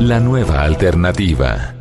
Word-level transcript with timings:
la 0.00 0.20
nueva 0.20 0.62
alternativa. 0.62 1.74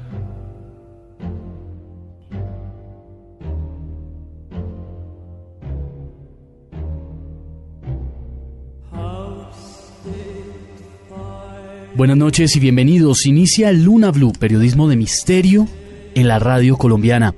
Buenas 11.96 12.18
noches 12.18 12.56
y 12.56 12.60
bienvenidos. 12.60 13.26
Inicia 13.26 13.72
Luna 13.72 14.12
Blue, 14.12 14.34
periodismo 14.34 14.88
de 14.88 14.96
misterio 14.96 15.68
en 16.16 16.28
la 16.28 16.40
radio 16.40 16.78
colombiana. 16.78 17.36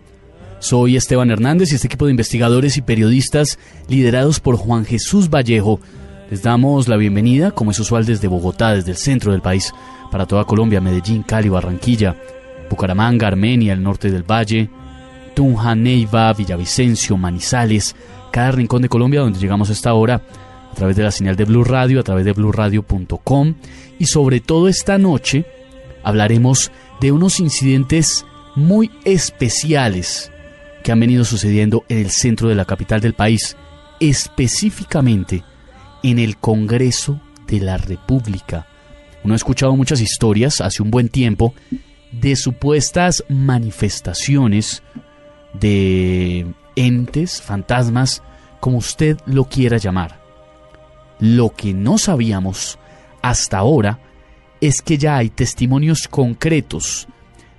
Soy 0.60 0.96
Esteban 0.96 1.32
Hernández 1.32 1.72
y 1.72 1.76
este 1.76 1.88
equipo 1.88 2.06
de 2.06 2.12
investigadores 2.12 2.78
y 2.78 2.82
periodistas 2.82 3.60
liderados 3.90 4.40
por 4.40 4.56
Juan 4.56 4.86
Jesús 4.86 5.30
Vallejo. 5.30 5.80
Les 6.34 6.42
damos 6.42 6.88
la 6.88 6.98
bienvenida, 6.98 7.52
como 7.52 7.70
es 7.70 7.80
usual, 7.80 8.08
desde 8.08 8.28
Bogotá, 8.28 8.74
desde 8.74 8.90
el 8.90 8.98
centro 8.98 9.34
del 9.34 9.42
país, 9.42 9.72
para 10.10 10.26
toda 10.26 10.46
Colombia, 10.46 10.82
Medellín, 10.82 11.22
Cali, 11.22 11.48
Barranquilla, 11.48 12.16
Bucaramanga, 12.72 13.28
Armenia, 13.28 13.74
el 13.74 13.84
norte 13.84 14.10
del 14.10 14.24
Valle, 14.24 14.68
Tunja, 15.36 15.76
Neiva, 15.76 16.34
Villavicencio, 16.34 17.18
Manizales, 17.18 17.96
cada 18.32 18.50
rincón 18.50 18.82
de 18.82 18.90
Colombia 18.90 19.20
donde 19.22 19.38
llegamos 19.38 19.70
a 19.70 19.74
esta 19.74 19.94
hora 19.94 20.24
a 20.72 20.74
través 20.74 20.96
de 20.96 21.04
la 21.04 21.12
señal 21.12 21.36
de 21.36 21.46
Blue 21.46 21.64
Radio, 21.64 22.00
a 22.00 22.04
través 22.04 22.26
de 22.26 22.34
bluradio.com 22.34 23.54
y 24.00 24.08
sobre 24.08 24.40
todo 24.40 24.68
esta 24.68 24.98
noche 24.98 25.46
hablaremos 26.04 26.72
de 27.00 27.12
unos 27.12 27.40
incidentes 27.40 28.26
muy 28.56 28.90
especiales 29.06 30.32
que 30.84 30.92
han 30.92 31.00
venido 31.00 31.26
sucediendo 31.26 31.86
en 31.90 32.00
el 32.00 32.10
centro 32.10 32.50
de 32.50 32.56
la 32.56 32.66
capital 32.66 33.02
del 33.02 33.14
país, 33.14 33.56
específicamente 34.00 35.44
en 36.04 36.20
el 36.20 36.38
Congreso 36.38 37.20
de 37.48 37.60
la 37.60 37.78
República. 37.78 38.68
Uno 39.24 39.34
ha 39.34 39.38
escuchado 39.38 39.76
muchas 39.76 40.02
historias 40.02 40.62
hace 40.62 40.84
un 40.84 40.92
buen 40.92 41.10
tiempo 41.10 41.54
de 42.12 42.36
supuestas 42.36 43.24
manifestaciones 43.30 44.84
de 45.54 46.46
entes, 46.76 47.42
fantasmas, 47.42 48.22
como 48.60 48.78
usted 48.78 49.18
lo 49.26 49.46
quiera 49.46 49.78
llamar. 49.78 50.22
Lo 51.20 51.50
que 51.50 51.74
no 51.74 51.98
sabíamos 51.98 52.78
hasta 53.22 53.58
ahora 53.58 54.00
es 54.62 54.82
que 54.82 54.98
ya 54.98 55.18
hay 55.18 55.30
testimonios 55.30 56.08
concretos 56.08 57.08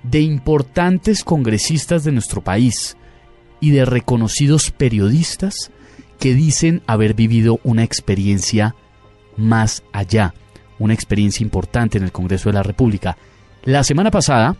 de 0.03 0.21
importantes 0.21 1.23
congresistas 1.23 2.03
de 2.03 2.11
nuestro 2.11 2.43
país 2.43 2.95
y 3.59 3.71
de 3.71 3.85
reconocidos 3.85 4.71
periodistas 4.71 5.71
que 6.19 6.33
dicen 6.33 6.81
haber 6.87 7.13
vivido 7.13 7.59
una 7.63 7.83
experiencia 7.83 8.75
más 9.37 9.83
allá, 9.91 10.33
una 10.79 10.93
experiencia 10.93 11.43
importante 11.43 11.97
en 11.97 12.03
el 12.03 12.11
Congreso 12.11 12.49
de 12.49 12.53
la 12.53 12.63
República. 12.63 13.17
La 13.63 13.83
semana 13.83 14.11
pasada 14.11 14.55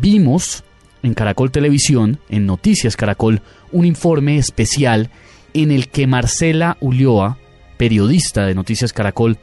vimos 0.00 0.64
en 1.02 1.14
Caracol 1.14 1.50
Televisión, 1.50 2.20
en 2.28 2.46
Noticias 2.46 2.96
Caracol, 2.96 3.42
un 3.72 3.84
informe 3.84 4.38
especial 4.38 5.10
en 5.54 5.70
el 5.70 5.88
que 5.88 6.06
Marcela 6.06 6.76
Ulloa, 6.80 7.38
periodista 7.76 8.46
de 8.46 8.54
Noticias 8.54 8.92
Caracol, 8.92 9.38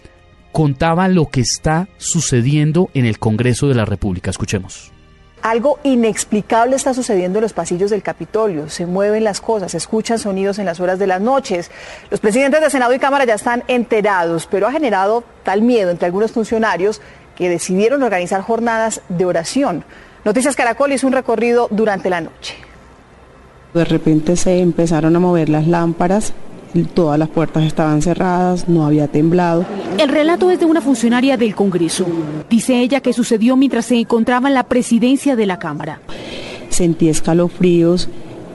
contaba 0.52 1.08
lo 1.08 1.28
que 1.28 1.42
está 1.42 1.88
sucediendo 1.98 2.90
en 2.94 3.06
el 3.06 3.20
Congreso 3.20 3.68
de 3.68 3.76
la 3.76 3.86
República. 3.86 4.32
Escuchemos. 4.32 4.92
Algo 5.42 5.80
inexplicable 5.84 6.76
está 6.76 6.94
sucediendo 6.94 7.40
en 7.40 7.44
los 7.44 7.54
pasillos 7.54 7.90
del 7.92 8.04
Capitolio. 8.04 8.70
Se 8.70 8.86
mueven 8.86 9.24
las 9.24 9.40
cosas, 9.40 9.72
se 9.72 9.78
escuchan 9.78 10.20
sonidos 10.20 10.60
en 10.60 10.66
las 10.66 10.80
horas 10.80 11.00
de 11.00 11.08
las 11.08 11.22
noches. 11.22 11.72
Los 12.10 12.20
presidentes 12.20 12.60
de 12.62 12.70
Senado 12.70 12.94
y 12.94 13.00
Cámara 13.00 13.26
ya 13.26 13.36
están 13.36 13.64
enterados, 13.68 14.48
pero 14.48 14.68
ha 14.68 14.72
generado 14.72 15.24
tal 15.44 15.62
miedo 15.62 15.92
entre 15.92 16.08
algunos 16.08 16.32
funcionarios 16.32 17.02
que 17.36 17.50
decidieron 17.50 18.04
organizar 18.04 18.42
jornadas 18.42 19.02
de 19.08 19.26
oración. 19.26 19.86
Noticias 20.26 20.58
Caracol 20.58 20.92
hizo 20.92 21.08
un 21.08 21.14
recorrido 21.14 21.68
durante 21.72 22.10
la 22.10 22.20
noche. 22.20 22.56
De 23.74 23.86
repente 23.86 24.36
se 24.36 24.60
empezaron 24.60 25.16
a 25.16 25.20
mover 25.20 25.48
las 25.48 25.68
lámparas, 25.68 26.34
todas 26.94 27.18
las 27.18 27.30
puertas 27.30 27.64
estaban 27.64 28.02
cerradas, 28.02 28.68
no 28.68 28.86
había 28.86 29.08
temblado. 29.08 29.66
El 29.98 30.10
relato 30.10 30.52
es 30.52 30.60
de 30.60 30.66
una 30.66 30.82
funcionaria 30.82 31.38
del 31.38 31.56
Congreso. 31.56 32.06
Dice 32.50 32.80
ella 32.80 33.02
que 33.02 33.14
sucedió 33.14 33.56
mientras 33.58 33.86
se 33.86 33.96
encontraba 33.96 34.48
en 34.48 34.54
la 34.54 34.64
presidencia 34.64 35.36
de 35.36 35.46
la 35.46 35.60
Cámara. 35.60 36.00
Sentí 36.70 37.10
escalofríos. 37.10 38.10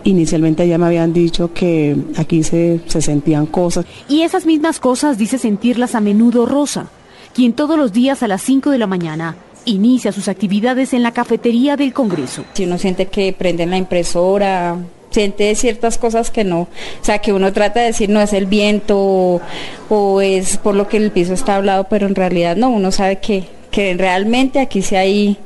Inicialmente 0.04 0.68
ya 0.68 0.76
me 0.76 0.86
habían 0.86 1.12
dicho 1.12 1.52
que 1.54 1.96
aquí 2.16 2.42
se, 2.42 2.80
se 2.86 3.00
sentían 3.00 3.46
cosas. 3.46 3.86
Y 4.08 4.22
esas 4.22 4.44
mismas 4.44 4.78
cosas 4.78 5.16
dice 5.16 5.38
sentirlas 5.38 5.94
a 5.94 6.00
menudo 6.00 6.44
Rosa, 6.44 6.88
quien 7.34 7.54
todos 7.54 7.78
los 7.78 7.92
días 7.92 8.22
a 8.22 8.28
las 8.28 8.42
5 8.42 8.70
de 8.70 8.78
la 8.78 8.86
mañana 8.86 9.36
inicia 9.64 10.12
sus 10.12 10.28
actividades 10.28 10.92
en 10.92 11.02
la 11.02 11.12
cafetería 11.12 11.76
del 11.76 11.92
Congreso. 11.92 12.44
Si 12.52 12.64
uno 12.64 12.78
siente 12.78 13.06
que 13.06 13.32
prenden 13.32 13.70
la 13.70 13.78
impresora, 13.78 14.76
siente 15.14 15.54
ciertas 15.54 15.96
cosas 15.96 16.30
que 16.30 16.42
no, 16.42 16.62
o 16.62 16.68
sea, 17.02 17.18
que 17.18 17.32
uno 17.32 17.52
trata 17.52 17.80
de 17.80 17.86
decir 17.86 18.10
no 18.10 18.20
es 18.20 18.32
el 18.32 18.46
viento 18.46 19.40
o, 19.88 20.20
es 20.20 20.58
por 20.58 20.74
lo 20.74 20.88
que 20.88 20.96
el 20.96 21.12
piso 21.12 21.34
está 21.34 21.56
hablado, 21.56 21.84
pero 21.84 22.06
en 22.06 22.16
realidad 22.16 22.56
no, 22.56 22.70
uno 22.70 22.90
sabe 22.90 23.20
que, 23.20 23.44
que 23.70 23.94
realmente 23.94 24.58
aquí 24.58 24.82
sí 24.82 24.96
hay 24.96 25.38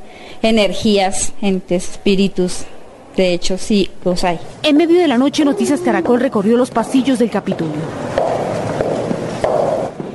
energías, 0.42 1.32
entes, 1.42 1.90
espíritus. 1.90 2.64
De 3.14 3.34
hecho, 3.34 3.58
sí 3.58 3.90
los 4.04 4.22
hay. 4.24 4.38
En 4.62 4.76
medio 4.76 5.00
de 5.00 5.08
la 5.08 5.18
noche, 5.18 5.44
Noticias 5.44 5.80
Caracol 5.80 6.20
recorrió 6.20 6.56
los 6.56 6.70
pasillos 6.70 7.18
del 7.18 7.30
Capitolio. 7.30 7.74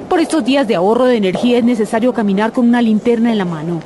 Por 0.09 0.19
estos 0.19 0.45
días 0.45 0.67
de 0.67 0.75
ahorro 0.75 1.05
de 1.05 1.17
energía 1.17 1.57
es 1.57 1.63
necesario 1.65 2.13
caminar 2.13 2.53
con 2.53 2.67
una 2.67 2.81
linterna 2.81 3.31
en 3.31 3.37
la 3.37 3.45
mano. 3.45 3.81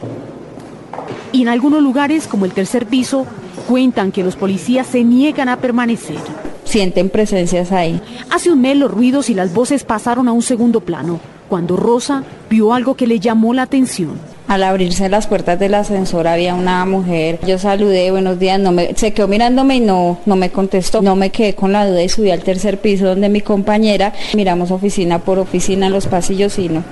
Y 1.32 1.42
en 1.42 1.48
algunos 1.48 1.82
lugares, 1.82 2.28
como 2.28 2.46
el 2.46 2.52
tercer 2.52 2.86
piso, 2.86 3.26
cuentan 3.68 4.12
que 4.12 4.24
los 4.24 4.36
policías 4.36 4.88
se 4.88 5.04
niegan 5.04 5.50
a 5.50 5.58
permanecer. 5.58 6.18
Sienten 6.64 7.10
presencias 7.10 7.72
ahí. 7.72 8.02
Hace 8.32 8.52
un 8.52 8.62
mes 8.62 8.78
los 8.78 8.90
ruidos 8.90 9.30
y 9.30 9.34
las 9.34 9.54
voces 9.54 9.84
pasaron 9.84 10.28
a 10.28 10.32
un 10.32 10.42
segundo 10.42 10.82
plano, 10.82 11.20
cuando 11.50 11.76
Rosa 11.76 12.24
vio 12.50 12.74
algo 12.74 12.96
que 12.96 13.08
le 13.08 13.20
llamó 13.20 13.54
la 13.54 13.64
atención. 13.64 14.20
Al 14.48 14.64
abrirse 14.64 15.10
las 15.10 15.28
puertas 15.28 15.60
del 15.60 15.74
ascensor 15.74 16.26
había 16.26 16.56
una 16.56 16.86
mujer. 16.86 17.40
Yo 17.46 17.58
saludé, 17.58 18.12
buenos 18.12 18.40
días, 18.40 18.58
no 18.60 18.72
me, 18.72 18.94
se 18.96 19.12
quedó 19.12 19.28
mirándome 19.28 19.76
y 19.76 19.80
no, 19.82 20.20
no 20.26 20.38
me 20.38 20.50
contestó. 20.50 21.02
No 21.02 21.18
me 21.18 21.32
quedé 21.32 21.54
con 21.54 21.74
la 21.74 21.86
duda 21.86 22.02
y 22.02 22.08
subí 22.08 22.32
al 22.32 22.44
tercer 22.44 22.80
piso 22.80 23.08
donde 23.08 23.28
mi 23.28 23.42
compañera. 23.42 24.14
Miramos 24.34 24.72
oficina 24.72 25.20
por 25.20 25.38
oficina 25.38 25.88
en 25.88 25.92
los 25.92 26.08
pasillos 26.08 26.58
y 26.60 26.70
no, 26.70 26.84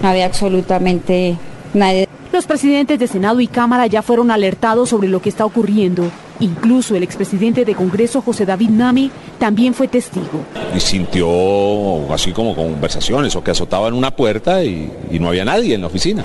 no 0.00 0.08
había 0.08 0.24
absolutamente 0.24 1.36
nadie. 1.74 2.08
Los 2.34 2.46
presidentes 2.46 2.98
de 2.98 3.06
Senado 3.06 3.40
y 3.40 3.46
Cámara 3.46 3.86
ya 3.86 4.02
fueron 4.02 4.32
alertados 4.32 4.88
sobre 4.88 5.06
lo 5.06 5.22
que 5.22 5.28
está 5.28 5.44
ocurriendo. 5.46 6.10
Incluso 6.40 6.96
el 6.96 7.04
expresidente 7.04 7.64
de 7.64 7.76
Congreso, 7.76 8.22
José 8.22 8.44
David 8.44 8.70
Nami, 8.70 9.12
también 9.38 9.72
fue 9.72 9.86
testigo. 9.86 10.44
Y 10.74 10.80
sintió 10.80 12.12
así 12.12 12.32
como 12.32 12.56
conversaciones 12.56 13.36
o 13.36 13.44
que 13.44 13.52
azotaban 13.52 13.94
una 13.94 14.10
puerta 14.10 14.64
y, 14.64 14.90
y 15.12 15.20
no 15.20 15.28
había 15.28 15.44
nadie 15.44 15.76
en 15.76 15.82
la 15.82 15.86
oficina. 15.86 16.24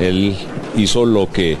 Él 0.00 0.36
hizo 0.76 1.04
lo 1.04 1.28
que 1.28 1.58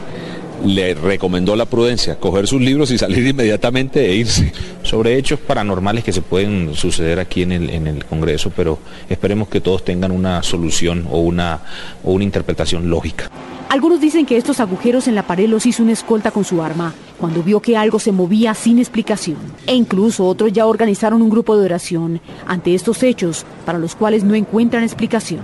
le 0.64 0.94
recomendó 0.94 1.56
la 1.56 1.66
prudencia, 1.66 2.16
coger 2.16 2.46
sus 2.46 2.60
libros 2.60 2.90
y 2.90 2.98
salir 2.98 3.26
inmediatamente 3.26 4.06
e 4.10 4.14
irse. 4.14 4.52
Sobre 4.82 5.16
hechos 5.16 5.40
paranormales 5.40 6.04
que 6.04 6.12
se 6.12 6.22
pueden 6.22 6.74
suceder 6.74 7.18
aquí 7.18 7.42
en 7.42 7.52
el, 7.52 7.70
en 7.70 7.86
el 7.86 8.04
Congreso, 8.04 8.52
pero 8.54 8.78
esperemos 9.08 9.48
que 9.48 9.60
todos 9.60 9.84
tengan 9.84 10.12
una 10.12 10.42
solución 10.42 11.06
o 11.10 11.20
una, 11.20 11.60
o 12.02 12.12
una 12.12 12.24
interpretación 12.24 12.90
lógica. 12.90 13.30
Algunos 13.68 14.00
dicen 14.00 14.24
que 14.24 14.36
estos 14.36 14.60
agujeros 14.60 15.08
en 15.08 15.16
la 15.16 15.26
pared 15.26 15.48
los 15.48 15.66
hizo 15.66 15.82
una 15.82 15.92
escolta 15.92 16.30
con 16.30 16.44
su 16.44 16.62
arma, 16.62 16.94
cuando 17.18 17.42
vio 17.42 17.60
que 17.60 17.76
algo 17.76 17.98
se 17.98 18.12
movía 18.12 18.54
sin 18.54 18.78
explicación. 18.78 19.38
E 19.66 19.74
incluso 19.74 20.26
otros 20.26 20.52
ya 20.52 20.66
organizaron 20.66 21.22
un 21.22 21.30
grupo 21.30 21.56
de 21.56 21.64
oración 21.64 22.20
ante 22.46 22.74
estos 22.74 23.02
hechos 23.02 23.44
para 23.64 23.78
los 23.78 23.96
cuales 23.96 24.22
no 24.22 24.34
encuentran 24.34 24.84
explicación. 24.84 25.40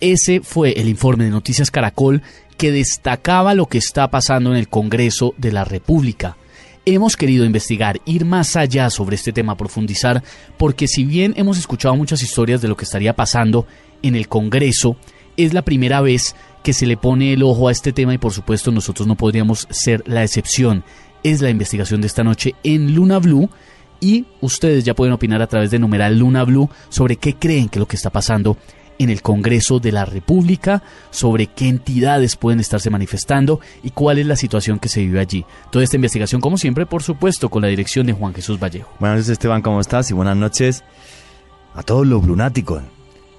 Ese 0.00 0.40
fue 0.40 0.72
el 0.78 0.88
informe 0.88 1.24
de 1.24 1.30
Noticias 1.30 1.70
Caracol 1.70 2.22
que 2.56 2.72
destacaba 2.72 3.54
lo 3.54 3.66
que 3.66 3.78
está 3.78 4.10
pasando 4.10 4.50
en 4.50 4.56
el 4.56 4.68
Congreso 4.68 5.34
de 5.36 5.52
la 5.52 5.64
República. 5.64 6.36
Hemos 6.86 7.16
querido 7.16 7.44
investigar, 7.44 8.00
ir 8.04 8.24
más 8.24 8.56
allá 8.56 8.90
sobre 8.90 9.16
este 9.16 9.32
tema, 9.32 9.56
profundizar, 9.56 10.22
porque 10.58 10.86
si 10.86 11.04
bien 11.04 11.32
hemos 11.36 11.58
escuchado 11.58 11.96
muchas 11.96 12.22
historias 12.22 12.60
de 12.60 12.68
lo 12.68 12.76
que 12.76 12.84
estaría 12.84 13.16
pasando 13.16 13.66
en 14.02 14.16
el 14.16 14.28
Congreso, 14.28 14.96
es 15.36 15.54
la 15.54 15.62
primera 15.62 16.00
vez 16.00 16.36
que 16.62 16.72
se 16.72 16.86
le 16.86 16.96
pone 16.96 17.32
el 17.32 17.42
ojo 17.42 17.68
a 17.68 17.72
este 17.72 17.92
tema 17.92 18.14
y 18.14 18.18
por 18.18 18.32
supuesto 18.32 18.70
nosotros 18.70 19.06
no 19.06 19.16
podríamos 19.16 19.66
ser 19.70 20.02
la 20.06 20.22
excepción. 20.22 20.84
Es 21.22 21.40
la 21.40 21.50
investigación 21.50 22.00
de 22.00 22.06
esta 22.06 22.24
noche 22.24 22.54
en 22.64 22.94
Luna 22.94 23.18
Blue 23.18 23.48
y 24.00 24.26
ustedes 24.40 24.84
ya 24.84 24.94
pueden 24.94 25.14
opinar 25.14 25.40
a 25.40 25.46
través 25.46 25.70
de 25.70 25.78
numeral 25.78 26.18
Luna 26.18 26.44
Blue 26.44 26.68
sobre 26.90 27.16
qué 27.16 27.34
creen 27.34 27.68
que 27.68 27.78
lo 27.78 27.86
que 27.86 27.96
está 27.96 28.10
pasando 28.10 28.58
en 28.98 29.10
el 29.10 29.22
Congreso 29.22 29.80
de 29.80 29.92
la 29.92 30.04
República, 30.04 30.82
sobre 31.10 31.46
qué 31.46 31.68
entidades 31.68 32.36
pueden 32.36 32.60
estarse 32.60 32.90
manifestando 32.90 33.60
y 33.82 33.90
cuál 33.90 34.18
es 34.18 34.26
la 34.26 34.36
situación 34.36 34.78
que 34.78 34.88
se 34.88 35.00
vive 35.00 35.20
allí. 35.20 35.44
Toda 35.70 35.84
esta 35.84 35.96
investigación, 35.96 36.40
como 36.40 36.58
siempre, 36.58 36.86
por 36.86 37.02
supuesto, 37.02 37.48
con 37.48 37.62
la 37.62 37.68
dirección 37.68 38.06
de 38.06 38.12
Juan 38.12 38.34
Jesús 38.34 38.58
Vallejo. 38.58 38.90
Buenas 38.98 39.18
noches, 39.18 39.30
Esteban, 39.30 39.62
¿cómo 39.62 39.80
estás? 39.80 40.10
Y 40.10 40.14
buenas 40.14 40.36
noches 40.36 40.84
a 41.74 41.82
todos 41.82 42.06
los 42.06 42.24
lunáticos 42.24 42.82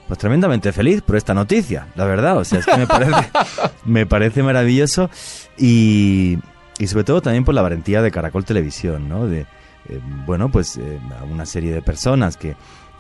pues 0.08 0.20
tremendamente 0.20 0.72
feliz 0.72 1.02
por 1.02 1.16
esta 1.16 1.34
noticia, 1.34 1.88
la 1.96 2.06
verdad. 2.06 2.38
O 2.38 2.44
sea, 2.44 2.60
es 2.60 2.66
que 2.66 2.78
me 2.78 2.88
parece, 2.88 3.32
me 3.86 4.06
parece 4.06 4.44
maravilloso 4.44 5.10
y, 5.58 6.38
y, 6.78 6.88
sobre 6.88 7.04
todo 7.04 7.22
también 7.22 7.44
por 7.44 7.56
la 7.56 7.62
valentía 7.62 8.02
de 8.02 8.12
Caracol 8.12 8.46
Televisión, 8.46 9.10
¿no? 9.10 9.26
De, 9.26 9.42
eh, 9.90 10.00
bueno, 10.26 10.50
pues 10.50 10.78
eh, 10.78 11.00
una 11.32 11.46
serie 11.46 11.74
de 11.74 11.82
personas 11.82 12.38
que, 12.38 12.56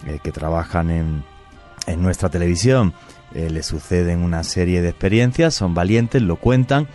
eh, 0.08 0.20
que 0.24 0.32
trabajan 0.32 0.90
en, 0.90 1.24
en, 1.88 2.02
nuestra 2.02 2.30
televisión 2.30 2.94
le 3.34 3.64
suceden 3.64 4.24
una 4.24 4.44
serie 4.44 4.82
de 4.82 4.90
experiencias, 4.90 5.54
son 5.54 5.74
valientes, 5.74 6.22
lo 6.22 6.38
cuentan, 6.38 6.88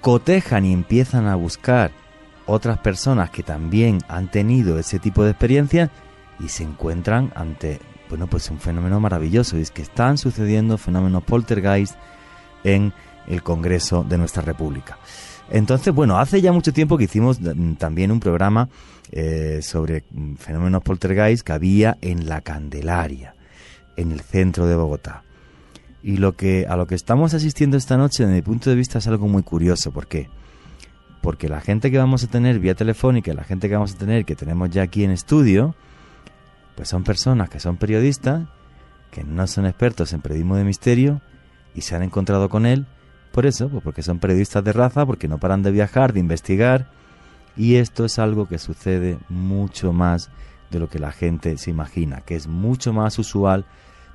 cotejan 0.00 0.64
y 0.64 0.72
empiezan 0.72 1.28
a 1.28 1.36
buscar 1.36 1.92
otras 2.46 2.78
personas 2.78 3.30
que 3.30 3.44
también 3.44 3.98
han 4.08 4.30
tenido 4.30 4.78
ese 4.78 4.98
tipo 4.98 5.22
de 5.22 5.30
experiencias 5.30 5.90
y 6.40 6.48
se 6.48 6.64
encuentran 6.64 7.32
ante 7.36 7.78
bueno, 8.12 8.26
pues 8.26 8.50
un 8.50 8.60
fenómeno 8.60 9.00
maravilloso. 9.00 9.56
Y 9.56 9.62
es 9.62 9.70
que 9.70 9.80
están 9.80 10.18
sucediendo 10.18 10.76
fenómenos 10.76 11.24
poltergeist 11.24 11.94
en 12.62 12.92
el 13.26 13.42
Congreso 13.42 14.04
de 14.04 14.18
nuestra 14.18 14.42
República. 14.42 14.98
Entonces, 15.50 15.94
bueno, 15.94 16.18
hace 16.18 16.42
ya 16.42 16.52
mucho 16.52 16.74
tiempo 16.74 16.98
que 16.98 17.04
hicimos 17.04 17.40
mm, 17.40 17.74
también 17.76 18.12
un 18.12 18.20
programa 18.20 18.68
eh, 19.10 19.60
sobre 19.62 20.04
mm, 20.10 20.34
fenómenos 20.34 20.82
poltergeist 20.82 21.42
que 21.42 21.52
había 21.52 21.96
en 22.02 22.28
la 22.28 22.42
Candelaria, 22.42 23.31
en 23.96 24.12
el 24.12 24.20
centro 24.20 24.66
de 24.66 24.76
Bogotá. 24.76 25.24
Y 26.02 26.16
lo 26.16 26.36
que 26.36 26.66
a 26.68 26.76
lo 26.76 26.86
que 26.86 26.94
estamos 26.94 27.34
asistiendo 27.34 27.76
esta 27.76 27.96
noche, 27.96 28.24
desde 28.24 28.34
mi 28.34 28.42
punto 28.42 28.70
de 28.70 28.76
vista, 28.76 28.98
es 28.98 29.06
algo 29.06 29.28
muy 29.28 29.42
curioso. 29.42 29.92
¿Por 29.92 30.06
qué? 30.06 30.28
Porque 31.20 31.48
la 31.48 31.60
gente 31.60 31.90
que 31.90 31.98
vamos 31.98 32.24
a 32.24 32.26
tener 32.26 32.58
vía 32.58 32.74
telefónica, 32.74 33.32
la 33.32 33.44
gente 33.44 33.68
que 33.68 33.74
vamos 33.74 33.94
a 33.94 33.98
tener, 33.98 34.24
que 34.24 34.34
tenemos 34.34 34.70
ya 34.70 34.82
aquí 34.82 35.04
en 35.04 35.12
estudio, 35.12 35.76
pues 36.74 36.88
son 36.88 37.04
personas 37.04 37.48
que 37.48 37.60
son 37.60 37.76
periodistas, 37.76 38.48
que 39.12 39.22
no 39.22 39.46
son 39.46 39.66
expertos 39.66 40.12
en 40.12 40.20
periodismo 40.20 40.56
de 40.56 40.64
misterio 40.64 41.20
y 41.74 41.82
se 41.82 41.94
han 41.94 42.02
encontrado 42.02 42.48
con 42.48 42.66
él 42.66 42.86
por 43.32 43.46
eso, 43.46 43.68
pues 43.68 43.82
porque 43.82 44.02
son 44.02 44.18
periodistas 44.18 44.62
de 44.62 44.72
raza, 44.72 45.06
porque 45.06 45.26
no 45.26 45.38
paran 45.38 45.62
de 45.62 45.70
viajar, 45.70 46.12
de 46.12 46.20
investigar 46.20 46.90
y 47.56 47.76
esto 47.76 48.04
es 48.04 48.18
algo 48.18 48.46
que 48.46 48.58
sucede 48.58 49.18
mucho 49.28 49.92
más 49.92 50.30
de 50.72 50.80
lo 50.80 50.88
que 50.88 50.98
la 50.98 51.12
gente 51.12 51.56
se 51.58 51.70
imagina, 51.70 52.22
que 52.22 52.34
es 52.34 52.48
mucho 52.48 52.92
más 52.92 53.18
usual 53.18 53.64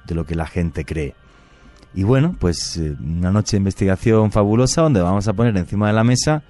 de 0.06 0.15
lo 0.15 0.25
que 0.25 0.36
la 0.36 0.48
gente 0.48 0.83
cree. 0.83 1.15
Y 1.94 2.04
bueno, 2.04 2.36
pues 2.38 2.77
eh, 2.77 2.95
una 3.00 3.31
noche 3.31 3.51
de 3.51 3.59
investigación 3.59 4.31
fabulosa 4.31 4.81
donde 4.81 5.01
vamos 5.01 5.27
a 5.27 5.33
poner 5.33 5.56
encima 5.56 5.88
de 5.88 5.94
la 5.94 6.04
mesa 6.04 6.44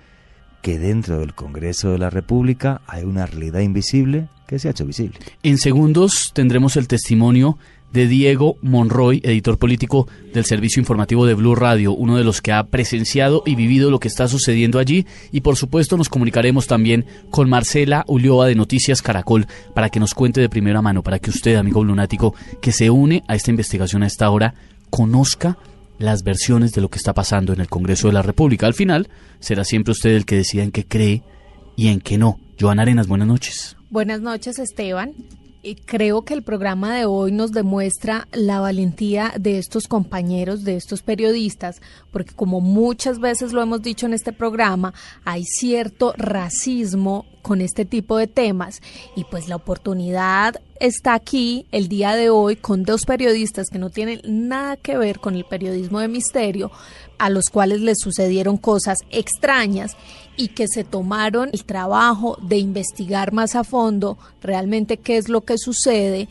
que 0.62 0.80
dentro 0.80 1.20
del 1.20 1.36
Congreso 1.36 1.92
de 1.92 2.00
la 2.00 2.10
República 2.10 2.82
hay 2.88 3.04
una 3.04 3.26
realidad 3.26 3.60
invisible 3.60 4.28
que 4.48 4.60
se 4.60 4.68
ha 4.68 4.72
hecho 4.72 4.86
visible. 4.86 5.20
En 5.44 5.58
segundos 5.58 6.32
tendremos 6.34 6.78
el 6.78 6.88
testimonio 6.88 7.58
de 7.94 8.08
Diego 8.08 8.58
Monroy, 8.62 9.22
editor 9.24 9.58
político 9.58 10.08
del 10.34 10.46
servicio 10.46 10.80
informativo 10.80 11.26
de 11.26 11.34
Blue 11.34 11.56
Radio, 11.56 11.94
uno 11.94 12.18
de 12.18 12.24
los 12.24 12.42
que 12.42 12.52
ha 12.52 12.64
presenciado 12.68 13.44
y 13.46 13.56
vivido 13.56 13.90
lo 13.90 14.00
que 14.00 14.08
está 14.08 14.28
sucediendo 14.28 14.80
allí. 14.80 15.06
Y 15.32 15.42
por 15.42 15.56
supuesto 15.56 15.98
nos 15.98 16.10
comunicaremos 16.10 16.68
también 16.68 17.06
con 17.30 17.50
Marcela 17.50 18.04
Ulloa 18.08 18.48
de 18.48 18.56
Noticias 18.56 19.02
Caracol 19.02 19.48
para 19.74 19.90
que 19.90 20.00
nos 20.00 20.14
cuente 20.14 20.42
de 20.42 20.50
primera 20.50 20.82
mano, 20.82 21.04
para 21.04 21.20
que 21.20 21.30
usted, 21.30 21.56
amigo 21.56 21.84
lunático, 21.84 22.36
que 22.62 22.72
se 22.72 22.90
une 22.90 23.24
a 23.28 23.36
esta 23.36 23.52
investigación 23.52 24.04
a 24.04 24.08
esta 24.08 24.30
hora, 24.30 24.54
conozca 24.90 25.58
las 26.00 26.24
versiones 26.24 26.74
de 26.74 26.82
lo 26.82 26.90
que 26.90 26.98
está 26.98 27.14
pasando 27.14 27.54
en 27.54 27.62
el 27.62 27.70
Congreso 27.70 28.08
de 28.08 28.14
la 28.14 28.22
República. 28.22 28.68
Al 28.68 28.74
final, 28.74 29.10
será 29.40 29.64
siempre 29.64 29.94
usted 29.94 30.12
el 30.12 30.26
que 30.26 30.36
decida 30.36 30.64
en 30.64 30.72
qué 30.72 30.86
cree 30.86 31.24
y 31.76 31.88
en 31.88 32.02
qué 32.02 32.18
no. 32.18 32.40
Joana 32.60 32.84
Arenas, 32.84 33.08
buenas 33.08 33.28
noches. 33.28 33.76
Buenas 33.90 34.22
noches, 34.22 34.60
Esteban. 34.60 35.14
Creo 35.76 36.24
que 36.24 36.34
el 36.34 36.44
programa 36.44 36.96
de 36.96 37.06
hoy 37.06 37.32
nos 37.32 37.52
demuestra 37.52 38.28
la 38.32 38.60
valentía 38.60 39.34
de 39.38 39.58
estos 39.58 39.88
compañeros, 39.88 40.64
de 40.64 40.76
estos 40.76 41.02
periodistas, 41.02 41.82
porque 42.12 42.34
como 42.34 42.62
muchas 42.62 43.20
veces 43.20 43.52
lo 43.54 43.62
hemos 43.62 43.82
dicho 43.82 44.06
en 44.06 44.14
este 44.14 44.32
programa, 44.32 44.94
hay 45.26 45.44
cierto 45.44 46.14
racismo 46.18 47.26
con 47.48 47.62
este 47.62 47.86
tipo 47.86 48.18
de 48.18 48.28
temas 48.28 48.82
y 49.16 49.24
pues 49.24 49.48
la 49.48 49.56
oportunidad 49.56 50.60
está 50.82 51.14
aquí 51.14 51.66
el 51.72 51.88
día 51.88 52.14
de 52.16 52.30
hoy 52.30 52.58
con 52.58 52.84
dos 52.84 53.06
periodistas 53.06 53.70
que 53.70 53.80
no 53.80 53.90
tienen 53.90 54.20
nada 54.26 54.76
que 54.76 54.98
ver 54.98 55.20
con 55.20 55.34
el 55.34 55.46
periodismo 55.46 56.02
de 56.02 56.10
misterio, 56.10 56.72
a 57.18 57.30
los 57.30 57.46
cuales 57.46 57.80
les 57.80 58.00
sucedieron 58.00 58.58
cosas 58.58 59.00
extrañas 59.12 59.96
y 60.36 60.50
que 60.50 60.68
se 60.68 60.84
tomaron 60.84 61.50
el 61.54 61.64
trabajo 61.64 62.38
de 62.42 62.58
investigar 62.58 63.32
más 63.32 63.56
a 63.56 63.64
fondo 63.64 64.18
realmente 64.42 64.98
qué 64.98 65.16
es 65.16 65.30
lo 65.30 65.42
que 65.42 65.58
sucede. 65.58 66.28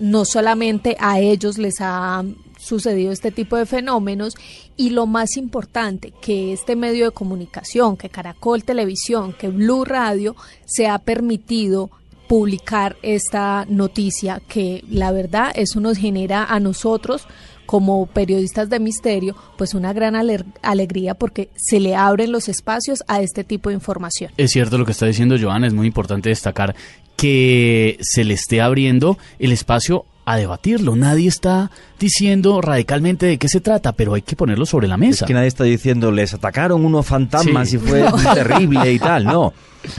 No 0.00 0.24
solamente 0.24 0.96
a 0.98 1.20
ellos 1.20 1.58
les 1.58 1.76
ha 1.80 2.24
sucedido 2.66 3.12
este 3.12 3.30
tipo 3.30 3.56
de 3.56 3.66
fenómenos 3.66 4.34
y 4.76 4.90
lo 4.90 5.06
más 5.06 5.36
importante, 5.36 6.12
que 6.20 6.52
este 6.52 6.76
medio 6.76 7.06
de 7.06 7.10
comunicación, 7.12 7.96
que 7.96 8.10
Caracol 8.10 8.64
Televisión, 8.64 9.32
que 9.32 9.48
Blue 9.48 9.84
Radio, 9.84 10.36
se 10.66 10.88
ha 10.88 10.98
permitido 10.98 11.90
publicar 12.28 12.96
esta 13.02 13.64
noticia 13.68 14.42
que 14.48 14.84
la 14.90 15.12
verdad 15.12 15.52
eso 15.54 15.80
nos 15.80 15.96
genera 15.96 16.44
a 16.44 16.60
nosotros 16.60 17.26
como 17.66 18.06
periodistas 18.06 18.70
de 18.70 18.78
misterio, 18.78 19.36
pues 19.58 19.74
una 19.74 19.92
gran 19.92 20.14
alegría 20.62 21.14
porque 21.14 21.50
se 21.56 21.80
le 21.80 21.96
abren 21.96 22.32
los 22.32 22.48
espacios 22.48 23.02
a 23.08 23.20
este 23.20 23.44
tipo 23.44 23.70
de 23.70 23.74
información. 23.74 24.32
Es 24.36 24.52
cierto 24.52 24.78
lo 24.78 24.86
que 24.86 24.92
está 24.92 25.06
diciendo 25.06 25.36
Joana, 25.40 25.66
es 25.66 25.74
muy 25.74 25.88
importante 25.88 26.28
destacar 26.28 26.76
que 27.16 27.98
se 28.00 28.24
le 28.24 28.34
esté 28.34 28.60
abriendo 28.60 29.18
el 29.38 29.52
espacio 29.52 30.04
a 30.26 30.36
debatirlo. 30.36 30.96
Nadie 30.96 31.28
está 31.28 31.70
diciendo 31.98 32.60
radicalmente 32.60 33.26
de 33.26 33.38
qué 33.38 33.48
se 33.48 33.60
trata, 33.60 33.92
pero 33.92 34.14
hay 34.14 34.22
que 34.22 34.34
ponerlo 34.34 34.66
sobre 34.66 34.88
la 34.88 34.96
mesa. 34.96 35.24
Es 35.24 35.28
que 35.28 35.32
nadie 35.32 35.46
está 35.46 35.64
diciendo 35.64 36.10
les 36.10 36.34
atacaron 36.34 36.84
unos 36.84 37.06
fantasmas 37.06 37.72
y 37.72 37.78
fue 37.78 38.04
terrible 38.34 38.92
y 38.92 38.98
tal. 38.98 39.24
No, 39.24 39.54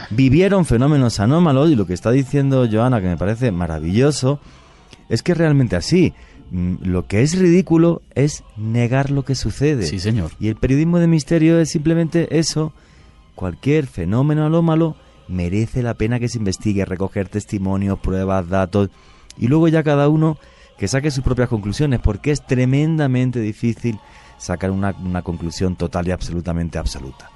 vivieron 0.10 0.66
fenómenos 0.66 1.22
anómalos 1.22 1.72
y 1.72 1.76
lo 1.76 1.88
que 1.88 1.94
está 1.94 2.12
diciendo 2.12 2.68
Joana, 2.70 3.00
que 3.00 3.08
me 3.08 3.18
parece 3.18 3.52
maravilloso, 3.52 4.40
es 5.10 5.24
que 5.24 5.34
realmente 5.34 5.78
así. 5.78 6.14
Mm, 6.52 6.76
lo 6.82 7.08
que 7.08 7.24
es 7.24 7.38
ridículo 7.38 8.02
es 8.14 8.44
negar 8.58 9.12
lo 9.12 9.24
que 9.24 9.34
sucede. 9.34 9.86
Sí, 9.86 10.00
señor. 10.00 10.32
Y 10.42 10.50
el 10.50 10.58
periodismo 10.58 11.00
de 11.00 11.08
misterio 11.08 11.58
es 11.60 11.70
simplemente 11.70 12.38
eso. 12.38 12.74
Cualquier 13.34 13.88
fenómeno 13.88 14.46
anómalo 14.46 14.98
merece 15.30 15.84
la 15.84 15.94
pena 15.94 16.20
que 16.20 16.28
se 16.28 16.38
investigue, 16.38 16.84
recoger 16.84 17.30
testimonios, 17.30 18.00
pruebas, 18.00 18.50
datos 18.50 18.90
y 19.38 19.48
luego 19.48 19.68
ya 19.68 19.84
cada 19.84 20.10
uno 20.10 20.38
que 20.78 20.88
saque 20.88 21.12
sus 21.12 21.24
propias 21.24 21.50
conclusiones, 21.50 22.00
porque 22.00 22.32
es 22.32 22.46
tremendamente 22.46 23.40
difícil 23.40 24.00
sacar 24.38 24.72
una, 24.72 24.96
una 25.04 25.24
conclusión 25.24 25.76
total 25.76 26.08
y 26.08 26.12
absolutamente 26.12 26.78
absoluta. 26.78 27.32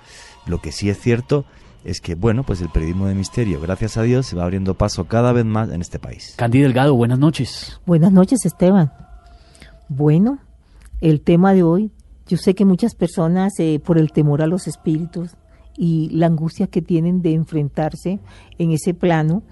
Lo 0.46 0.62
que 0.62 0.72
sí 0.72 0.90
es 0.90 1.00
cierto 1.00 1.46
es 1.84 2.02
que, 2.02 2.14
bueno, 2.14 2.44
pues 2.44 2.62
el 2.62 2.70
periodismo 2.70 3.08
de 3.08 3.16
misterio, 3.16 3.60
gracias 3.60 3.98
a 3.98 4.04
Dios, 4.04 4.28
se 4.28 4.36
va 4.36 4.44
abriendo 4.44 4.76
paso 4.76 5.06
cada 5.06 5.34
vez 5.34 5.46
más 5.46 5.70
en 5.72 5.82
este 5.82 5.98
país. 5.98 6.36
Candy 6.38 6.62
Delgado, 6.62 6.96
buenas 6.96 7.18
noches. 7.18 7.80
Buenas 7.86 8.12
noches, 8.12 8.46
Esteban. 8.46 8.94
Bueno, 9.90 10.40
el 11.02 11.22
tema 11.22 11.54
de 11.54 11.64
hoy 11.64 11.92
Yo 12.28 12.38
sé 12.38 12.54
que 12.54 12.64
muchas 12.64 12.96
personas, 12.96 13.60
eh, 13.60 13.82
por 13.84 13.98
el 13.98 14.14
temor 14.14 14.42
a 14.42 14.48
los 14.48 14.68
espíritus 14.68 15.32
y 15.76 16.10
la 16.12 16.28
angustia 16.28 16.68
que 16.68 16.82
tienen 16.82 17.22
de 17.22 17.34
enfrentarse 17.34 18.20
en 18.58 18.72
ese 18.72 18.94
plano, 18.94 19.44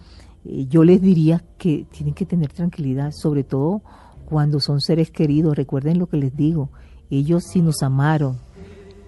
eh, 0.45 0.65
yo 0.69 0.83
les 0.83 1.01
diría 1.01 1.43
que 1.57 1.85
tienen 1.91 2.13
que 2.13 2.25
tener 2.25 2.51
tranquilidad, 2.51 3.11
sobre 3.11 3.43
todo 3.43 3.81
cuando 4.25 4.59
son 4.59 4.79
seres 4.81 5.11
queridos. 5.11 5.55
Recuerden 5.55 5.99
lo 5.99 6.07
que 6.07 6.17
les 6.17 6.35
digo, 6.35 6.69
ellos 7.09 7.43
si 7.43 7.61
nos 7.61 7.81
amaron 7.81 8.37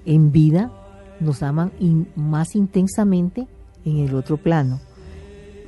en 0.05 0.31
vida, 0.31 0.71
nos 1.19 1.43
aman 1.43 1.71
más 2.15 2.55
intensamente 2.55 3.47
en 3.85 3.99
el 3.99 4.15
otro 4.15 4.37
plano. 4.37 4.79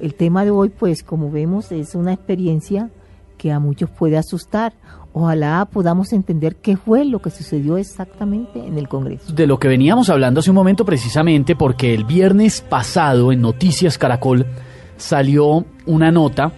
El 0.02 0.16
tema 0.16 0.44
de 0.44 0.52
hoy, 0.52 0.70
pues 0.70 1.04
como 1.04 1.32
vemos, 1.32 1.72
es 1.72 1.96
una 1.96 2.14
experiencia 2.14 2.90
que 3.38 3.52
a 3.52 3.60
muchos 3.60 3.90
puede 3.90 4.18
asustar. 4.18 4.74
Ojalá 5.14 5.66
podamos 5.72 6.12
entender 6.12 6.56
qué 6.56 6.76
fue 6.76 7.06
lo 7.06 7.20
que 7.20 7.30
sucedió 7.30 7.78
exactamente 7.78 8.66
en 8.66 8.78
el 8.78 8.88
Congreso. 8.88 9.32
De 9.32 9.46
lo 9.46 9.60
que 9.60 9.68
veníamos 9.68 10.10
hablando 10.10 10.40
hace 10.40 10.50
un 10.50 10.56
momento 10.56 10.86
precisamente 10.86 11.56
porque 11.56 11.94
el 11.94 12.04
viernes 12.04 12.62
pasado 12.62 13.32
en 13.32 13.42
Noticias 13.42 13.98
Caracol 13.98 14.48
salió 15.04 15.66
una 15.86 16.12
nota 16.12 16.54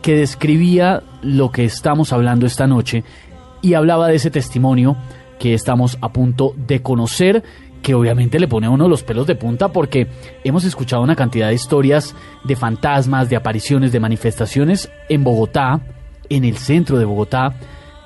que 0.00 0.14
describía 0.14 1.02
lo 1.22 1.50
que 1.52 1.64
estamos 1.64 2.14
hablando 2.14 2.46
esta 2.46 2.66
noche 2.66 3.04
y 3.60 3.74
hablaba 3.74 4.08
de 4.08 4.14
ese 4.14 4.30
testimonio 4.30 4.96
que 5.38 5.52
estamos 5.52 5.98
a 6.00 6.10
punto 6.10 6.54
de 6.56 6.80
conocer 6.80 7.44
que 7.82 7.94
obviamente 7.94 8.40
le 8.40 8.48
pone 8.48 8.66
a 8.66 8.70
uno 8.70 8.88
los 8.88 9.02
pelos 9.02 9.26
de 9.26 9.34
punta 9.34 9.68
porque 9.68 10.08
hemos 10.44 10.64
escuchado 10.64 11.02
una 11.02 11.14
cantidad 11.14 11.48
de 11.48 11.54
historias 11.54 12.14
de 12.44 12.56
fantasmas, 12.56 13.28
de 13.28 13.36
apariciones, 13.36 13.92
de 13.92 14.00
manifestaciones 14.00 14.90
en 15.10 15.22
Bogotá, 15.22 15.82
en 16.30 16.44
el 16.44 16.56
centro 16.56 16.98
de 16.98 17.04
Bogotá, 17.04 17.54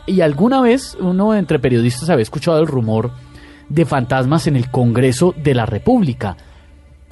y 0.07 0.21
alguna 0.21 0.61
vez 0.61 0.97
uno 1.01 1.35
entre 1.35 1.61
periodistas 1.61 2.11
había 2.11 2.23
escuchado 2.23 2.59
el 2.59 2.67
rumor 2.67 3.13
de 3.69 3.85
fantasmas 3.85 4.49
en 4.49 4.57
el 4.57 4.71
Congreso 4.71 5.35
de 5.37 5.55
la 5.55 5.67
República, 5.67 6.37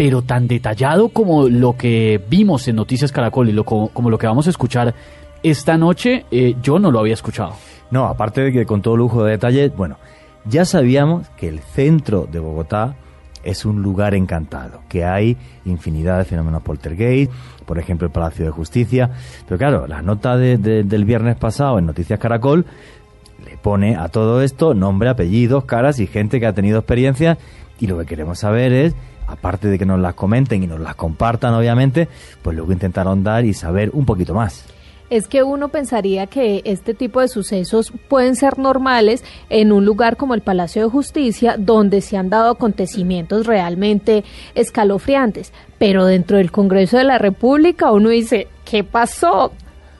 pero 0.02 0.22
tan 0.22 0.48
detallado 0.48 1.10
como 1.10 1.48
lo 1.48 1.76
que 1.76 2.20
vimos 2.28 2.66
en 2.66 2.74
Noticias 2.74 3.12
Caracol 3.12 3.48
y 3.48 3.62
como, 3.62 4.10
lo 4.10 4.18
que 4.18 4.26
vamos 4.26 4.48
a 4.48 4.50
escuchar 4.50 4.96
esta 5.44 5.78
noche, 5.78 6.26
eh, 6.32 6.56
yo 6.60 6.80
no 6.80 6.90
lo 6.90 6.98
había 6.98 7.14
escuchado. 7.14 7.52
No, 7.92 8.06
aparte 8.06 8.40
de 8.40 8.52
que 8.52 8.66
con 8.66 8.82
todo 8.82 8.96
lujo 8.96 9.22
de 9.22 9.30
detalles, 9.30 9.72
bueno, 9.76 9.98
ya 10.44 10.64
sabíamos 10.64 11.28
que 11.36 11.46
el 11.46 11.60
centro 11.60 12.26
de 12.28 12.40
Bogotá 12.40 12.96
es 13.44 13.64
un 13.64 13.80
lugar 13.80 14.16
encantado, 14.16 14.80
que 14.88 15.04
hay 15.04 15.36
infinidad 15.66 16.18
de 16.18 16.24
fenómenos 16.24 16.64
poltergeist, 16.64 17.30
por 17.64 17.78
ejemplo 17.78 18.08
el 18.08 18.12
Palacio 18.12 18.44
de 18.44 18.50
Justicia, 18.50 19.08
pero 19.46 19.56
claro, 19.56 19.86
la 19.86 20.02
nota 20.02 20.36
del 20.36 21.04
viernes 21.04 21.36
pasado 21.36 21.78
en 21.78 21.86
Noticias 21.86 22.18
Caracol 22.18 22.66
le 23.44 23.56
pone 23.56 23.94
a 23.94 24.08
todo 24.08 24.42
esto 24.42 24.74
nombre, 24.74 25.10
apellidos, 25.10 25.64
caras 25.64 26.00
y 26.00 26.08
gente 26.08 26.40
que 26.40 26.46
ha 26.46 26.52
tenido 26.52 26.80
experiencias 26.80 27.38
y 27.82 27.88
lo 27.88 27.98
que 27.98 28.06
queremos 28.06 28.38
saber 28.38 28.72
es, 28.72 28.94
aparte 29.26 29.66
de 29.66 29.76
que 29.76 29.84
nos 29.84 29.98
las 29.98 30.14
comenten 30.14 30.62
y 30.62 30.68
nos 30.68 30.78
las 30.78 30.94
compartan 30.94 31.52
obviamente, 31.52 32.08
pues 32.40 32.56
luego 32.56 32.72
intentar 32.72 33.08
ahondar 33.08 33.44
y 33.44 33.54
saber 33.54 33.90
un 33.92 34.06
poquito 34.06 34.34
más 34.34 34.64
es 35.10 35.28
que 35.28 35.42
uno 35.42 35.68
pensaría 35.68 36.26
que 36.26 36.62
este 36.64 36.94
tipo 36.94 37.20
de 37.20 37.28
sucesos 37.28 37.92
pueden 38.08 38.34
ser 38.34 38.58
normales 38.58 39.22
en 39.50 39.70
un 39.70 39.84
lugar 39.84 40.16
como 40.16 40.32
el 40.32 40.40
Palacio 40.40 40.84
de 40.84 40.88
Justicia, 40.88 41.56
donde 41.58 42.00
se 42.00 42.16
han 42.16 42.30
dado 42.30 42.52
acontecimientos 42.52 43.46
realmente 43.46 44.24
escalofriantes. 44.54 45.52
Pero 45.76 46.06
dentro 46.06 46.38
del 46.38 46.50
Congreso 46.50 46.96
de 46.96 47.04
la 47.04 47.18
República 47.18 47.92
uno 47.92 48.08
dice, 48.08 48.48
¿qué 48.64 48.84
pasó? 48.84 49.52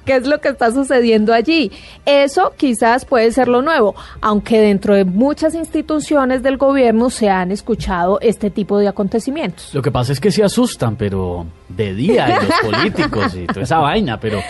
¿Qué 0.04 0.16
es 0.16 0.26
lo 0.26 0.40
que 0.40 0.48
está 0.48 0.72
sucediendo 0.72 1.32
allí? 1.32 1.70
Eso 2.04 2.52
quizás 2.56 3.04
puede 3.04 3.30
ser 3.30 3.48
lo 3.48 3.62
nuevo, 3.62 3.94
aunque 4.20 4.60
dentro 4.60 4.94
de 4.94 5.04
muchas 5.04 5.54
instituciones 5.54 6.42
del 6.42 6.56
gobierno 6.56 7.10
se 7.10 7.30
han 7.30 7.52
escuchado 7.52 8.18
este 8.20 8.50
tipo 8.50 8.78
de 8.78 8.88
acontecimientos. 8.88 9.72
Lo 9.74 9.82
que 9.82 9.90
pasa 9.90 10.12
es 10.12 10.20
que 10.20 10.30
se 10.32 10.42
asustan, 10.42 10.96
pero 10.96 11.46
de 11.68 11.94
día, 11.94 12.28
y 12.28 12.46
los 12.46 12.72
políticos 12.72 13.34
y 13.34 13.46
toda 13.46 13.62
esa 13.62 13.78
vaina, 13.78 14.18
pero 14.18 14.40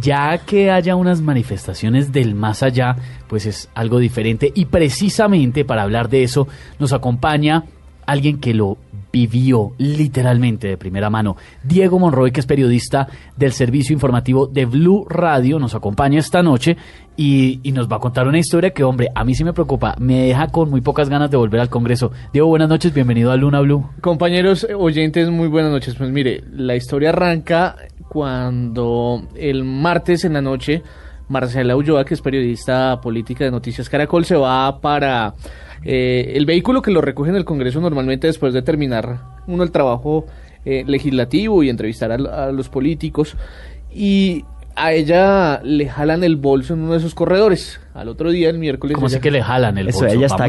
ya 0.00 0.38
que 0.38 0.70
haya 0.70 0.96
unas 0.96 1.20
manifestaciones 1.20 2.12
del 2.12 2.34
más 2.34 2.62
allá, 2.62 2.96
pues 3.28 3.46
es 3.46 3.68
algo 3.74 3.98
diferente. 3.98 4.52
Y 4.54 4.66
precisamente 4.66 5.64
para 5.64 5.82
hablar 5.82 6.08
de 6.08 6.22
eso 6.22 6.48
nos 6.78 6.92
acompaña 6.92 7.64
alguien 8.06 8.38
que 8.38 8.54
lo 8.54 8.78
vivió 9.16 9.72
literalmente 9.78 10.68
de 10.68 10.76
primera 10.76 11.08
mano. 11.08 11.36
Diego 11.62 11.98
Monroy, 11.98 12.32
que 12.32 12.40
es 12.40 12.46
periodista 12.46 13.08
del 13.34 13.52
servicio 13.52 13.94
informativo 13.94 14.46
de 14.46 14.66
Blue 14.66 15.06
Radio, 15.08 15.58
nos 15.58 15.74
acompaña 15.74 16.18
esta 16.18 16.42
noche 16.42 16.76
y, 17.16 17.60
nos 17.72 17.90
va 17.90 17.96
a 17.96 18.00
contar 18.00 18.28
una 18.28 18.38
historia 18.38 18.70
que, 18.70 18.84
hombre, 18.84 19.08
a 19.14 19.24
mí 19.24 19.34
sí 19.34 19.42
me 19.42 19.54
preocupa, 19.54 19.94
me 19.98 20.26
deja 20.26 20.48
con 20.48 20.68
muy 20.68 20.82
pocas 20.82 21.08
ganas 21.08 21.30
de 21.30 21.38
volver 21.38 21.60
al 21.60 21.70
Congreso. 21.70 22.12
Diego, 22.32 22.48
buenas 22.48 22.68
noches, 22.68 22.92
bienvenido 22.92 23.32
a 23.32 23.36
Luna 23.36 23.60
Blue. 23.60 23.88
Compañeros 24.02 24.66
oyentes, 24.78 25.30
muy 25.30 25.48
buenas 25.48 25.72
noches. 25.72 25.94
Pues 25.94 26.10
mire, 26.10 26.44
la 26.52 26.76
historia 26.76 27.08
arranca 27.08 27.76
cuando 28.08 29.26
el 29.34 29.64
martes 29.64 30.26
en 30.26 30.34
la 30.34 30.42
noche 30.42 30.82
Marcela 31.28 31.74
Ulloa, 31.74 32.04
que 32.04 32.14
es 32.14 32.20
periodista 32.20 33.00
política 33.00 33.44
de 33.44 33.50
Noticias 33.50 33.88
Caracol, 33.88 34.26
se 34.26 34.36
va 34.36 34.78
para 34.80 35.34
eh, 35.84 36.32
el 36.34 36.46
vehículo 36.46 36.82
que 36.82 36.90
lo 36.90 37.00
recoge 37.00 37.30
en 37.30 37.36
el 37.36 37.44
Congreso 37.44 37.80
normalmente 37.80 38.26
después 38.26 38.54
de 38.54 38.62
terminar 38.62 39.20
uno 39.46 39.62
el 39.62 39.70
trabajo 39.70 40.26
eh, 40.64 40.84
legislativo 40.86 41.62
y 41.62 41.70
entrevistar 41.70 42.10
a, 42.10 42.50
los 42.52 42.68
políticos. 42.68 43.36
Y 43.92 44.44
a 44.76 44.92
ella 44.92 45.60
le 45.64 45.88
jalan 45.88 46.22
el 46.22 46.36
bolso 46.36 46.74
en 46.74 46.82
uno 46.82 46.92
de 46.92 46.98
esos 46.98 47.14
corredores. 47.14 47.80
Al 47.94 48.10
otro 48.10 48.30
día, 48.30 48.50
el 48.50 48.58
miércoles. 48.58 48.94
¿Cómo 48.94 49.08
sé 49.08 49.20
que 49.20 49.30
le 49.30 49.42
jalan 49.42 49.78
el 49.78 49.86
bolso? 49.86 50.06
ella, 50.06 50.26
está 50.26 50.46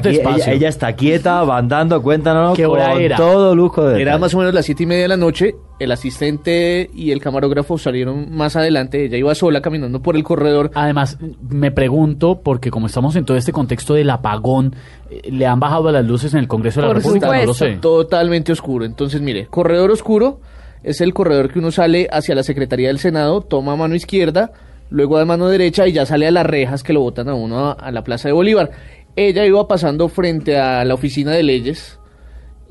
ella, 0.52 0.68
está 0.68 0.94
quieta, 0.94 1.42
andando, 1.42 2.02
cuéntanos. 2.02 2.58
¿Qué 2.58 2.66
hora 2.66 2.92
con 2.92 3.08
todo 3.16 3.56
lujo 3.56 3.86
de. 3.86 4.02
Era 4.02 4.18
más 4.18 4.34
o 4.34 4.40
menos 4.40 4.54
las 4.54 4.66
siete 4.66 4.84
y 4.84 4.86
media 4.86 5.04
de 5.04 5.08
la 5.08 5.18
noche. 5.18 5.56
El 5.80 5.92
asistente 5.92 6.90
y 6.94 7.12
el 7.12 7.22
camarógrafo 7.22 7.78
salieron 7.78 8.36
más 8.36 8.58
adelante. 8.58 9.06
Ella 9.06 9.18
iba 9.18 9.34
sola 9.34 9.62
caminando 9.62 10.02
por 10.02 10.18
el 10.18 10.24
corredor. 10.24 10.72
Además, 10.74 11.18
me 11.50 11.72
pregunto, 11.72 12.42
porque 12.44 12.70
como 12.70 12.88
estamos 12.88 13.16
en 13.16 13.24
todo 13.24 13.38
este 13.38 13.54
contexto 13.54 13.94
del 13.94 14.10
apagón, 14.10 14.76
eh, 15.10 15.32
¿le 15.32 15.46
han 15.46 15.60
bajado 15.60 15.90
las 15.92 16.04
luces 16.04 16.34
en 16.34 16.42
el 16.42 16.48
Congreso 16.50 16.82
de 16.82 16.88
la 16.88 16.94
República? 16.96 17.28
No 17.28 17.46
lo 17.46 17.54
sé. 17.54 17.78
Totalmente 17.80 18.52
oscuro. 18.52 18.84
Entonces, 18.84 19.22
mire, 19.22 19.48
corredor 19.48 19.92
oscuro 19.92 20.42
es 20.84 21.02
el 21.02 21.14
corredor 21.14 21.52
que 21.52 21.60
uno 21.60 21.72
sale 21.72 22.08
hacia 22.12 22.36
la 22.36 22.44
Secretaría 22.44 22.88
del 22.88 23.00
Senado, 23.00 23.42
toma 23.42 23.76
mano 23.76 23.96
izquierda, 23.96 24.52
luego 24.90 25.20
de 25.20 25.26
mano 25.26 25.48
derecha 25.48 25.88
y 25.88 25.92
ya 25.92 26.06
sale 26.06 26.28
a 26.28 26.32
las 26.32 26.46
rejas 26.46 26.84
que 26.84 26.94
lo 26.94 27.02
botan 27.02 27.30
a 27.30 27.34
uno 27.34 27.76
a, 27.78 27.92
la 27.92 28.04
Plaza 28.04 28.30
de 28.30 28.34
Bolívar. 28.34 28.72
Ella 29.16 29.46
iba 29.46 29.68
pasando 29.68 30.08
frente 30.10 30.58
a 30.58 30.86
la 30.86 30.94
oficina 30.94 31.32
de 31.32 31.44
leyes 31.44 32.00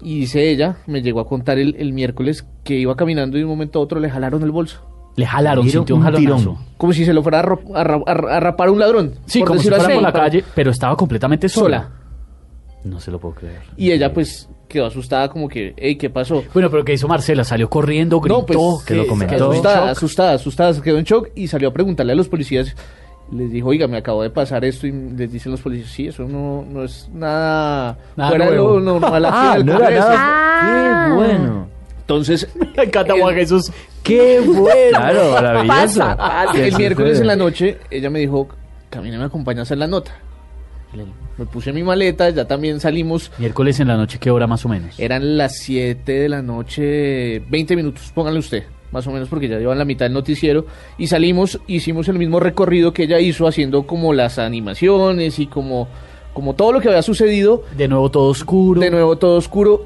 y 0.02 0.20
dice 0.20 0.48
ella, 0.50 0.76
me 0.86 1.02
llegó 1.02 1.20
a 1.20 1.28
contar 1.28 1.58
el, 1.58 1.92
miércoles 1.92 2.46
que 2.62 2.74
iba 2.74 2.94
caminando 2.96 3.36
y 3.36 3.40
de 3.40 3.44
un 3.44 3.50
momento 3.50 3.78
a 3.78 3.82
otro 3.82 4.00
le 4.00 4.10
jalaron 4.10 4.42
el 4.42 4.50
bolso. 4.50 4.80
Le 5.16 5.26
jalaron, 5.26 5.68
sintió 5.68 5.96
un, 5.96 6.02
jalón. 6.02 6.58
Como 6.76 6.92
si 6.92 7.04
se 7.06 7.14
lo 7.14 7.22
fuera 7.22 7.40
a, 7.40 7.84
rapar 7.84 8.68
un 8.68 8.78
ladrón. 8.78 9.14
Sí, 9.24 9.40
como 9.42 9.58
si 9.58 9.68
fuera 9.68 9.88
por 9.88 10.02
la 10.02 10.12
calle, 10.12 10.44
pero 10.54 10.70
estaba 10.70 10.94
completamente 10.94 11.48
sola. 11.48 11.90
No 12.86 13.00
se 13.00 13.10
lo 13.10 13.18
puedo 13.18 13.34
creer. 13.34 13.62
Y 13.76 13.90
ella 13.90 14.12
pues 14.12 14.48
quedó 14.68 14.86
asustada 14.86 15.28
como 15.28 15.48
que, 15.48 15.74
hey, 15.76 15.96
¿qué 15.96 16.08
pasó? 16.08 16.44
Bueno, 16.54 16.70
pero 16.70 16.84
¿qué 16.84 16.92
hizo 16.92 17.08
Marcela? 17.08 17.42
Salió 17.42 17.68
corriendo, 17.68 18.20
gritó, 18.20 18.46
pues, 18.46 18.84
que 18.84 18.94
lo 18.94 19.06
comentó. 19.06 19.34
Quedó 19.34 19.50
asustada, 19.50 19.90
asustada, 19.90 20.32
asustada, 20.34 20.74
se 20.74 20.82
quedó 20.82 20.98
en 20.98 21.04
shock 21.04 21.30
y 21.34 21.48
salió 21.48 21.68
a 21.68 21.72
preguntarle 21.72 22.12
a 22.12 22.16
los 22.16 22.28
policías. 22.28 22.74
Les 23.32 23.50
dijo, 23.50 23.68
oiga, 23.68 23.88
me 23.88 23.96
acabo 23.96 24.22
de 24.22 24.30
pasar 24.30 24.64
esto 24.64 24.86
y 24.86 24.92
les 24.92 25.32
dicen 25.32 25.50
los 25.50 25.60
policías, 25.60 25.90
sí, 25.90 26.06
eso 26.06 26.24
no, 26.24 26.64
no 26.64 26.84
es 26.84 27.08
nada, 27.12 27.98
nada 28.14 28.30
fuera 28.30 28.50
de 28.50 28.56
lo 28.56 28.78
normal 28.78 29.24
ah, 29.28 29.58
no 29.64 29.76
era 29.76 29.90
nada. 29.90 31.08
Qué 31.08 31.14
bueno. 31.14 31.66
Entonces, 31.98 32.48
me 32.76 32.84
encanta 32.84 33.14
Juan 33.18 33.34
Jesús. 33.34 33.72
Qué 34.04 34.40
bueno. 34.46 34.90
Claro, 34.90 35.32
maravilloso. 35.32 36.04
El 36.54 36.76
miércoles 36.76 37.18
en 37.18 37.26
la 37.26 37.34
noche, 37.34 37.78
ella 37.90 38.10
me 38.10 38.20
dijo, 38.20 38.46
camina, 38.90 39.18
me 39.18 39.24
acompañas 39.24 39.68
en 39.72 39.80
la 39.80 39.88
nota 39.88 40.12
me 41.38 41.46
puse 41.46 41.72
mi 41.72 41.82
maleta, 41.82 42.30
ya 42.30 42.46
también 42.46 42.80
salimos. 42.80 43.30
Miércoles 43.38 43.80
en 43.80 43.88
la 43.88 43.96
noche, 43.96 44.18
¿qué 44.18 44.30
hora 44.30 44.46
más 44.46 44.64
o 44.64 44.68
menos? 44.68 44.98
Eran 44.98 45.36
las 45.36 45.58
7 45.58 46.12
de 46.12 46.28
la 46.28 46.42
noche, 46.42 47.40
20 47.40 47.76
minutos, 47.76 48.10
pónganle 48.14 48.40
usted, 48.40 48.64
más 48.92 49.06
o 49.06 49.12
menos 49.12 49.28
porque 49.28 49.48
ya 49.48 49.58
llevan 49.58 49.78
la 49.78 49.84
mitad 49.84 50.06
del 50.06 50.12
noticiero. 50.12 50.66
Y 50.98 51.08
salimos, 51.08 51.60
hicimos 51.66 52.08
el 52.08 52.18
mismo 52.18 52.40
recorrido 52.40 52.92
que 52.92 53.04
ella 53.04 53.20
hizo, 53.20 53.46
haciendo 53.46 53.86
como 53.86 54.12
las 54.12 54.38
animaciones 54.38 55.38
y 55.38 55.46
como, 55.46 55.88
como 56.32 56.54
todo 56.54 56.72
lo 56.72 56.80
que 56.80 56.88
había 56.88 57.02
sucedido. 57.02 57.64
De 57.76 57.88
nuevo 57.88 58.10
todo 58.10 58.30
oscuro. 58.30 58.80
De 58.80 58.90
nuevo 58.90 59.16
todo 59.16 59.36
oscuro. 59.36 59.84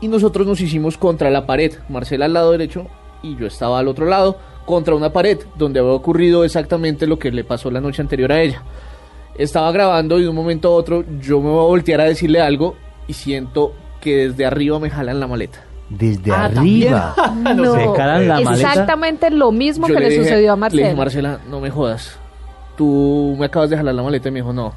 Y 0.00 0.08
nosotros 0.08 0.46
nos 0.46 0.60
hicimos 0.60 0.98
contra 0.98 1.30
la 1.30 1.46
pared, 1.46 1.72
Marcela 1.88 2.24
al 2.24 2.32
lado 2.32 2.50
derecho 2.50 2.88
y 3.22 3.36
yo 3.36 3.46
estaba 3.46 3.78
al 3.78 3.86
otro 3.86 4.04
lado, 4.06 4.36
contra 4.66 4.96
una 4.96 5.12
pared, 5.12 5.38
donde 5.56 5.78
había 5.78 5.92
ocurrido 5.92 6.44
exactamente 6.44 7.06
lo 7.06 7.20
que 7.20 7.30
le 7.30 7.44
pasó 7.44 7.70
la 7.70 7.80
noche 7.80 8.02
anterior 8.02 8.32
a 8.32 8.42
ella 8.42 8.62
estaba 9.36 9.70
grabando 9.72 10.18
y 10.18 10.22
de 10.22 10.28
un 10.28 10.36
momento 10.36 10.68
a 10.68 10.72
otro 10.72 11.04
yo 11.20 11.40
me 11.40 11.50
voy 11.50 11.64
a 11.64 11.68
voltear 11.68 12.00
a 12.00 12.04
decirle 12.04 12.40
algo 12.40 12.76
y 13.06 13.14
siento 13.14 13.74
que 14.00 14.28
desde 14.28 14.44
arriba 14.44 14.78
me 14.78 14.90
jalan 14.90 15.20
la 15.20 15.26
maleta. 15.26 15.60
Desde 15.88 16.32
ah, 16.32 16.44
arriba. 16.44 17.14
no. 17.56 17.74
Se 17.74 17.86
jalan 17.96 18.28
la 18.28 18.40
Exactamente 18.40 19.30
lo 19.30 19.52
mismo 19.52 19.86
que 19.86 20.00
le, 20.00 20.16
sucedió 20.16 20.52
a 20.52 20.56
Marcela. 20.56 20.82
Le 20.82 20.88
dije, 20.88 20.98
Marcela, 20.98 21.40
no 21.48 21.60
me 21.60 21.70
jodas. 21.70 22.18
Tú 22.76 23.36
me 23.38 23.46
acabas 23.46 23.70
de 23.70 23.76
jalar 23.76 23.94
la 23.94 24.02
maleta 24.02 24.28
y 24.28 24.32
me 24.32 24.40
dijo, 24.40 24.52
no. 24.52 24.72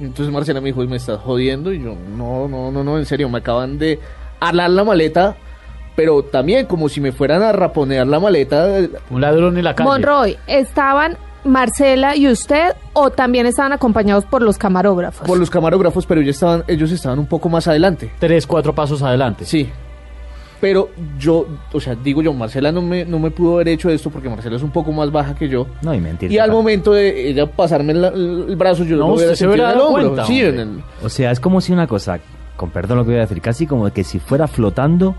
Entonces 0.00 0.32
Marcela 0.32 0.60
me 0.60 0.68
dijo, 0.68 0.82
¿me 0.82 0.96
estás 0.96 1.20
jodiendo? 1.20 1.72
Y 1.72 1.82
yo, 1.82 1.94
no, 2.16 2.48
no, 2.48 2.70
no, 2.72 2.82
no, 2.82 2.98
en 2.98 3.06
serio, 3.06 3.28
me 3.28 3.38
acaban 3.38 3.78
de 3.78 4.00
alar 4.40 4.70
la 4.70 4.82
maleta, 4.82 5.36
pero 5.94 6.22
también 6.24 6.66
como 6.66 6.88
si 6.88 7.00
me 7.00 7.12
fueran 7.12 7.42
a 7.42 7.52
raponear 7.52 8.06
la 8.06 8.18
maleta. 8.18 8.80
Un 9.10 9.20
ladrón 9.20 9.56
en 9.56 9.64
la 9.64 9.74
calle. 9.74 9.88
Monroy, 9.88 10.36
¿estaban 10.46 11.16
Marcela 11.44 12.16
y 12.16 12.28
usted 12.28 12.72
o 12.92 13.10
también 13.10 13.46
estaban 13.46 13.72
acompañados 13.72 14.24
por 14.24 14.42
los 14.42 14.58
camarógrafos? 14.58 15.26
Por 15.26 15.38
los 15.38 15.50
camarógrafos, 15.50 16.06
pero 16.06 16.20
ellos 16.20 16.36
estaban, 16.36 16.64
ellos 16.66 16.90
estaban 16.90 17.18
un 17.18 17.26
poco 17.26 17.48
más 17.48 17.68
adelante. 17.68 18.10
Tres, 18.18 18.46
cuatro 18.46 18.74
pasos 18.74 19.02
adelante. 19.02 19.44
Sí. 19.44 19.68
Pero 20.60 20.88
yo, 21.18 21.46
o 21.72 21.80
sea, 21.80 21.94
digo 21.94 22.22
yo, 22.22 22.32
Marcela 22.32 22.72
no 22.72 22.80
me, 22.80 23.04
no 23.04 23.18
me 23.18 23.30
pudo 23.30 23.54
haber 23.56 23.68
hecho 23.68 23.90
esto 23.90 24.08
porque 24.08 24.30
Marcela 24.30 24.56
es 24.56 24.62
un 24.62 24.70
poco 24.70 24.92
más 24.92 25.10
baja 25.12 25.34
que 25.34 25.48
yo. 25.48 25.66
No, 25.82 25.92
y 25.94 26.00
mentira. 26.00 26.32
Y 26.32 26.38
al 26.38 26.50
momento 26.52 26.92
de 26.92 27.28
ella 27.28 27.44
pasarme 27.50 27.92
el 27.92 28.56
brazo, 28.56 28.84
yo 28.84 28.96
No, 28.96 29.08
lo 29.08 29.14
hubiera 29.14 29.36
se 29.36 29.46
hubiera 29.46 29.64
en 29.64 29.70
el 29.72 29.76
dado 29.76 29.88
hombro. 29.88 30.02
cuenta, 30.04 30.24
Sí, 30.26 30.42
hombre. 30.42 30.62
en 30.62 30.68
el- 30.76 30.84
O 31.02 31.08
sea, 31.10 31.30
es 31.32 31.40
como 31.40 31.60
si 31.60 31.72
una 31.72 31.86
cosa, 31.86 32.18
con 32.56 32.70
perdón 32.70 32.98
lo 32.98 33.04
que 33.04 33.10
voy 33.10 33.18
a 33.18 33.22
decir, 33.22 33.42
casi 33.42 33.66
como 33.66 33.92
que 33.92 34.04
si 34.04 34.18
fuera 34.20 34.46
flotando, 34.48 35.14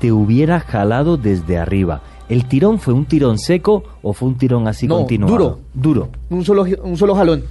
te 0.00 0.12
hubiera 0.12 0.60
jalado 0.60 1.16
desde 1.16 1.56
arriba. 1.56 2.02
¿El 2.30 2.46
tirón 2.46 2.78
fue 2.78 2.94
un 2.94 3.04
tirón 3.04 3.38
seco 3.38 3.82
o 4.02 4.12
fue 4.14 4.28
un 4.28 4.38
tirón 4.38 4.66
así 4.68 4.86
No, 4.86 4.96
continuado? 4.98 5.32
duro. 5.36 5.60
Duro. 5.74 6.08
un 6.30 6.44
solo, 6.44 6.64
un 6.82 6.96
solo 6.96 7.14
jalón. 7.14 7.44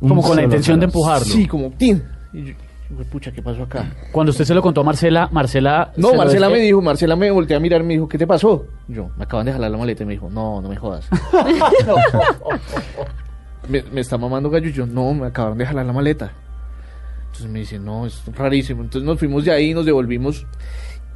Un 0.00 0.08
Como 0.08 0.22
con 0.22 0.36
la 0.36 0.42
intención 0.42 0.80
de 0.80 0.86
empujarlo. 0.86 1.26
Sí, 1.26 1.46
como 1.46 1.70
tin. 1.70 2.02
Y 2.32 2.42
yo, 2.44 2.48
"Hijo 2.50 2.98
de 2.98 3.04
pucha, 3.04 3.30
¿qué 3.30 3.42
pasó 3.42 3.62
acá? 3.62 3.92
Cuando 4.10 4.30
usted 4.30 4.44
se 4.44 4.54
lo 4.54 4.62
contó 4.62 4.80
a 4.80 4.84
Marcela, 4.84 5.28
Marcela... 5.30 5.92
No, 5.96 6.14
Marcela 6.14 6.48
me 6.48 6.58
dijo, 6.58 6.82
Marcela 6.82 7.14
me 7.14 7.30
volteó 7.30 7.56
a 7.56 7.60
mirar 7.60 7.82
y 7.82 7.84
me 7.84 7.94
dijo, 7.94 8.08
¿qué 8.08 8.18
te 8.18 8.26
pasó? 8.26 8.64
Yo, 8.88 9.10
me 9.16 9.24
acaban 9.24 9.46
de 9.46 9.52
jalar 9.52 9.70
la 9.70 9.78
maleta 9.78 10.02
y 10.02 10.06
me 10.06 10.14
dijo, 10.14 10.28
no, 10.30 10.60
no 10.60 10.68
me 10.68 10.76
jodas. 10.76 11.08
me, 13.68 13.82
me 13.92 14.00
está 14.00 14.18
mamando 14.18 14.50
gallo 14.50 14.68
y 14.68 14.72
yo, 14.72 14.86
no, 14.86 15.14
me 15.14 15.26
acabaron 15.26 15.58
de 15.58 15.66
jalar 15.66 15.86
la 15.86 15.92
maleta. 15.92 16.32
Entonces 17.26 17.50
me 17.50 17.60
dice, 17.60 17.78
no, 17.78 18.06
es 18.06 18.22
rarísimo. 18.34 18.82
Entonces 18.82 19.06
nos 19.06 19.18
fuimos 19.18 19.44
de 19.44 19.52
ahí, 19.52 19.72
nos 19.72 19.86
devolvimos. 19.86 20.46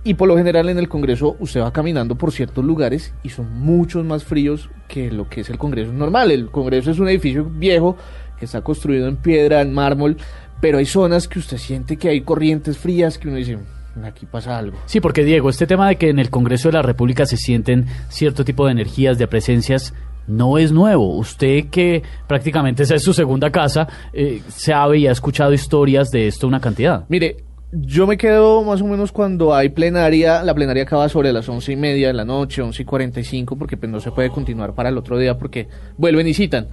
Y 0.07 0.15
por 0.15 0.29
lo 0.29 0.37
general 0.37 0.69
en 0.69 0.79
el 0.79 0.89
Congreso 0.89 1.35
usted 1.41 1.63
va 1.63 1.73
caminando 1.73 2.15
por 2.15 2.31
ciertos 2.31 2.65
lugares 2.65 3.13
y 3.25 3.31
son 3.31 3.53
muchos 3.59 4.05
más 4.05 4.23
fríos 4.23 4.71
que 4.87 5.11
lo 5.11 5.29
que 5.29 5.41
es 5.41 5.51
el 5.51 5.59
Congreso 5.59 5.93
normal. 5.93 6.31
El 6.31 6.49
Congreso 6.49 6.93
es 6.93 7.01
un 7.01 7.09
edificio 7.09 7.45
viejo 7.45 7.97
que 8.39 8.45
está 8.45 8.63
construido 8.63 9.09
en 9.09 9.17
piedra, 9.17 9.63
en 9.63 9.75
mármol, 9.75 10.17
pero 10.61 10.79
hay 10.79 10.87
zonas 10.87 11.27
que 11.27 11.41
usted 11.41 11.57
siente 11.57 11.97
que 11.97 12.09
hay 12.09 12.21
corrientes 12.21 12.79
frías 12.79 13.19
que 13.19 13.27
uno 13.27 13.39
dice, 13.39 13.59
aquí 14.05 14.27
pasa 14.27 14.57
algo. 14.57 14.79
Sí, 14.87 15.01
porque 15.01 15.25
Diego, 15.25 15.51
este 15.51 15.67
tema 15.67 15.89
de 15.89 15.97
que 15.97 16.11
en 16.11 16.21
el 16.21 16.31
Congreso 16.31 16.69
de 16.69 16.75
la 16.75 16.83
República 16.83 17.27
se 17.27 17.37
sienten 17.37 17.87
cierto 18.09 18.45
tipo 18.45 18.65
de 18.65 18.71
energías, 18.71 19.19
de 19.19 19.27
presencias, 19.27 19.93
no 20.29 20.57
es 20.57 20.71
nuevo. 20.71 21.17
Usted 21.17 21.65
que 21.69 22.05
prácticamente 22.29 22.85
esa 22.85 22.95
es 22.95 23.03
su 23.03 23.13
segunda 23.13 23.51
casa, 23.51 23.89
eh, 24.13 24.41
sabe 24.47 24.99
y 24.99 25.09
ha 25.09 25.13
escuchado 25.13 25.53
historias 25.53 26.11
de 26.11 26.29
esto 26.29 26.47
una 26.47 26.61
cantidad. 26.61 27.07
Mire, 27.09 27.39
yo 27.73 28.07
me 28.07 28.17
quedo 28.17 28.63
más 28.63 28.81
o 28.81 28.87
menos 28.87 29.13
cuando 29.13 29.55
hay 29.55 29.69
plenaria, 29.71 30.43
la 30.43 30.55
plenaria 30.55 30.85
acaba 30.85 31.09
sobre 31.09 31.33
las 31.33 31.49
once 31.49 31.73
y 31.73 31.77
media 31.77 32.09
de 32.09 32.13
la 32.15 32.25
noche, 32.25 32.63
once 32.63 32.83
y 32.83 32.85
cuarenta 32.85 33.21
y 33.21 33.25
cinco, 33.25 33.57
porque 33.57 33.77
pues 33.77 33.91
no 33.91 34.01
se 34.01 34.13
puede 34.13 34.31
continuar 34.31 34.75
para 34.75 34.89
el 34.89 34.99
otro 34.99 35.19
día 35.19 35.37
porque 35.39 35.69
vuelven 35.97 36.29
y 36.29 36.35
citan. 36.35 36.69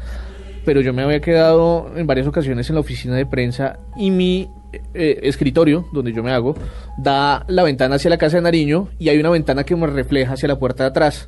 Pero 0.66 0.80
yo 0.82 0.94
me 0.94 1.02
había 1.02 1.20
quedado 1.20 1.92
en 1.96 2.08
varias 2.08 2.26
ocasiones 2.28 2.70
en 2.70 2.76
la 2.76 2.82
oficina 2.82 3.16
de 3.16 3.26
prensa 3.26 3.80
y 3.98 4.12
mi 4.12 4.48
eh, 4.94 5.20
escritorio, 5.24 5.86
donde 5.92 6.14
yo 6.14 6.24
me 6.24 6.32
hago, 6.32 6.56
da 6.98 7.44
la 7.50 7.64
ventana 7.64 7.96
hacia 7.96 8.10
la 8.10 8.18
casa 8.18 8.38
de 8.38 8.44
Nariño 8.44 8.88
y 8.98 9.10
hay 9.10 9.18
una 9.20 9.30
ventana 9.30 9.66
que 9.66 9.76
me 9.76 9.88
refleja 9.88 10.34
hacia 10.34 10.48
la 10.48 10.58
puerta 10.60 10.84
de 10.84 10.90
atrás. 10.92 11.28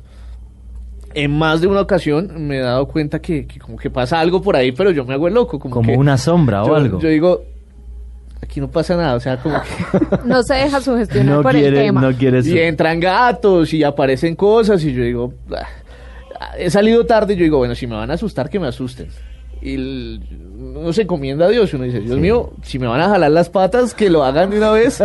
En 1.12 1.36
más 1.36 1.60
de 1.60 1.66
una 1.66 1.80
ocasión 1.80 2.46
me 2.46 2.58
he 2.58 2.60
dado 2.60 2.86
cuenta 2.88 3.20
que, 3.20 3.46
que 3.46 3.58
como 3.58 3.76
que 3.76 3.90
pasa 3.90 4.20
algo 4.20 4.40
por 4.40 4.56
ahí, 4.56 4.72
pero 4.72 4.90
yo 4.90 5.04
me 5.04 5.12
hago 5.14 5.28
el 5.28 5.34
loco. 5.34 5.58
Como, 5.58 5.74
Como 5.74 5.90
que 5.92 5.96
una 5.98 6.16
sombra 6.16 6.62
o 6.62 6.68
yo- 6.68 6.74
algo. 6.74 6.98
Yo 7.00 7.08
digo, 7.08 7.42
aquí 8.46 8.60
no 8.60 8.68
pasa 8.70 8.96
nada, 8.96 9.14
o 9.14 9.20
sea, 9.20 9.36
como 9.36 9.56
que... 9.60 10.16
No 10.24 10.42
se 10.42 10.54
deja 10.54 10.80
sugestionar 10.80 11.36
No 11.36 11.42
por 11.42 11.54
el 11.54 11.62
quiere, 11.62 11.76
tema. 11.84 12.00
no 12.00 12.12
quiere 12.16 12.40
Y 12.44 12.58
entran 12.58 12.98
gatos 13.00 13.72
y 13.74 13.82
aparecen 13.84 14.34
cosas 14.36 14.82
y 14.84 14.92
yo 14.92 15.02
digo, 15.02 15.32
"Ah". 15.52 15.66
he 16.58 16.70
salido 16.70 17.04
tarde 17.06 17.34
y 17.34 17.36
yo 17.36 17.44
digo, 17.44 17.58
bueno, 17.58 17.74
si 17.74 17.86
me 17.86 17.94
van 17.96 18.10
a 18.10 18.14
asustar, 18.14 18.48
que 18.48 18.58
me 18.58 18.66
asusten. 18.68 19.08
Y 19.62 19.74
el- 19.74 20.20
uno 20.76 20.92
se 20.92 21.02
encomienda 21.02 21.46
a 21.46 21.48
Dios 21.48 21.72
y 21.72 21.76
uno 21.76 21.84
dice, 21.86 22.00
Dios 22.00 22.18
mío, 22.18 22.52
si 22.62 22.78
me 22.78 22.86
van 22.86 23.00
a 23.00 23.08
jalar 23.08 23.30
las 23.30 23.48
patas, 23.48 23.94
que 23.94 24.10
lo 24.10 24.22
hagan 24.24 24.50
de 24.50 24.58
una 24.58 24.70
vez 24.70 25.02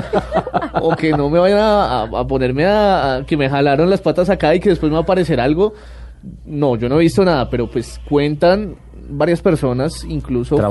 o 0.82 0.96
que 0.96 1.12
no 1.12 1.30
me 1.30 1.40
vayan 1.40 1.60
a, 1.60 2.02
a- 2.04 2.20
a 2.20 2.28
ponerme 2.28 2.66
a, 2.66 3.16
a 3.18 3.26
que 3.26 3.38
me 3.38 3.50
jalaron 3.50 3.90
las 3.90 4.02
patas 4.02 4.30
acá 4.30 4.54
y 4.54 4.60
que 4.60 4.70
después 4.70 4.90
me 4.90 4.96
va 4.96 5.00
a 5.00 5.04
aparecer 5.04 5.40
algo. 5.40 5.74
No, 6.46 6.76
yo 6.76 6.88
no 6.88 6.96
he 6.98 7.04
visto 7.04 7.26
nada, 7.26 7.50
pero 7.50 7.70
pues 7.70 8.00
cuentan 8.08 8.76
varias 9.10 9.42
personas, 9.42 10.04
incluso 10.04 10.56
de- 10.56 10.62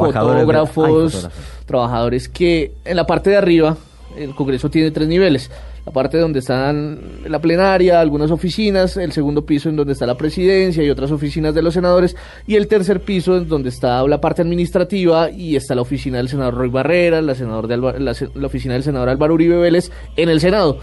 fotógrafos, 0.44 0.86
ay, 1.24 1.30
trabajadores 1.66 2.28
que 2.28 2.72
en 2.84 2.96
la 2.96 3.06
parte 3.06 3.30
de 3.30 3.36
arriba, 3.36 3.76
el 4.16 4.34
Congreso 4.34 4.70
tiene 4.70 4.90
tres 4.90 5.08
niveles. 5.08 5.50
La 5.86 5.92
parte 5.92 6.18
donde 6.18 6.40
están 6.40 7.00
la 7.26 7.38
plenaria, 7.40 8.00
algunas 8.00 8.30
oficinas, 8.30 8.96
el 8.98 9.12
segundo 9.12 9.46
piso 9.46 9.70
en 9.70 9.76
donde 9.76 9.94
está 9.94 10.04
la 10.06 10.16
presidencia 10.16 10.84
y 10.84 10.90
otras 10.90 11.10
oficinas 11.10 11.54
de 11.54 11.62
los 11.62 11.72
senadores, 11.74 12.14
y 12.46 12.56
el 12.56 12.68
tercer 12.68 13.00
piso 13.00 13.36
en 13.38 13.48
donde 13.48 13.70
está 13.70 14.06
la 14.06 14.20
parte 14.20 14.42
administrativa 14.42 15.30
y 15.30 15.56
está 15.56 15.74
la 15.74 15.80
oficina 15.82 16.18
del 16.18 16.28
senador 16.28 16.54
Roy 16.54 16.68
Barrera, 16.68 17.22
la, 17.22 17.34
senador 17.34 17.66
de 17.66 17.74
Alba- 17.74 17.98
la, 17.98 18.14
la 18.34 18.46
oficina 18.46 18.74
del 18.74 18.82
senador 18.82 19.08
Álvaro 19.08 19.34
Uribe 19.34 19.56
Vélez 19.56 19.90
en 20.16 20.28
el 20.28 20.38
Senado. 20.40 20.78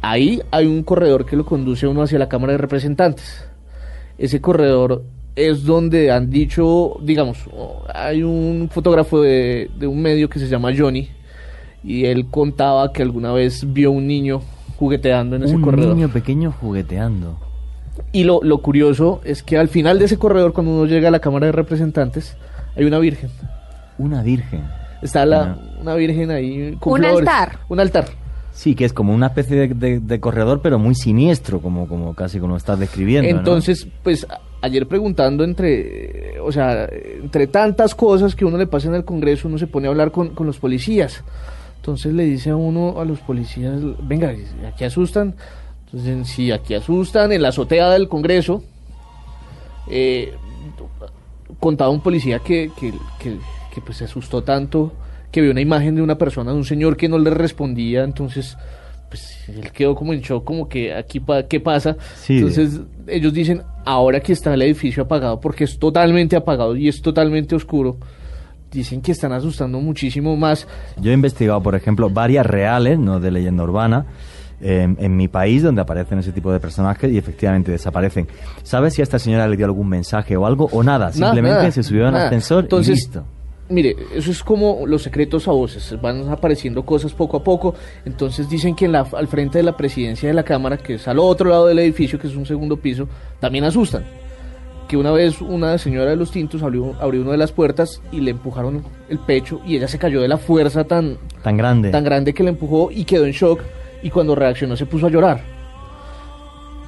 Ahí 0.00 0.40
hay 0.52 0.66
un 0.66 0.82
corredor 0.84 1.24
que 1.26 1.34
lo 1.36 1.44
conduce 1.44 1.86
uno 1.86 2.02
hacia 2.02 2.18
la 2.18 2.28
Cámara 2.28 2.52
de 2.52 2.58
Representantes. 2.58 3.46
Ese 4.18 4.40
corredor 4.40 5.02
es 5.36 5.64
donde 5.64 6.10
han 6.12 6.30
dicho, 6.30 6.96
digamos, 7.02 7.38
hay 7.92 8.22
un 8.22 8.68
fotógrafo 8.70 9.20
de, 9.20 9.70
de 9.78 9.86
un 9.86 10.00
medio 10.00 10.28
que 10.28 10.38
se 10.38 10.46
llama 10.48 10.70
Johnny 10.76 11.08
y 11.82 12.04
él 12.06 12.26
contaba 12.30 12.92
que 12.92 13.02
alguna 13.02 13.32
vez 13.32 13.72
vio 13.72 13.90
un 13.90 14.06
niño 14.06 14.40
jugueteando 14.78 15.36
en 15.36 15.42
ese 15.44 15.56
Un 15.56 15.62
corredor. 15.62 15.94
niño 15.96 16.08
pequeño 16.08 16.52
jugueteando. 16.52 17.38
Y 18.12 18.24
lo, 18.24 18.40
lo 18.42 18.58
curioso 18.58 19.20
es 19.24 19.42
que 19.42 19.58
al 19.58 19.68
final 19.68 19.98
de 19.98 20.06
ese 20.06 20.18
corredor, 20.18 20.52
cuando 20.52 20.72
uno 20.72 20.86
llega 20.86 21.08
a 21.08 21.10
la 21.10 21.20
Cámara 21.20 21.46
de 21.46 21.52
Representantes, 21.52 22.36
hay 22.76 22.84
una 22.84 22.98
virgen. 22.98 23.30
Una 23.98 24.22
virgen. 24.22 24.62
Está 25.02 25.26
la, 25.26 25.58
una 25.80 25.94
virgen 25.94 26.30
ahí. 26.30 26.76
con 26.80 26.94
Un 26.94 26.98
flores. 27.00 27.18
altar. 27.28 27.58
Un 27.68 27.80
altar. 27.80 28.06
Sí, 28.54 28.76
que 28.76 28.84
es 28.84 28.92
como 28.92 29.12
una 29.12 29.26
especie 29.26 29.68
de, 29.68 30.20
corredor, 30.20 30.60
pero 30.62 30.78
muy 30.78 30.94
siniestro, 30.94 31.60
como, 31.60 31.88
como 31.88 32.14
casi 32.14 32.38
como 32.38 32.56
estás 32.56 32.78
describiendo. 32.78 33.28
Entonces, 33.28 33.86
pues 34.02 34.26
ayer 34.62 34.86
preguntando 34.86 35.42
entre, 35.42 36.38
o 36.40 36.52
sea, 36.52 36.88
entre 37.20 37.48
tantas 37.48 37.96
cosas 37.96 38.36
que 38.36 38.44
uno 38.44 38.56
le 38.56 38.68
pasa 38.68 38.88
en 38.88 38.94
el 38.94 39.04
Congreso, 39.04 39.48
uno 39.48 39.58
se 39.58 39.66
pone 39.66 39.88
a 39.88 39.90
hablar 39.90 40.12
con, 40.12 40.30
con 40.30 40.46
los 40.46 40.58
policías. 40.58 41.24
Entonces 41.76 42.14
le 42.14 42.24
dice 42.24 42.50
a 42.50 42.56
uno, 42.56 43.00
a 43.00 43.04
los 43.04 43.18
policías, 43.20 43.80
venga, 44.04 44.32
aquí 44.66 44.84
asustan. 44.84 45.34
Entonces, 45.86 46.28
si 46.28 46.52
aquí 46.52 46.74
asustan, 46.74 47.32
en 47.32 47.42
la 47.42 47.48
azotea 47.48 47.90
del 47.90 48.08
Congreso, 48.08 48.62
eh, 49.88 50.32
contaba 51.60 51.90
un 51.90 52.00
policía 52.00 52.38
que, 52.38 52.70
que, 52.78 52.92
que, 53.18 53.36
que, 53.74 53.80
pues 53.80 53.98
se 53.98 54.04
asustó 54.04 54.42
tanto 54.42 54.92
que 55.34 55.40
vio 55.40 55.50
una 55.50 55.60
imagen 55.60 55.96
de 55.96 56.02
una 56.02 56.16
persona, 56.16 56.52
de 56.52 56.56
un 56.56 56.64
señor 56.64 56.96
que 56.96 57.08
no 57.08 57.18
le 57.18 57.30
respondía, 57.30 58.04
entonces 58.04 58.56
pues 59.08 59.48
él 59.48 59.70
quedó 59.72 59.94
como 59.96 60.12
en 60.12 60.20
shock, 60.20 60.44
como 60.44 60.68
que 60.68 60.94
aquí 60.94 61.18
pa- 61.18 61.42
qué 61.42 61.58
pasa. 61.58 61.96
Sí. 62.14 62.34
Entonces 62.38 62.80
ellos 63.08 63.32
dicen, 63.34 63.62
ahora 63.84 64.20
que 64.20 64.32
está 64.32 64.54
el 64.54 64.62
edificio 64.62 65.02
apagado, 65.02 65.40
porque 65.40 65.64
es 65.64 65.76
totalmente 65.78 66.36
apagado 66.36 66.76
y 66.76 66.86
es 66.88 67.02
totalmente 67.02 67.54
oscuro, 67.56 67.96
dicen 68.70 69.00
que 69.02 69.10
están 69.12 69.32
asustando 69.32 69.80
muchísimo 69.80 70.36
más. 70.36 70.66
Yo 71.00 71.10
he 71.10 71.14
investigado, 71.14 71.60
por 71.62 71.74
ejemplo, 71.74 72.08
varias 72.10 72.46
reales, 72.46 72.98
no 72.98 73.18
de 73.20 73.30
leyenda 73.32 73.62
urbana, 73.64 74.06
en, 74.60 74.96
en 75.00 75.16
mi 75.16 75.26
país 75.28 75.62
donde 75.64 75.82
aparecen 75.82 76.20
ese 76.20 76.30
tipo 76.32 76.52
de 76.52 76.58
personajes 76.60 77.10
y 77.12 77.18
efectivamente 77.18 77.70
desaparecen. 77.72 78.26
¿Sabes 78.62 78.94
si 78.94 79.02
a 79.02 79.04
esta 79.04 79.18
señora 79.18 79.46
le 79.48 79.56
dio 79.56 79.66
algún 79.66 79.88
mensaje 79.88 80.36
o 80.36 80.46
algo 80.46 80.68
o 80.72 80.82
nada? 80.82 81.12
Simplemente 81.12 81.58
nada, 81.58 81.70
se 81.72 81.82
subió 81.82 82.06
al 82.06 82.12
nada. 82.12 82.26
ascensor 82.26 82.64
Entonces, 82.64 82.88
y 82.88 82.92
listo. 83.02 83.24
Mire, 83.70 83.96
eso 84.14 84.30
es 84.30 84.42
como 84.42 84.86
los 84.86 85.02
secretos 85.02 85.48
a 85.48 85.52
voces, 85.52 85.98
van 86.02 86.28
apareciendo 86.28 86.84
cosas 86.84 87.14
poco 87.14 87.38
a 87.38 87.42
poco, 87.42 87.74
entonces 88.04 88.48
dicen 88.48 88.74
que 88.74 88.84
en 88.84 88.92
la, 88.92 89.06
al 89.16 89.26
frente 89.26 89.56
de 89.58 89.64
la 89.64 89.74
presidencia 89.74 90.28
de 90.28 90.34
la 90.34 90.42
Cámara, 90.42 90.76
que 90.76 90.94
es 90.94 91.08
al 91.08 91.18
otro 91.18 91.48
lado 91.48 91.66
del 91.66 91.78
edificio, 91.78 92.18
que 92.18 92.26
es 92.26 92.36
un 92.36 92.44
segundo 92.44 92.76
piso, 92.76 93.08
también 93.40 93.64
asustan. 93.64 94.04
Que 94.86 94.98
una 94.98 95.12
vez 95.12 95.40
una 95.40 95.78
señora 95.78 96.10
de 96.10 96.16
los 96.16 96.30
tintos 96.30 96.62
abrió, 96.62 96.94
abrió 97.00 97.22
una 97.22 97.30
de 97.32 97.38
las 97.38 97.52
puertas 97.52 98.02
y 98.12 98.20
le 98.20 98.32
empujaron 98.32 98.84
el 99.08 99.18
pecho 99.18 99.62
y 99.66 99.76
ella 99.76 99.88
se 99.88 99.98
cayó 99.98 100.20
de 100.20 100.28
la 100.28 100.36
fuerza 100.36 100.84
tan, 100.84 101.16
Tan 101.42 101.56
grande. 101.56 101.90
tan 101.90 102.04
grande 102.04 102.34
que 102.34 102.42
le 102.42 102.50
empujó 102.50 102.90
y 102.90 103.04
quedó 103.04 103.24
en 103.24 103.32
shock 103.32 103.60
y 104.02 104.10
cuando 104.10 104.34
reaccionó 104.34 104.76
se 104.76 104.84
puso 104.84 105.06
a 105.06 105.10
llorar. 105.10 105.53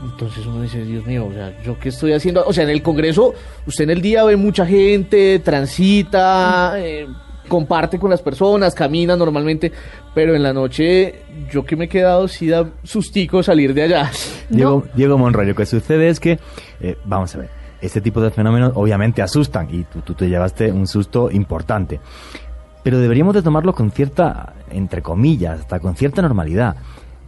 Entonces 0.04 0.44
uno 0.46 0.62
dice, 0.62 0.84
Dios 0.84 1.04
mío, 1.06 1.26
o 1.26 1.32
sea, 1.32 1.60
¿yo 1.62 1.78
qué 1.78 1.88
estoy 1.88 2.12
haciendo? 2.12 2.44
O 2.46 2.52
sea, 2.52 2.64
en 2.64 2.70
el 2.70 2.82
Congreso, 2.82 3.34
usted 3.66 3.84
en 3.84 3.90
el 3.90 4.02
día 4.02 4.24
ve 4.24 4.36
mucha 4.36 4.66
gente, 4.66 5.38
transita, 5.38 6.74
eh, 6.78 7.06
comparte 7.48 7.98
con 7.98 8.10
las 8.10 8.20
personas, 8.20 8.74
camina 8.74 9.16
normalmente, 9.16 9.72
pero 10.14 10.34
en 10.34 10.42
la 10.42 10.52
noche, 10.52 11.22
yo 11.50 11.64
que 11.64 11.76
me 11.76 11.86
he 11.86 11.88
quedado, 11.88 12.28
sí 12.28 12.48
da 12.48 12.68
sustico 12.82 13.42
salir 13.42 13.72
de 13.72 13.82
allá. 13.82 14.10
Diego, 14.50 14.84
Diego 14.94 15.16
Monroy, 15.16 15.46
lo 15.46 15.54
que 15.54 15.64
sucede 15.66 16.08
es 16.08 16.20
que, 16.20 16.38
eh, 16.80 16.96
vamos 17.04 17.34
a 17.34 17.38
ver, 17.38 17.50
este 17.80 18.00
tipo 18.00 18.20
de 18.20 18.30
fenómenos 18.30 18.72
obviamente 18.74 19.22
asustan 19.22 19.68
y 19.70 19.84
tú, 19.84 20.00
tú 20.00 20.14
te 20.14 20.28
llevaste 20.28 20.72
un 20.72 20.86
susto 20.86 21.30
importante. 21.30 22.00
pero 22.82 23.00
deberíamos 23.00 23.34
de 23.34 23.42
tomarlo 23.42 23.74
con 23.74 23.90
cierta, 23.90 24.54
entre 24.70 25.02
comillas, 25.02 25.58
hasta 25.58 25.80
con 25.80 25.96
cierta 25.96 26.22
normalidad 26.22 26.76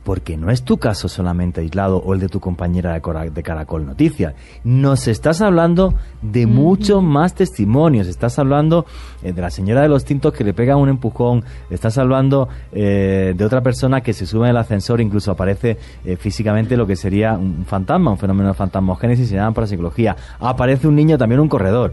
porque 0.09 0.39
no 0.39 0.51
es 0.51 0.63
tu 0.63 0.79
caso 0.79 1.07
solamente 1.07 1.61
aislado 1.61 1.99
o 1.99 2.15
el 2.15 2.21
de 2.21 2.31
tu 2.31 2.41
compañera 2.41 2.95
de, 2.95 3.43
Caracol 3.43 3.85
Noticias. 3.85 4.33
Nos 4.65 5.07
estás 5.07 5.43
hablando 5.43 5.93
de 6.23 6.47
muchos 6.47 7.03
más 7.03 7.35
testimonios. 7.35 8.07
Estás 8.07 8.39
hablando 8.39 8.87
eh, 9.23 9.35
de 9.35 9.43
la 9.43 9.51
señora 9.51 9.83
de 9.83 9.89
los 9.91 10.07
tintos 10.07 10.33
que 10.33 10.45
le 10.45 10.55
pega 10.55 10.77
un 10.77 10.89
empujón. 10.89 11.45
Estás 11.69 11.99
hablando 11.99 12.49
eh, 12.73 13.35
de 13.37 13.45
otra 13.45 13.61
persona 13.61 14.01
que 14.01 14.15
se 14.15 14.25
sube 14.25 14.47
en 14.47 14.53
el 14.53 14.57
ascensor, 14.57 15.03
incluso 15.03 15.31
aparece 15.31 15.77
eh, 16.07 16.17
físicamente 16.17 16.79
lo 16.79 16.87
que 16.87 16.97
sería 16.97 17.35
un 17.35 17.67
fantasma, 17.67 18.11
un 18.11 18.17
fenómeno 18.17 18.49
de 18.49 18.55
fantasmogénesis, 18.55 19.29
se 19.29 19.35
llama 19.35 19.53
parapsicología. 19.53 20.17
Aparece 20.41 20.89
un 20.89 20.95
niño 20.95 21.19
también 21.19 21.41
en 21.41 21.43
un 21.43 21.49
corredor. 21.51 21.93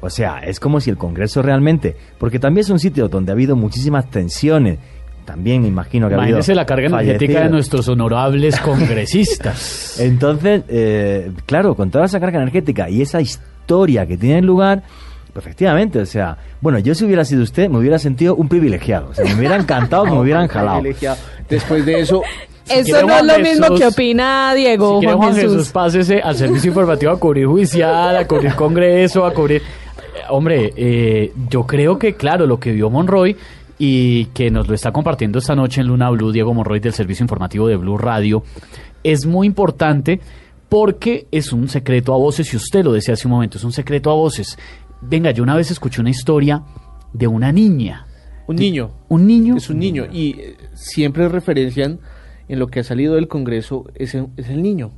O 0.00 0.10
sea, 0.10 0.38
es 0.38 0.60
como 0.60 0.80
si 0.80 0.90
el 0.90 0.98
Congreso 0.98 1.42
realmente, 1.42 1.96
porque 2.18 2.38
también 2.38 2.62
es 2.62 2.70
un 2.70 2.78
sitio 2.78 3.08
donde 3.08 3.32
ha 3.32 3.34
habido 3.34 3.56
muchísimas 3.56 4.08
tensiones. 4.08 4.78
También 5.26 5.66
imagino 5.66 6.08
que 6.08 6.14
ha 6.14 6.18
habido 6.18 6.36
Imagínese 6.36 6.54
la 6.54 6.64
carga 6.64 6.86
energética 6.86 7.42
de 7.42 7.50
nuestros 7.50 7.88
honorables 7.88 8.58
congresistas. 8.60 9.96
Entonces, 10.00 10.62
eh, 10.68 11.32
claro, 11.44 11.74
con 11.74 11.90
toda 11.90 12.06
esa 12.06 12.20
carga 12.20 12.38
energética 12.40 12.88
y 12.88 13.02
esa 13.02 13.20
historia 13.20 14.06
que 14.06 14.16
tiene 14.16 14.40
lugar, 14.40 14.84
pues 15.32 15.44
efectivamente, 15.44 15.98
o 15.98 16.06
sea, 16.06 16.38
bueno, 16.60 16.78
yo 16.78 16.94
si 16.94 17.04
hubiera 17.04 17.24
sido 17.24 17.42
usted, 17.42 17.68
me 17.68 17.78
hubiera 17.78 17.98
sentido 17.98 18.36
un 18.36 18.48
privilegiado. 18.48 19.08
O 19.08 19.14
sea, 19.14 19.24
me 19.24 19.34
hubiera 19.34 19.56
encantado 19.60 20.04
que 20.04 20.12
me 20.12 20.20
hubieran 20.20 20.46
jalado. 20.46 20.82
Después 21.48 21.84
de 21.84 22.00
eso, 22.00 22.22
Eso 22.68 23.06
no 23.06 23.16
es 23.16 23.24
lo 23.24 23.38
mismo 23.38 23.76
que 23.76 23.86
opina 23.86 24.52
Diego, 24.54 24.94
Si 24.94 25.00
quiere 25.00 25.14
Juan, 25.14 25.28
Juan 25.28 25.40
Jesús, 25.40 25.56
Jesús. 25.58 25.72
pásese 25.72 26.20
al 26.20 26.36
servicio 26.36 26.68
informativo 26.68 27.12
a 27.12 27.18
cubrir 27.18 27.46
judicial, 27.46 28.16
a 28.16 28.26
cubrir 28.26 28.54
congreso, 28.54 29.24
a 29.24 29.32
cubrir... 29.32 29.62
Hombre, 30.28 30.72
eh, 30.76 31.32
yo 31.48 31.64
creo 31.64 31.98
que, 31.98 32.14
claro, 32.14 32.46
lo 32.46 32.58
que 32.58 32.72
vio 32.72 32.90
Monroy 32.90 33.36
y 33.78 34.26
que 34.26 34.50
nos 34.50 34.68
lo 34.68 34.74
está 34.74 34.92
compartiendo 34.92 35.38
esta 35.38 35.54
noche 35.54 35.80
en 35.80 35.88
Luna 35.88 36.10
Blue, 36.10 36.32
Diego 36.32 36.54
Monroy 36.54 36.80
del 36.80 36.92
servicio 36.94 37.24
informativo 37.24 37.68
de 37.68 37.76
Blue 37.76 37.98
Radio, 37.98 38.42
es 39.02 39.26
muy 39.26 39.46
importante 39.46 40.20
porque 40.68 41.26
es 41.30 41.52
un 41.52 41.68
secreto 41.68 42.12
a 42.14 42.16
voces, 42.16 42.52
y 42.52 42.56
usted 42.56 42.84
lo 42.84 42.92
decía 42.92 43.14
hace 43.14 43.28
un 43.28 43.32
momento, 43.32 43.58
es 43.58 43.64
un 43.64 43.72
secreto 43.72 44.10
a 44.10 44.14
voces. 44.14 44.58
Venga, 45.00 45.30
yo 45.30 45.42
una 45.42 45.54
vez 45.54 45.70
escuché 45.70 46.00
una 46.00 46.10
historia 46.10 46.62
de 47.12 47.26
una 47.26 47.52
niña. 47.52 48.06
un 48.46 48.56
niño. 48.56 48.90
¿Un 49.08 49.26
niño? 49.26 49.56
Es 49.56 49.70
un 49.70 49.78
niño. 49.78 50.06
Y 50.12 50.40
eh, 50.40 50.56
siempre 50.74 51.28
referencian 51.28 52.00
en 52.48 52.58
lo 52.58 52.68
que 52.68 52.80
ha 52.80 52.84
salido 52.84 53.14
del 53.14 53.28
Congreso 53.28 53.84
es 53.94 54.14
el, 54.14 54.28
es 54.36 54.48
el 54.48 54.62
niño. 54.62 54.92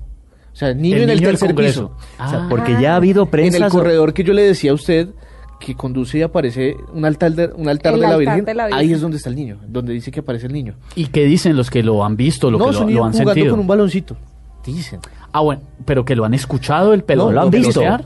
O 0.53 0.57
sea, 0.57 0.71
el 0.71 0.81
niño 0.81 0.97
El 0.97 1.03
en 1.05 1.11
el 1.11 1.17
niño 1.17 1.29
tercer 1.29 1.49
Congreso. 1.51 1.97
piso. 1.97 2.25
O 2.25 2.29
sea, 2.29 2.47
porque 2.49 2.81
ya 2.81 2.95
ha 2.95 2.97
habido 2.97 3.27
prensa 3.27 3.59
En 3.59 3.65
el 3.65 3.71
corredor 3.71 4.13
que 4.13 4.25
yo 4.25 4.33
le 4.33 4.43
decía 4.43 4.73
a 4.73 4.75
usted 4.75 5.11
que 5.59 5.75
conduce 5.75 6.19
y 6.19 6.23
aparece 6.23 6.77
un 6.93 7.05
altar 7.05 7.33
de, 7.33 7.51
un 7.55 7.69
altar, 7.69 7.95
de, 7.95 8.01
la 8.01 8.09
altar 8.09 8.19
Virgen, 8.19 8.45
de 8.45 8.55
la 8.55 8.67
Virgen. 8.67 8.81
ahí 8.81 8.93
es 8.93 9.01
donde 9.01 9.17
está 9.17 9.29
el 9.29 9.37
niño, 9.37 9.59
donde 9.67 9.93
dice 9.93 10.11
que 10.11 10.21
aparece 10.21 10.47
el 10.47 10.53
niño. 10.53 10.75
¿Y 10.95 11.07
qué 11.07 11.25
dicen 11.25 11.57
los 11.57 11.71
que 11.71 11.83
lo 11.83 12.05
han 12.05 12.17
visto, 12.17 12.51
lo 12.51 12.59
no, 12.59 12.67
que 12.67 12.73
lo, 12.73 12.81
han 12.81 12.93
jugando 12.93 13.19
sentido? 13.19 13.51
con 13.51 13.61
un 13.61 13.67
baloncito. 13.67 14.17
Dicen. 14.65 15.01
Ah, 15.33 15.41
bueno, 15.41 15.63
pero 15.85 16.05
que 16.05 16.15
lo 16.15 16.25
han 16.25 16.35
escuchado 16.35 16.93
el 16.93 17.03
pelo. 17.03 17.27
No, 17.27 17.33
lo 17.33 17.41
han 17.43 17.51
visto. 17.51 17.81
pelotear. 17.81 18.05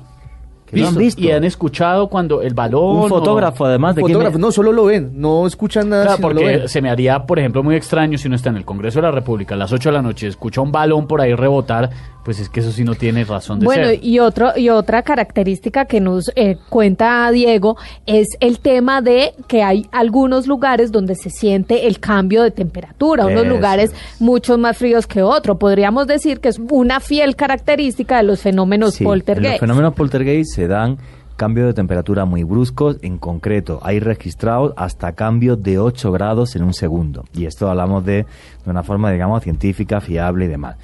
Que 0.73 0.81
lo 0.81 0.89
han 0.89 0.97
visto. 0.97 1.21
Y 1.21 1.31
han 1.31 1.45
escuchado 1.45 2.09
cuando 2.09 2.43
el 2.43 2.55
balón. 2.55 2.97
Un 3.03 3.09
fotógrafo, 3.09 3.67
además, 3.67 3.95
de 3.95 4.01
Fotógrafo, 4.03 4.39
no, 4.39 4.51
solo 4.51 4.73
lo 4.73 4.85
ven, 4.87 5.11
no 5.15 5.47
escuchan 5.47 5.89
nada. 5.89 6.05
Claro, 6.05 6.17
sino 6.17 6.29
lo 6.31 6.35
porque 6.35 6.57
ven. 6.59 6.69
se 6.69 6.81
me 6.83 6.91
haría, 6.91 7.25
por 7.27 7.39
ejemplo, 7.39 7.63
muy 7.63 7.77
extraño 7.77 8.17
si 8.19 8.27
uno 8.29 8.37
está 8.37 8.51
en 8.51 8.57
el 8.57 8.65
Congreso 8.65 8.99
de 9.01 9.03
la 9.03 9.11
República 9.11 9.55
a 9.55 9.59
las 9.59 9.73
8 9.73 9.91
de 9.91 9.93
la 9.93 10.03
noche, 10.03 10.27
escucha 10.27 10.61
un 10.61 10.73
balón 10.73 11.07
por 11.07 11.21
ahí 11.21 11.35
rebotar, 11.35 11.91
pues 12.25 12.39
es 12.41 12.49
que 12.49 12.61
eso 12.61 12.71
sí 12.73 12.85
no 12.85 12.95
tiene 12.95 13.25
razón 13.25 13.59
de 13.59 13.67
Bueno, 13.67 13.87
ser. 13.87 14.05
y 14.05 14.19
otro 14.21 14.53
y 14.57 14.69
otra 14.69 15.03
característica 15.03 15.85
que 15.87 16.01
nos 16.01 16.31
eh, 16.37 16.57
cuenta 16.69 17.29
Diego 17.33 17.77
es 18.07 18.29
el 18.41 18.61
tema 18.61 19.03
de 19.03 19.35
que 19.49 19.63
hay 19.63 19.87
algunos 19.93 20.47
lugares 20.47 20.93
donde 20.93 21.17
se 21.17 21.31
siente 21.31 21.87
el 21.87 21.99
cambio 21.99 22.43
de 22.45 22.51
temperatura, 22.53 23.27
unos 23.27 23.43
Eso 23.45 23.51
lugares 23.55 23.95
mucho 24.21 24.57
más 24.57 24.77
fríos 24.79 25.07
que 25.07 25.23
otro. 25.23 25.59
Podríamos 25.59 26.07
decir 26.07 26.41
que 26.41 26.49
es 26.49 26.61
una 26.71 27.01
fiel 27.01 27.35
característica 27.37 28.17
de 28.19 28.23
los 28.23 28.41
fenómenos 28.41 28.95
Sí, 28.95 29.05
poltergeist. 29.05 29.53
Los 29.55 29.61
fenómenos 29.61 29.95
poltergeist 29.95 30.59
se 30.63 30.69
dan 30.69 30.99
cambios 31.37 31.67
de 31.67 31.75
temperatura 31.75 32.25
muy 32.25 32.45
bruscos. 32.45 32.99
En 33.03 33.19
concreto, 33.19 33.81
hay 33.83 33.99
registrados 33.99 34.73
hasta 34.77 35.13
cambios 35.13 35.61
de 35.61 35.81
8 35.81 36.13
grados 36.13 36.55
en 36.55 36.63
un 36.63 36.73
segundo. 36.73 37.25
Y 37.35 37.47
esto 37.47 37.69
hablamos 37.69 38.05
de, 38.05 38.27
de 38.65 38.71
una 38.71 38.85
forma, 38.85 39.11
digamos, 39.11 39.43
científica, 39.43 40.01
fiable 40.01 40.45
y 40.45 40.49
demás. 40.49 40.77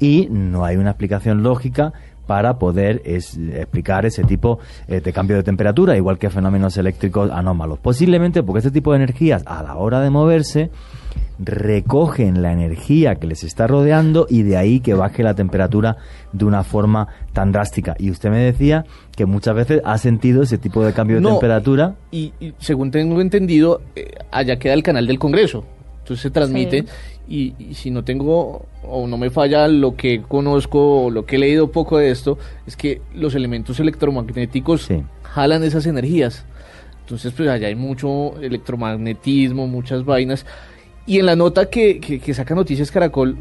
Y 0.00 0.26
no 0.30 0.64
hay 0.64 0.78
una 0.78 0.90
explicación 0.90 1.44
lógica 1.44 1.92
para 2.30 2.60
poder 2.60 3.02
es- 3.04 3.36
explicar 3.36 4.06
ese 4.06 4.22
tipo 4.22 4.60
eh, 4.86 5.00
de 5.00 5.12
cambio 5.12 5.34
de 5.36 5.42
temperatura, 5.42 5.96
igual 5.96 6.16
que 6.16 6.30
fenómenos 6.30 6.76
eléctricos 6.76 7.28
anómalos. 7.28 7.80
Posiblemente 7.80 8.44
porque 8.44 8.58
este 8.60 8.70
tipo 8.70 8.92
de 8.92 8.98
energías, 8.98 9.42
a 9.46 9.64
la 9.64 9.74
hora 9.74 9.98
de 10.00 10.10
moverse, 10.10 10.70
recogen 11.40 12.40
la 12.40 12.52
energía 12.52 13.16
que 13.16 13.26
les 13.26 13.42
está 13.42 13.66
rodeando 13.66 14.26
y 14.30 14.42
de 14.44 14.56
ahí 14.56 14.78
que 14.78 14.94
baje 14.94 15.24
la 15.24 15.34
temperatura 15.34 15.96
de 16.32 16.44
una 16.44 16.62
forma 16.62 17.08
tan 17.32 17.50
drástica. 17.50 17.96
Y 17.98 18.12
usted 18.12 18.30
me 18.30 18.38
decía 18.38 18.84
que 19.16 19.26
muchas 19.26 19.56
veces 19.56 19.80
ha 19.84 19.98
sentido 19.98 20.42
ese 20.44 20.56
tipo 20.56 20.84
de 20.84 20.92
cambio 20.92 21.16
de 21.16 21.22
No, 21.22 21.30
temperatura. 21.30 21.94
Y, 22.12 22.32
y 22.38 22.54
según 22.58 22.92
tengo 22.92 23.20
entendido, 23.20 23.80
eh, 23.96 24.12
allá 24.30 24.56
queda 24.56 24.74
el 24.74 24.84
canal 24.84 25.08
del 25.08 25.18
Congreso. 25.18 25.64
Entonces 26.10 26.22
se 26.22 26.30
transmite. 26.30 26.86
Y, 27.28 27.54
y 27.60 27.74
si 27.74 27.92
no 27.92 28.02
tengo 28.02 28.66
o 28.82 29.06
no 29.06 29.16
me 29.16 29.30
falla 29.30 29.68
lo 29.68 29.94
que 29.94 30.22
conozco 30.22 31.04
o 31.04 31.10
lo 31.10 31.24
que 31.24 31.36
he 31.36 31.38
leído 31.38 31.70
poco 31.70 31.98
de 31.98 32.10
esto, 32.10 32.36
es 32.66 32.76
que 32.76 33.00
los 33.14 33.36
elementos 33.36 33.78
electromagnéticos 33.78 34.88
jalan 35.22 35.62
esas 35.62 35.86
energías. 35.86 36.44
Entonces, 37.02 37.32
pues 37.36 37.48
allá 37.48 37.68
hay 37.68 37.76
mucho 37.76 38.40
electromagnetismo, 38.40 39.68
muchas 39.68 40.04
vainas. 40.04 40.46
Y 41.06 41.20
en 41.20 41.26
la 41.26 41.36
nota 41.36 41.70
que, 41.70 42.00
que, 42.00 42.18
que 42.18 42.34
saca 42.34 42.56
Noticias 42.56 42.90
Caracol, 42.90 43.36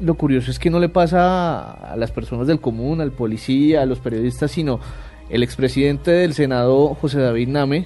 lo 0.00 0.14
curioso 0.14 0.50
es 0.50 0.58
que 0.58 0.70
no 0.70 0.80
le 0.80 0.88
pasa 0.88 1.60
a, 1.60 1.92
a 1.92 1.96
las 1.98 2.10
personas 2.10 2.46
del 2.46 2.58
común, 2.58 3.02
al 3.02 3.12
policía, 3.12 3.82
a 3.82 3.86
los 3.86 3.98
periodistas, 3.98 4.50
sino 4.50 4.80
el 5.28 5.42
expresidente 5.42 6.10
del 6.10 6.32
Senado, 6.32 6.94
José 6.94 7.18
David 7.18 7.48
Name, 7.48 7.84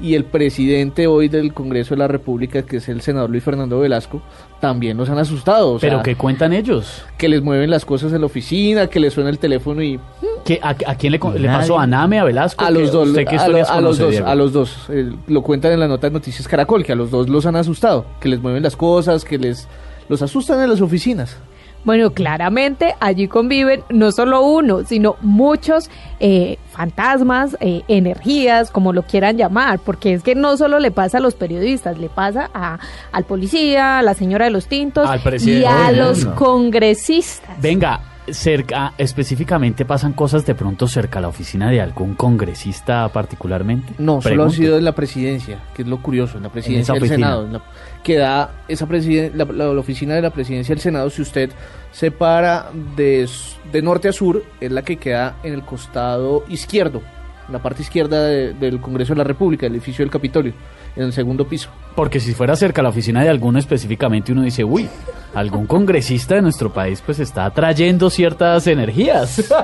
y 0.00 0.14
el 0.14 0.24
presidente 0.24 1.06
hoy 1.06 1.28
del 1.28 1.54
Congreso 1.54 1.94
de 1.94 1.98
la 1.98 2.08
República, 2.08 2.62
que 2.62 2.76
es 2.78 2.88
el 2.88 3.00
senador 3.00 3.30
Luis 3.30 3.42
Fernando 3.42 3.78
Velasco, 3.80 4.20
también 4.60 4.96
los 4.96 5.08
han 5.08 5.18
asustado. 5.18 5.72
o 5.74 5.78
¿Pero 5.78 5.96
sea, 5.96 6.02
qué 6.02 6.16
cuentan 6.16 6.52
ellos? 6.52 7.02
Que 7.16 7.28
les 7.28 7.42
mueven 7.42 7.70
las 7.70 7.84
cosas 7.84 8.12
en 8.12 8.20
la 8.20 8.26
oficina, 8.26 8.88
que 8.88 9.00
les 9.00 9.14
suena 9.14 9.30
el 9.30 9.38
teléfono 9.38 9.82
y... 9.82 9.98
¿Qué, 10.44 10.60
a, 10.62 10.70
a 10.70 10.94
quién 10.96 11.12
le, 11.12 11.18
pasó? 11.18 11.78
¿A 11.78 11.86
Name, 11.86 12.18
a 12.20 12.24
Velasco? 12.24 12.62
A 12.64 12.68
¿Qué- 12.68 12.74
los 12.74 12.92
dos, 12.92 13.08
a, 13.16 13.48
lo- 13.48 13.68
a 13.68 13.80
los 13.80 13.98
dos, 13.98 14.10
Diego? 14.10 14.26
a 14.26 14.34
los 14.34 14.52
dos. 14.52 14.86
eh, 14.90 15.10
lo 15.28 15.42
cuentan 15.42 15.72
en 15.72 15.80
la 15.80 15.88
nota 15.88 16.06
de 16.08 16.12
Noticias 16.12 16.46
Caracol, 16.46 16.84
que 16.84 16.92
a 16.92 16.96
los 16.96 17.10
dos 17.10 17.28
los 17.28 17.46
han 17.46 17.56
asustado, 17.56 18.04
que 18.20 18.28
les 18.28 18.40
mueven 18.40 18.62
las 18.62 18.76
cosas, 18.76 19.24
que 19.24 19.38
les 19.38 19.66
los 20.08 20.20
asustan 20.22 20.60
en 20.62 20.70
las 20.70 20.80
oficinas. 20.80 21.36
Bueno, 21.86 22.10
claramente 22.10 22.96
allí 22.98 23.28
conviven 23.28 23.84
no 23.90 24.10
solo 24.10 24.42
uno, 24.42 24.82
sino 24.84 25.14
muchos 25.20 25.88
eh, 26.18 26.58
fantasmas, 26.72 27.56
eh, 27.60 27.82
energías, 27.86 28.72
como 28.72 28.92
lo 28.92 29.04
quieran 29.04 29.36
llamar, 29.36 29.78
porque 29.78 30.12
es 30.12 30.24
que 30.24 30.34
no 30.34 30.56
solo 30.56 30.80
le 30.80 30.90
pasa 30.90 31.18
a 31.18 31.20
los 31.20 31.36
periodistas, 31.36 31.96
le 31.96 32.08
pasa 32.08 32.50
a, 32.52 32.80
al 33.12 33.22
policía, 33.22 34.00
a 34.00 34.02
la 34.02 34.14
señora 34.14 34.46
de 34.46 34.50
los 34.50 34.66
tintos 34.66 35.08
Al 35.08 35.20
y 35.40 35.64
a 35.64 35.92
los 35.92 36.26
congresistas. 36.26 37.56
Venga, 37.62 38.00
cerca, 38.30 38.92
específicamente 38.98 39.84
pasan 39.84 40.12
cosas 40.12 40.44
de 40.46 40.54
pronto 40.54 40.86
cerca 40.88 41.18
a 41.18 41.22
la 41.22 41.28
oficina 41.28 41.70
de 41.70 41.80
algún 41.80 42.14
congresista 42.14 43.08
particularmente. 43.12 43.94
No, 43.98 44.20
solo 44.20 44.44
ha 44.44 44.50
sido 44.50 44.78
en 44.78 44.84
la 44.84 44.92
presidencia, 44.92 45.58
que 45.74 45.82
es 45.82 45.88
lo 45.88 46.02
curioso, 46.02 46.36
en 46.36 46.42
la 46.44 46.48
presidencia 46.50 46.94
del. 46.94 47.08
Senado. 47.08 47.46
en 47.46 47.52
la- 47.54 47.62
que 48.02 48.16
da 48.16 48.50
esa 48.68 48.86
la, 49.34 49.44
la- 49.46 49.72
la 49.74 49.80
oficina 49.80 50.14
de 50.14 50.22
la 50.22 50.30
presidencia 50.30 50.74
del 50.74 50.80
Senado, 50.82 51.10
si 51.10 51.22
usted 51.22 51.50
se 51.90 52.10
para 52.10 52.70
de, 52.96 53.28
de 53.72 53.82
norte 53.82 54.08
a 54.08 54.12
sur, 54.12 54.44
es 54.60 54.70
la 54.70 54.82
que 54.82 54.96
queda 54.96 55.36
en 55.42 55.54
el 55.54 55.62
costado 55.62 56.44
izquierdo, 56.48 57.02
en 57.46 57.52
la 57.52 57.58
parte 57.60 57.82
izquierda 57.82 58.22
de- 58.24 58.54
del 58.54 58.80
Congreso 58.80 59.12
de 59.14 59.18
la 59.18 59.24
República, 59.24 59.66
el 59.66 59.72
edificio 59.74 60.04
del 60.04 60.10
Capitolio, 60.10 60.52
en 60.96 61.02
el 61.04 61.12
segundo 61.12 61.46
piso. 61.46 61.68
Porque 61.94 62.20
si 62.20 62.32
fuera 62.34 62.56
cerca 62.56 62.80
a 62.80 62.84
la 62.84 62.88
oficina 62.90 63.22
de 63.22 63.28
alguno 63.28 63.58
específicamente, 63.58 64.32
uno 64.32 64.42
dice, 64.42 64.64
uy, 64.64 64.88
algún 65.34 65.66
congresista 65.66 66.34
de 66.36 66.42
nuestro 66.42 66.72
país 66.72 67.02
pues 67.04 67.18
está 67.20 67.44
atrayendo 67.46 68.10
ciertas 68.10 68.66
energías. 68.66 69.44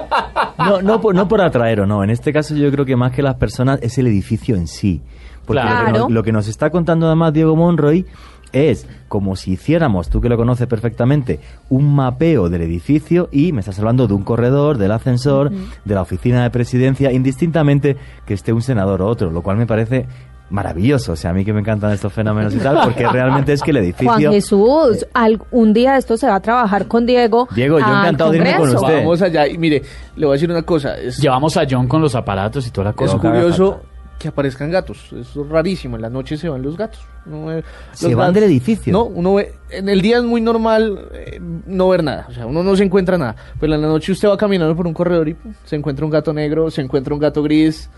No, 0.58 0.80
no, 0.80 1.00
por, 1.00 1.12
no 1.14 1.26
por 1.26 1.40
atraer 1.40 1.80
o 1.80 1.86
no. 1.86 2.04
En 2.04 2.10
este 2.10 2.32
caso 2.32 2.54
yo 2.54 2.70
creo 2.70 2.84
que 2.84 2.94
más 2.94 3.10
que 3.10 3.22
las 3.22 3.34
personas 3.34 3.80
es 3.82 3.98
el 3.98 4.06
edificio 4.06 4.54
en 4.54 4.68
sí. 4.68 5.00
Porque 5.44 5.60
lo, 5.62 5.68
que 5.68 5.74
Claro. 5.74 5.98
nos, 5.98 6.10
lo 6.12 6.22
que 6.22 6.30
nos 6.30 6.46
está 6.46 6.70
contando 6.70 7.06
además 7.06 7.32
Diego 7.32 7.56
Monroy 7.56 8.06
es 8.52 8.86
como 9.08 9.36
si 9.36 9.52
hiciéramos, 9.52 10.08
tú 10.08 10.20
que 10.20 10.28
lo 10.28 10.36
conoces 10.36 10.66
perfectamente, 10.66 11.40
un 11.70 11.94
mapeo 11.94 12.48
del 12.48 12.62
edificio 12.62 13.28
y 13.32 13.52
me 13.52 13.60
estás 13.60 13.78
hablando 13.78 14.06
de 14.06 14.14
un 14.14 14.22
corredor, 14.24 14.78
del 14.78 14.92
ascensor, 14.92 15.50
de 15.84 15.94
la 15.94 16.02
oficina 16.02 16.42
de 16.42 16.50
presidencia, 16.50 17.12
indistintamente 17.12 17.96
que 18.26 18.34
esté 18.34 18.52
un 18.52 18.62
senador 18.62 19.02
o 19.02 19.06
otro, 19.08 19.30
lo 19.30 19.42
cual 19.42 19.56
me 19.56 19.66
parece 19.66 20.06
maravilloso. 20.50 21.12
O 21.12 21.16
sea, 21.16 21.30
a 21.30 21.32
mí 21.32 21.44
que 21.44 21.52
me 21.52 21.60
encantan 21.60 21.92
estos 21.92 22.12
fenómenos 22.12 22.54
y 22.54 22.58
tal, 22.58 22.80
porque 22.84 23.08
realmente 23.12 23.52
es 23.54 23.62
que 23.62 23.70
el 23.70 23.76
Juan 23.78 23.84
edificio... 23.86 24.30
Jesús, 24.32 25.06
al- 25.14 25.40
un 25.50 25.72
día 25.72 25.96
esto 25.96 26.16
se 26.18 26.26
va 26.26 26.34
a 26.36 26.40
trabajar 26.40 26.86
con 26.88 27.06
Diego. 27.06 27.48
Diego, 27.54 27.78
yo 27.78 27.86
encantado 27.86 28.30
de 28.32 28.38
irme 28.38 28.56
con 28.56 28.68
usted. 28.68 28.98
Vamos 28.98 29.22
allá 29.22 29.46
y 29.48 29.56
mire, 29.56 29.82
le 30.16 30.26
voy 30.26 30.34
a 30.34 30.36
decir 30.36 30.50
una 30.50 30.62
cosa. 30.62 30.94
Es, 30.98 31.18
Llevamos 31.18 31.56
a 31.56 31.62
John 31.68 31.88
con 31.88 32.02
los 32.02 32.14
aparatos 32.14 32.66
y 32.66 32.70
toda 32.70 32.84
la 32.86 32.90
es 32.90 32.96
cosa. 32.96 33.18
curioso 33.18 33.80
que 34.22 34.28
aparezcan 34.28 34.70
gatos. 34.70 35.12
Es 35.12 35.34
rarísimo. 35.48 35.96
En 35.96 36.02
la 36.02 36.08
noche 36.10 36.36
se 36.36 36.48
van 36.48 36.62
los 36.62 36.76
gatos. 36.76 37.00
Uno 37.26 37.46
ve- 37.46 37.64
Se 37.92 38.06
los 38.06 38.14
van 38.16 38.28
gatos- 38.28 38.34
del 38.36 38.44
edificio. 38.44 38.92
No, 38.92 39.04
uno 39.04 39.34
ve. 39.34 39.52
En 39.70 39.88
el 39.88 40.00
día 40.00 40.18
es 40.18 40.24
muy 40.24 40.40
normal 40.40 41.08
eh, 41.12 41.40
no 41.66 41.88
ver 41.88 42.02
nada. 42.04 42.26
O 42.30 42.32
sea, 42.32 42.46
uno 42.46 42.62
no 42.62 42.74
se 42.76 42.84
encuentra 42.84 43.18
nada. 43.18 43.36
Pero 43.60 43.74
en 43.74 43.82
la 43.82 43.88
noche 43.88 44.12
usted 44.12 44.28
va 44.28 44.36
caminando 44.36 44.74
por 44.76 44.86
un 44.86 44.94
corredor 44.94 45.28
y 45.28 45.34
pum, 45.34 45.52
se 45.64 45.76
encuentra 45.76 46.04
un 46.04 46.10
gato 46.10 46.32
negro, 46.32 46.70
se 46.70 46.80
encuentra 46.80 47.12
un 47.12 47.20
gato 47.20 47.42
gris. 47.42 47.90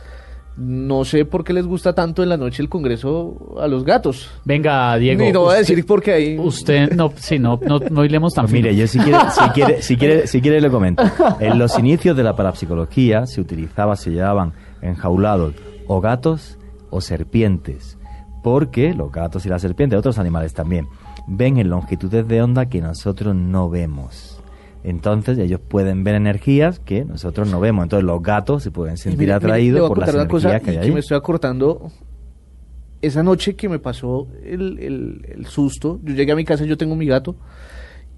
No 0.56 1.04
sé 1.04 1.24
por 1.24 1.42
qué 1.42 1.52
les 1.52 1.66
gusta 1.66 1.94
tanto 1.94 2.22
en 2.22 2.28
la 2.28 2.36
noche 2.36 2.62
el 2.62 2.68
Congreso 2.68 3.56
a 3.60 3.66
los 3.66 3.82
gatos. 3.84 4.30
Venga, 4.44 4.96
Diego. 4.98 5.24
Ni 5.24 5.32
no 5.32 5.40
voy 5.40 5.48
a 5.56 5.60
usted- 5.60 5.74
decir 5.74 5.84
por 5.84 6.00
qué 6.00 6.12
ahí. 6.12 6.38
Usted, 6.38 6.92
no, 6.92 7.12
sí, 7.16 7.40
no, 7.40 7.58
no, 7.66 7.80
no 7.80 8.04
hilemos 8.04 8.32
tan 8.34 8.44
Pues 8.44 8.52
mire, 8.52 8.76
yo 8.76 8.86
si 8.86 9.00
quiere, 9.00 9.18
si 9.32 9.48
quiere, 9.50 9.82
si 9.82 9.96
quiere, 9.98 10.26
si 10.28 10.40
quiere 10.40 10.60
le 10.60 10.70
comento. 10.70 11.02
En 11.40 11.58
los 11.58 11.76
inicios 11.76 12.16
de 12.16 12.22
la 12.22 12.36
parapsicología 12.36 13.26
se 13.26 13.40
utilizaba, 13.40 13.96
se 13.96 14.10
llevaban 14.12 14.52
enjaulados 14.80 15.54
o 15.86 16.00
gatos 16.00 16.58
o 16.90 17.00
serpientes, 17.00 17.98
porque 18.42 18.94
los 18.94 19.10
gatos 19.10 19.44
y 19.46 19.48
las 19.48 19.62
serpientes, 19.62 19.98
otros 19.98 20.18
animales 20.18 20.54
también, 20.54 20.86
ven 21.26 21.58
en 21.58 21.70
longitudes 21.70 22.26
de 22.28 22.42
onda 22.42 22.66
que 22.66 22.80
nosotros 22.80 23.34
no 23.34 23.68
vemos. 23.70 24.40
Entonces 24.82 25.38
ellos 25.38 25.60
pueden 25.66 26.04
ver 26.04 26.14
energías 26.14 26.78
que 26.78 27.04
nosotros 27.06 27.50
no 27.50 27.58
vemos. 27.58 27.84
Entonces 27.84 28.04
los 28.04 28.22
gatos 28.22 28.62
se 28.62 28.70
pueden 28.70 28.98
sentir 28.98 29.32
atraídos 29.32 29.88
por 29.88 29.98
las 29.98 30.08
energías 30.10 30.30
cosa 30.30 30.60
que 30.60 30.70
hay 30.72 30.76
ahí. 30.76 30.86
que 30.88 30.92
me 30.92 31.00
estoy 31.00 31.16
acortando. 31.16 31.90
Esa 33.00 33.22
noche 33.22 33.54
que 33.54 33.68
me 33.68 33.78
pasó 33.78 34.28
el, 34.42 34.78
el- 34.78 35.26
el 35.28 35.46
susto, 35.46 36.00
yo 36.02 36.14
llegué 36.14 36.32
a 36.32 36.36
mi 36.36 36.44
casa, 36.44 36.64
yo 36.64 36.76
tengo 36.78 36.96
mi 36.96 37.06
gato 37.06 37.36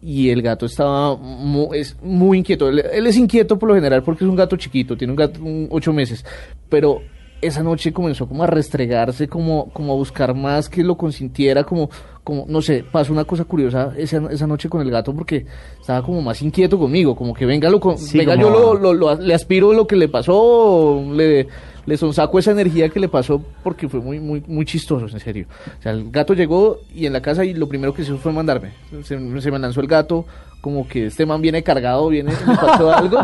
y 0.01 0.31
el 0.31 0.43
gato 0.43 0.67
estaba 0.67 1.17
mu- 1.17 1.73
es 1.75 1.97
muy 2.03 2.39
inquieto. 2.39 2.69
Él, 2.69 2.81
él 2.93 3.07
es 3.07 3.17
inquieto 3.17 3.59
por 3.59 3.69
lo 3.69 3.75
general 3.75 4.03
porque 4.05 4.25
es 4.25 4.31
un 4.31 4.37
gato 4.37 4.57
chiquito, 4.57 4.97
tiene 4.97 5.13
un 5.13 5.17
gato 5.17 5.41
un 5.43 5.67
ocho 5.73 5.93
meses, 5.93 6.25
pero 6.69 7.01
esa 7.43 7.63
noche 7.63 7.93
comenzó 7.93 8.27
como 8.27 8.43
a 8.43 8.47
restregarse, 8.47 9.29
como, 9.29 9.71
como 9.71 9.93
a 9.93 9.97
buscar 9.97 10.35
más 10.35 10.69
que 10.69 10.83
lo 10.83 10.97
consintiera, 10.97 11.65
como, 11.65 11.91
como 12.25 12.45
no 12.49 12.63
sé, 12.63 12.85
pasó 12.91 13.13
una 13.13 13.25
cosa 13.25 13.45
curiosa 13.45 13.93
esa, 13.97 14.23
esa 14.31 14.47
noche 14.47 14.69
con 14.69 14.81
el 14.81 14.91
gato 14.91 15.15
porque 15.15 15.47
estaba 15.81 16.03
como 16.03 16.23
más 16.23 16.41
inquieto 16.43 16.79
conmigo, 16.79 17.15
como 17.15 17.35
que 17.35 17.45
venga, 17.47 17.69
lo, 17.69 17.81
Sí, 17.97 18.19
venga 18.19 18.35
como- 18.37 18.47
yo 18.47 18.51
lo, 18.51 18.75
lo- 18.75 18.95
lo- 18.95 19.15
le 19.21 19.35
aspiro 19.35 19.73
lo 19.73 19.87
que 19.87 19.97
le 19.97 20.09
pasó, 20.09 21.03
le, 21.13 21.47
le 21.85 21.97
sonsaco 21.97 22.39
esa 22.39 22.51
energía 22.53 22.89
que 22.89 22.99
le 23.01 23.09
pasó 23.09 23.41
porque 23.63 23.89
fue 23.89 24.01
muy, 24.01 24.19
muy, 24.19 24.43
muy 24.47 24.65
chistoso, 24.65 25.07
en 25.07 25.21
serio. 25.21 25.47
O 25.79 25.83
sea, 25.83 25.93
el 25.93 26.11
gato 26.11 26.35
llegó 26.35 26.79
y 26.95 27.07
en 27.07 27.13
la 27.13 27.21
casa 27.21 27.45
y 27.45 27.55
lo 27.55 27.69
primero 27.69 27.93
que 27.95 28.03
hizo 28.03 28.17
fue 28.19 28.33
mandarme. 28.33 28.73
Se, 29.05 29.41
se 29.41 29.51
me 29.51 29.59
lanzó 29.59 29.81
el 29.81 29.87
gato, 29.87 30.25
como 30.63 30.89
que 30.89 31.07
este 31.07 31.27
man 31.27 31.41
viene 31.43 31.63
cargado, 31.63 32.09
viene, 32.09 32.33
le 32.33 32.57
pasó 32.57 32.91
algo. 32.95 33.19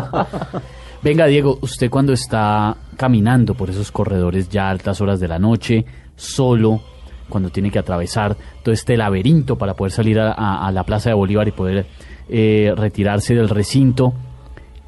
Venga, 1.03 1.25
Diego, 1.27 1.59
usted 1.61 1.89
cuando 1.89 2.13
está 2.13 2.77
caminando 2.95 3.55
por 3.55 3.69
esos 3.69 3.91
corredores 3.91 4.47
ya 4.49 4.67
a 4.67 4.69
altas 4.71 5.01
horas 5.01 5.19
de 5.19 5.27
la 5.27 5.37
noche, 5.37 5.85
solo, 6.15 6.81
cuando 7.27 7.49
tiene 7.49 7.71
que 7.71 7.79
atravesar 7.79 8.37
todo 8.63 8.73
este 8.73 8.95
laberinto 8.95 9.57
para 9.57 9.73
poder 9.73 9.91
salir 9.91 10.19
a, 10.19 10.31
a- 10.31 10.65
a 10.67 10.71
la 10.71 10.83
Plaza 10.85 11.09
de 11.09 11.15
Bolívar 11.15 11.47
y 11.47 11.51
poder 11.51 11.85
eh, 12.29 12.71
retirarse 12.77 13.35
del 13.35 13.49
recinto, 13.49 14.13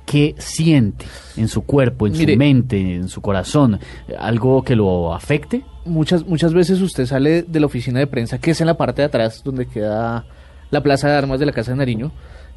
¿qué 0.06 0.36
siente 0.38 1.06
en 1.36 1.50
su 1.50 1.64
cuerpo, 1.64 2.08
en 2.08 2.14
Mire. 2.14 2.34
su 2.34 2.40
mente, 2.40 2.80
en 2.96 3.10
su 3.10 3.20
corazón? 3.22 3.80
¿Algo 4.18 4.64
que 4.64 4.76
lo 4.76 5.14
afecte? 5.14 5.64
muchas, 5.84 6.26
muchas 6.26 6.54
veces 6.54 6.82
usted 6.82 7.06
sale 7.06 7.44
de 7.44 7.60
la 7.60 7.66
oficina 7.68 8.00
de 8.00 8.08
prensa, 8.08 8.40
que 8.40 8.52
es 8.52 8.62
en 8.62 8.68
la 8.68 8.78
parte 8.78 9.02
de 9.02 9.08
atrás, 9.08 9.44
donde 9.44 9.68
queda 9.68 10.26
la 10.72 10.82
plaza 10.82 11.10
de 11.10 11.16
armas 11.16 11.40
de 11.40 11.46
la 11.46 11.52
Casa 11.52 11.72
de 11.72 11.78
Nariño, 11.78 12.12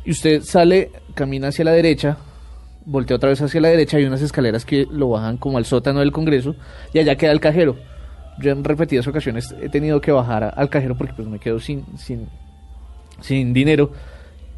y 0.04 0.12
usted 0.12 0.42
sale, 0.42 0.92
camina 1.14 1.48
hacia 1.48 1.64
la 1.64 1.72
derecha, 1.72 2.16
voltea 2.90 3.16
otra 3.16 3.28
vez 3.28 3.40
hacia 3.42 3.60
la 3.60 3.68
derecha, 3.68 3.98
hay 3.98 4.04
unas 4.04 4.22
escaleras 4.22 4.64
que 4.64 4.86
lo 4.90 5.10
bajan 5.10 5.36
como 5.36 5.58
al 5.58 5.64
sótano 5.66 6.00
del 6.00 6.10
Congreso, 6.12 6.54
y 6.94 6.98
allá 6.98 7.16
queda 7.16 7.32
el 7.32 7.40
cajero. 7.40 7.76
Yo 8.40 8.50
en 8.52 8.64
repetidas 8.64 9.06
ocasiones 9.06 9.54
he 9.60 9.68
tenido 9.68 10.00
que 10.00 10.10
bajar 10.12 10.44
a- 10.44 10.48
al 10.50 10.70
cajero 10.70 10.96
porque 10.96 11.12
pues 11.14 11.28
me 11.28 11.38
quedo 11.38 11.58
sin, 11.58 11.84
sin, 11.98 12.28
sin 13.20 13.52
dinero. 13.52 13.90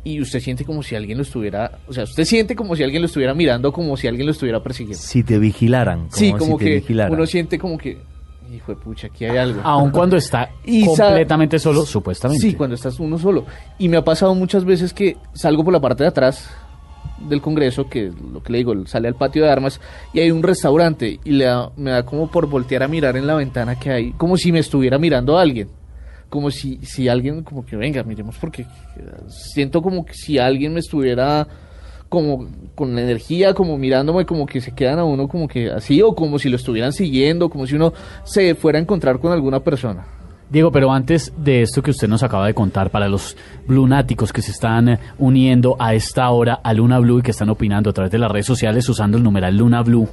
Y 0.02 0.20
usted 0.20 0.40
siente 0.40 0.64
como 0.64 0.82
si 0.82 0.94
alguien 0.94 1.18
lo 1.18 1.22
estuviera, 1.22 1.72
o 1.86 1.92
sea, 1.92 2.04
usted 2.04 2.24
siente 2.24 2.56
como 2.56 2.74
si 2.74 2.82
alguien 2.82 3.02
lo 3.02 3.06
estuviera 3.06 3.34
mirando, 3.34 3.70
como 3.70 3.96
si 3.98 4.06
alguien 4.08 4.26
lo 4.26 4.32
estuviera 4.32 4.62
persiguiendo. 4.62 4.98
Si 5.02 5.22
te 5.22 5.38
vigilaran, 5.38 6.08
como 6.08 6.10
sí, 6.16 6.32
como 6.32 6.58
si 6.58 6.64
te 6.64 6.64
que 6.70 6.74
vigilaran. 6.76 7.12
uno 7.12 7.26
siente 7.26 7.58
como 7.58 7.76
que, 7.76 7.98
hijo 8.50 8.74
de 8.74 8.80
pucha, 8.80 9.08
aquí 9.08 9.26
hay 9.26 9.36
algo. 9.36 9.60
Aun 9.62 9.90
cuando 9.92 10.16
está 10.16 10.48
Y 10.64 10.86
completamente 10.86 11.58
solo, 11.58 11.82
supuestamente. 11.84 12.40
Sí, 12.40 12.54
cuando 12.54 12.76
estás 12.76 12.98
uno 12.98 13.18
solo. 13.18 13.44
Y 13.78 13.90
me 13.90 13.98
ha 13.98 14.04
pasado 14.04 14.34
muchas 14.34 14.64
veces 14.64 14.94
que 14.94 15.18
salgo 15.34 15.64
por 15.64 15.72
la 15.74 15.80
parte 15.80 16.02
de 16.04 16.08
atrás 16.08 16.48
del 17.28 17.40
Congreso, 17.40 17.88
que 17.88 18.12
lo 18.33 18.42
que 18.42 18.52
le 18.52 18.59
digo, 18.59 18.87
sale 18.87 19.09
al 19.09 19.14
patio 19.14 19.44
de 19.44 19.50
armas, 19.50 19.80
y 20.12 20.20
hay 20.20 20.30
un 20.30 20.42
restaurante, 20.42 21.20
y 21.24 21.30
le 21.33 21.46
me 21.76 21.90
da 21.90 22.04
como 22.04 22.30
por 22.30 22.46
voltear 22.46 22.83
a 22.83 22.88
mirar 22.88 23.16
en 23.16 23.26
la 23.26 23.35
ventana 23.35 23.78
que 23.78 23.90
hay, 23.90 24.12
como 24.12 24.37
si 24.37 24.52
me 24.52 24.59
estuviera 24.59 24.98
mirando 24.98 25.38
a 25.38 25.42
alguien. 25.42 25.68
Como 26.28 26.52
si, 26.52 26.78
si 26.83 27.09
alguien, 27.09 27.42
como 27.42 27.66
que 27.66 27.76
venga, 27.76 28.04
miremos, 28.04 28.37
porque 28.38 28.62
eh, 28.62 28.66
siento 29.28 29.83
como 29.83 30.04
que 30.04 30.14
si 30.14 30.38
alguien 30.38 30.72
me 30.72 30.78
estuviera 30.78 31.48
como 32.09 32.48
con 32.74 32.94
la 32.94 33.02
energía, 33.02 33.54
como 33.54 33.78
mirándome, 33.78 34.26
como 34.26 34.46
que 34.46 34.61
se 34.61 34.72
quedan 34.72 34.98
a 34.98 35.04
uno 35.04 35.28
como 35.28 35.48
que 35.48 35.70
así, 35.70 36.02
o 36.02 36.14
como 36.14 36.38
si 36.38 36.48
lo 36.48 36.56
estuvieran 36.56 36.92
siguiendo, 36.92 37.48
como 37.48 37.66
si 37.66 37.76
uno 37.76 37.92
se 38.24 38.54
fuera 38.54 38.78
a 38.78 38.83
encontrar 38.83 39.18
con 39.18 39.33
alguna 39.33 39.61
persona. 39.61 40.19
Diego, 40.50 40.72
pero 40.72 40.90
antes 40.90 41.32
de 41.36 41.62
esto 41.62 41.80
que 41.80 41.92
usted 41.92 42.08
nos 42.08 42.24
acaba 42.24 42.46
de 42.46 42.54
contar, 42.54 42.90
para 42.90 43.08
los 43.08 43.36
blunáticos 43.68 44.32
que 44.32 44.42
se 44.42 44.50
están 44.50 44.88
eh, 44.88 44.98
uniendo 45.18 45.76
a 45.78 45.94
esta 45.94 46.28
hora 46.30 46.60
a 46.64 46.74
Luna 46.74 46.98
Blue 46.98 47.20
y 47.20 47.22
que 47.22 47.30
están 47.30 47.50
opinando 47.50 47.90
a 47.90 47.92
través 47.92 48.10
de 48.10 48.18
las 48.18 48.30
redes 48.30 48.46
sociales 48.46 48.88
usando 48.88 49.16
el 49.16 49.22
numeral 49.22 49.56
Luna 49.56 49.82
Blue, 49.82 50.08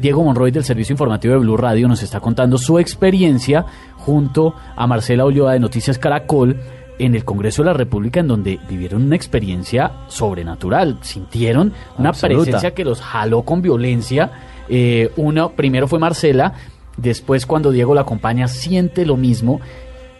Diego 0.00 0.24
Monroy 0.24 0.50
del 0.50 0.64
Servicio 0.64 0.94
Informativo 0.94 1.34
de 1.34 1.40
Blue 1.40 1.58
Radio 1.58 1.86
nos 1.88 2.02
está 2.02 2.20
contando 2.20 2.56
su 2.56 2.78
experiencia 2.78 3.66
junto 3.98 4.54
a 4.74 4.86
Marcela 4.86 5.26
Ulloa 5.26 5.52
de 5.52 5.60
Noticias 5.60 5.98
Caracol 5.98 6.58
en 6.98 7.14
el 7.14 7.24
Congreso 7.24 7.62
de 7.62 7.66
la 7.66 7.74
República 7.74 8.20
en 8.20 8.28
donde 8.28 8.58
vivieron 8.68 9.02
una 9.02 9.16
experiencia 9.16 9.92
sobrenatural, 10.08 10.98
sintieron 11.02 11.72
una 11.98 12.10
Absoluta. 12.10 12.44
presencia 12.44 12.74
que 12.74 12.84
los 12.84 13.02
jaló 13.02 13.42
con 13.42 13.60
violencia. 13.60 14.30
Eh, 14.68 15.10
uno, 15.16 15.50
primero 15.52 15.86
fue 15.88 15.98
Marcela, 15.98 16.54
después 17.02 17.46
cuando 17.46 17.70
Diego 17.70 17.94
la 17.94 18.02
acompaña 18.02 18.48
siente 18.48 19.04
lo 19.04 19.16
mismo. 19.16 19.60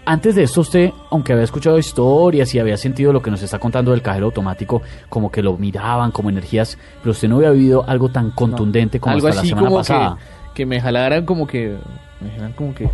Antes 0.05 0.35
de 0.35 0.43
esto 0.43 0.63
usted, 0.63 0.91
aunque 1.11 1.33
había 1.33 1.45
escuchado 1.45 1.79
historias 1.79 2.53
y 2.55 2.59
había 2.59 2.77
sentido 2.77 3.13
lo 3.13 3.23
que 3.23 3.31
nos 3.31 3.41
está 3.43 3.61
contando 3.61 3.93
del 3.93 4.03
cajero 4.03 4.27
automático, 4.27 4.83
como 5.09 5.31
que 5.31 5.43
lo 5.43 5.57
miraban 5.57 6.11
como 6.11 6.29
energías, 6.29 6.77
pero 7.01 7.13
usted 7.13 7.29
no 7.29 7.37
había 7.37 7.51
vivido 7.51 7.85
algo 7.87 8.09
tan 8.09 8.33
contundente 8.33 8.99
como 8.99 9.15
algo 9.15 9.29
hasta 9.29 9.37
la 9.37 9.41
así 9.43 9.49
semana 9.51 9.69
como 9.69 9.79
pasada. 9.79 10.17
que, 10.17 10.55
que 10.55 10.67
me 10.67 10.81
jalaran 10.81 11.25
como 11.25 11.47
que 11.47 11.77
me 12.21 12.29
dijeran 12.29 12.53
como 12.53 12.75
que 12.75 12.91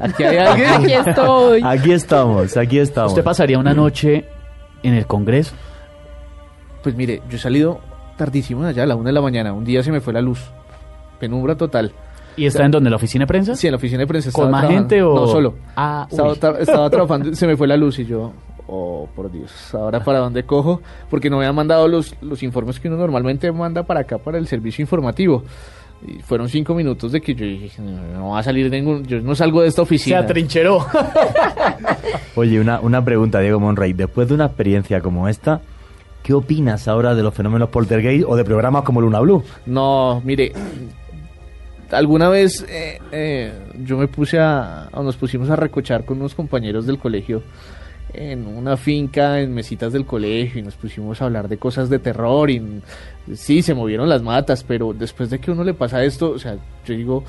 aquí 0.00 0.24
hay 0.24 0.36
alguien 0.38 0.68
Aquí 0.70 0.92
estoy. 0.92 1.62
Aquí 1.64 1.92
estamos, 1.92 2.56
aquí 2.56 2.78
estamos. 2.78 3.12
¿Usted 3.12 3.22
pasaría 3.22 3.58
una 3.58 3.72
noche 3.72 4.24
en 4.82 4.94
el 4.94 5.06
Congreso? 5.06 5.54
pues 6.84 6.94
mire 6.94 7.22
yo 7.30 7.38
he 7.38 7.40
salido 7.40 7.80
tardísimo 8.18 8.62
allá 8.62 8.82
a 8.82 8.86
la 8.86 8.94
una 8.94 9.08
de 9.08 9.14
la 9.14 9.22
mañana 9.22 9.54
un 9.54 9.64
día 9.64 9.82
se 9.82 9.90
me 9.90 10.02
fue 10.02 10.12
la 10.12 10.20
luz 10.20 10.38
penumbra 11.18 11.56
total 11.56 11.92
¿Y 12.36 12.46
está 12.46 12.64
en 12.64 12.70
donde? 12.70 12.90
¿La 12.90 12.96
oficina 12.96 13.22
de 13.24 13.26
prensa? 13.28 13.54
sí 13.56 13.66
en 13.66 13.72
la 13.72 13.76
oficina 13.76 14.00
de 14.00 14.06
prensa 14.06 14.30
¿Con 14.32 14.50
más 14.50 14.62
trabajando. 14.62 14.88
gente 14.88 15.02
o...? 15.02 15.14
no 15.14 15.26
solo 15.26 15.54
Ah, 15.76 16.06
estaba, 16.10 16.34
tra- 16.34 16.58
estaba 16.60 16.90
trabajando 16.90 17.34
se 17.34 17.46
me 17.46 17.56
fue 17.56 17.66
la 17.68 17.76
luz 17.76 17.98
y 17.98 18.04
yo 18.06 18.32
oh 18.66 19.08
por 19.14 19.30
Dios 19.30 19.52
ahora 19.74 20.02
para 20.02 20.18
dónde 20.20 20.42
cojo 20.44 20.80
porque 21.10 21.28
no 21.30 21.38
me 21.38 21.46
han 21.46 21.54
mandado 21.54 21.86
los 21.86 22.14
los 22.22 22.42
informes 22.42 22.80
que 22.80 22.88
uno 22.88 22.96
normalmente 22.96 23.50
manda 23.52 23.82
para 23.82 24.00
acá 24.00 24.18
para 24.18 24.38
el 24.38 24.46
servicio 24.48 24.82
informativo 24.82 25.44
y 26.06 26.20
fueron 26.22 26.48
cinco 26.48 26.74
minutos 26.74 27.12
de 27.12 27.20
que 27.20 27.34
yo 27.34 27.44
dije 27.46 27.80
no, 27.80 28.30
va 28.30 28.38
a 28.38 28.42
salir 28.42 28.70
ningún 28.70 29.04
yo 29.04 29.20
no 29.20 29.34
salgo 29.34 29.62
de 29.62 29.68
esta 29.68 29.76
Se 29.76 29.82
oficina 29.82 30.18
atrincheró. 30.20 30.84
Oye, 32.36 32.60
una, 32.60 32.80
una 32.80 33.04
pregunta, 33.04 33.40
Diego 33.40 33.60
Monrey. 33.60 33.92
Después 33.92 34.28
de 34.28 34.34
una 34.34 34.46
experiencia 34.46 35.00
como 35.00 35.28
esta, 35.28 35.60
¿qué 36.22 36.34
opinas 36.34 36.88
ahora 36.88 37.14
de 37.14 37.22
los 37.22 37.32
fenómenos 37.34 37.68
poltergeist 37.68 38.24
o 38.28 38.36
de 38.36 38.44
programas 38.44 38.82
como 38.82 39.00
Luna 39.00 39.20
Blue? 39.20 39.42
No, 39.66 40.20
mire, 40.24 40.52
alguna 41.90 42.28
vez 42.28 42.64
eh, 42.68 42.98
eh, 43.12 43.52
yo 43.84 43.96
me 43.98 44.08
puse 44.08 44.38
a, 44.38 44.88
o 44.92 45.02
nos 45.02 45.16
pusimos 45.16 45.50
a 45.50 45.56
recochar 45.56 46.04
con 46.04 46.18
unos 46.18 46.34
compañeros 46.34 46.86
del 46.86 46.98
colegio 46.98 47.42
en 48.12 48.46
una 48.46 48.76
finca, 48.76 49.40
en 49.40 49.52
mesitas 49.52 49.92
del 49.92 50.06
colegio, 50.06 50.60
y 50.60 50.62
nos 50.64 50.76
pusimos 50.76 51.20
a 51.20 51.24
hablar 51.24 51.48
de 51.48 51.56
cosas 51.56 51.90
de 51.90 51.98
terror, 51.98 52.48
y 52.48 52.80
sí, 53.34 53.60
se 53.60 53.74
movieron 53.74 54.08
las 54.08 54.22
matas, 54.22 54.62
pero 54.62 54.92
después 54.92 55.30
de 55.30 55.40
que 55.40 55.50
uno 55.50 55.64
le 55.64 55.74
pasa 55.74 56.04
esto, 56.04 56.30
o 56.30 56.38
sea, 56.38 56.56
yo 56.86 56.94
digo, 56.94 57.24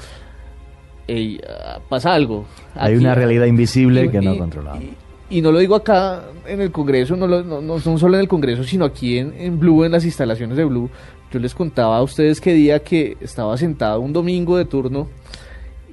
"Ey, 1.07 1.39
ah, 1.49 1.79
pasa 1.89 2.13
algo. 2.13 2.45
Hay 2.75 2.95
una 2.95 3.15
realidad 3.15 3.45
invisible 3.45 4.05
y- 4.05 4.09
que 4.09 4.21
no 4.21 4.37
controlamos. 4.37 4.83
y 5.27 5.41
no 5.41 5.51
lo 5.51 5.57
digo 5.57 5.73
acá 5.75 6.21
en 6.47 6.61
el 6.61 6.71
Congreso, 6.71 7.15
no, 7.15 7.25
lo- 7.25 7.43
no, 7.43 7.61
no 7.61 7.79
solo 7.79 8.13
en 8.15 8.21
el 8.21 8.27
Congreso, 8.27 8.63
sino 8.63 8.85
aquí 8.85 9.17
en, 9.17 9.33
en 9.39 9.59
Blue, 9.59 9.83
en 9.85 9.91
las 9.91 10.05
instalaciones 10.05 10.55
de 10.55 10.65
Blue. 10.65 10.87
Yo 11.36 11.41
les 11.41 11.54
contaba 11.54 11.98
a 11.98 12.02
ustedes 12.02 12.39
que 12.39 12.54
día 12.54 12.80
que 12.80 13.17
estaba 13.19 13.58
sentado 13.58 14.00
un 14.00 14.13
domingo 14.13 14.56
de 14.56 14.63
turno 14.63 15.10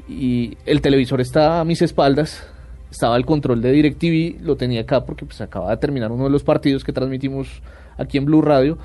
y 0.09 0.57
el 0.67 0.81
televisor 0.81 1.21
estaba 1.21 1.59
a 1.59 1.65
mis 1.65 1.83
espaldas, 1.83 2.47
estaba 2.93 3.17
el 3.17 3.27
control 3.27 3.61
de 3.61 3.73
DirecTV, 3.73 4.41
lo 4.45 4.55
tenía 4.55 4.83
acá 4.83 5.05
porque 5.05 5.25
pues 5.27 5.41
acaba 5.41 5.71
de 5.71 5.79
terminar 5.79 6.13
uno 6.13 6.23
de 6.23 6.31
los 6.31 6.45
partidos 6.45 6.85
que 6.85 6.93
transmitimos 6.93 7.49
aquí 7.99 8.19
en 8.19 8.25
Blue 8.25 8.41
Radio. 8.41 8.79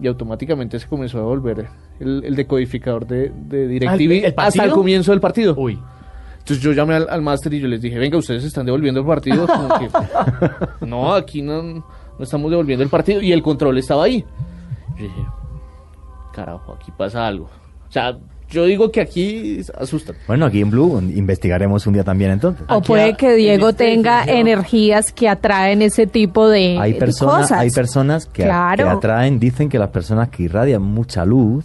y 0.00 0.06
automáticamente 0.06 0.78
se 0.78 0.86
comenzó 0.86 1.18
a 1.18 1.22
volver 1.22 1.66
el, 1.98 2.22
el 2.26 2.36
decodificador 2.36 3.04
de, 3.04 3.30
de 3.34 3.66
DirecTV 3.66 4.26
¿el- 4.26 4.34
hasta 4.36 4.64
el 4.64 4.70
comienzo 4.70 5.10
del 5.10 5.20
partido. 5.20 5.56
Uy. 5.58 5.80
Entonces 6.38 6.60
yo 6.62 6.70
llamé 6.70 6.94
al, 6.94 7.08
al 7.10 7.22
máster 7.22 7.54
y 7.54 7.58
yo 7.60 7.66
les 7.66 7.82
dije, 7.82 7.98
venga, 7.98 8.18
ustedes 8.18 8.44
están 8.44 8.66
devolviendo 8.66 9.00
el 9.00 9.06
partido. 9.06 9.48
Como 9.48 9.68
que, 9.80 9.88
no, 10.86 11.12
aquí 11.12 11.42
no, 11.42 11.60
no 11.62 11.84
estamos 12.20 12.52
devolviendo 12.52 12.84
el 12.84 12.88
partido. 12.88 13.20
Y 13.20 13.32
el 13.32 13.42
control 13.42 13.78
estaba 13.78 14.04
ahí. 14.04 14.24
Yo 14.96 15.02
dije, 15.04 15.22
carajo, 16.32 16.72
aquí 16.80 16.90
pasa 16.96 17.26
algo. 17.26 17.48
O 17.88 17.92
sea, 17.92 18.16
yo 18.50 18.64
digo 18.66 18.90
que 18.92 19.00
aquí 19.00 19.60
asustan. 19.78 20.14
Bueno, 20.26 20.44
aquí 20.46 20.60
en 20.60 20.70
Blue 20.70 20.98
investigaremos 21.00 21.86
un 21.86 21.94
día 21.94 22.04
también 22.04 22.32
entonces. 22.32 22.64
O 22.68 22.82
puede 22.82 23.14
que 23.16 23.34
Diego 23.34 23.72
tenga 23.72 24.24
energías 24.24 25.10
que 25.12 25.28
atraen 25.28 25.80
ese 25.80 26.06
tipo 26.06 26.48
de, 26.48 26.76
Hay 26.78 26.92
de 26.92 26.98
personas, 26.98 27.42
cosas. 27.42 27.58
hay 27.60 27.70
personas 27.70 28.26
que, 28.26 28.42
Claro. 28.44 28.84
que 28.84 28.90
atraen, 28.90 29.38
dicen 29.38 29.68
que 29.70 29.78
las 29.78 29.88
personas 29.88 30.28
que 30.28 30.42
irradian 30.44 30.82
mucha 30.82 31.24
luz, 31.24 31.64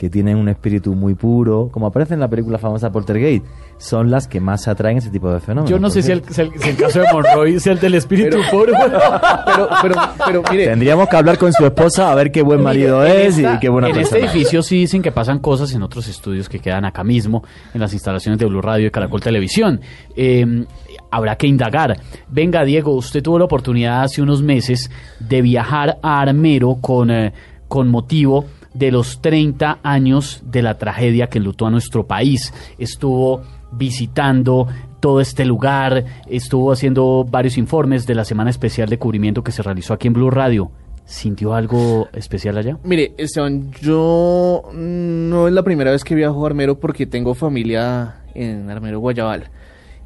que 0.00 0.08
tienen 0.08 0.38
un 0.38 0.48
espíritu 0.48 0.94
muy 0.94 1.12
puro, 1.14 1.68
como 1.70 1.86
aparece 1.86 2.14
en 2.14 2.20
la 2.20 2.28
película 2.28 2.56
famosa 2.56 2.90
Poltergeist, 2.90 3.44
son 3.76 4.10
las 4.10 4.26
que 4.28 4.40
más 4.40 4.66
atraen 4.66 4.96
ese 4.96 5.10
tipo 5.10 5.30
de 5.30 5.40
fenómenos. 5.40 5.68
Yo 5.68 5.78
no 5.78 5.90
sé 5.90 6.00
si 6.02 6.10
el, 6.10 6.24
si 6.24 6.40
el- 6.40 6.52
si 6.58 6.70
el 6.70 6.76
caso 6.78 7.00
de 7.00 7.06
Monroy 7.12 7.60
sea 7.60 7.74
el 7.74 7.80
del 7.80 7.94
espíritu 7.96 8.38
puro. 8.50 8.72
Pero, 8.80 9.68
pero, 9.82 9.94
pero 10.24 10.42
mire, 10.50 10.66
Tendríamos 10.68 11.06
que 11.08 11.16
hablar 11.16 11.36
con 11.36 11.52
su 11.52 11.66
esposa 11.66 12.10
a 12.10 12.14
ver 12.14 12.32
qué 12.32 12.40
buen 12.40 12.62
marido 12.62 13.00
Mire, 13.00 13.26
es 13.26 13.36
esta- 13.36 13.56
y 13.56 13.58
qué 13.58 13.68
buena 13.68 13.88
En 13.88 13.94
persona. 13.94 14.20
este 14.20 14.30
edificio 14.38 14.62
sí 14.62 14.76
dicen 14.78 15.02
que 15.02 15.12
pasan 15.12 15.38
cosas 15.40 15.74
en 15.74 15.82
otros 15.82 16.08
estudios 16.08 16.48
que 16.48 16.60
quedan 16.60 16.86
acá 16.86 17.04
mismo, 17.04 17.42
en 17.74 17.80
las 17.82 17.92
instalaciones 17.92 18.38
de 18.38 18.46
Blue 18.46 18.62
Radio 18.62 18.86
y 18.86 18.90
Caracol 18.90 19.20
Televisión. 19.20 19.82
Eh, 20.16 20.64
habrá 21.10 21.36
que 21.36 21.46
indagar. 21.46 21.98
Venga, 22.30 22.64
Diego, 22.64 22.94
usted 22.94 23.22
tuvo 23.22 23.38
la 23.38 23.44
oportunidad 23.44 24.02
hace 24.02 24.22
unos 24.22 24.42
meses 24.42 24.90
de 25.18 25.42
viajar 25.42 25.98
a 26.02 26.20
Armero 26.22 26.76
con, 26.80 27.10
eh, 27.10 27.34
con 27.68 27.88
motivo 27.88 28.46
de 28.74 28.90
los 28.90 29.20
30 29.20 29.78
años 29.82 30.42
de 30.44 30.62
la 30.62 30.78
tragedia 30.78 31.28
que 31.28 31.38
enlutó 31.38 31.66
a 31.66 31.70
nuestro 31.70 32.06
país. 32.06 32.52
Estuvo 32.78 33.42
visitando 33.72 34.66
todo 35.00 35.20
este 35.20 35.44
lugar, 35.44 36.04
estuvo 36.28 36.72
haciendo 36.72 37.24
varios 37.28 37.56
informes 37.56 38.06
de 38.06 38.14
la 38.14 38.24
semana 38.24 38.50
especial 38.50 38.88
de 38.88 38.98
cubrimiento 38.98 39.42
que 39.42 39.52
se 39.52 39.62
realizó 39.62 39.94
aquí 39.94 40.08
en 40.08 40.14
Blue 40.14 40.30
Radio. 40.30 40.70
¿Sintió 41.04 41.54
algo 41.54 42.08
especial 42.12 42.56
allá? 42.56 42.78
Mire, 42.84 43.14
Esteban, 43.18 43.72
yo 43.82 44.62
no 44.72 45.48
es 45.48 45.54
la 45.54 45.64
primera 45.64 45.90
vez 45.90 46.04
que 46.04 46.14
viajo 46.14 46.44
a 46.44 46.48
Armero 46.48 46.78
porque 46.78 47.06
tengo 47.06 47.34
familia 47.34 48.22
en 48.34 48.70
Armero, 48.70 49.00
Guayabal. 49.00 49.50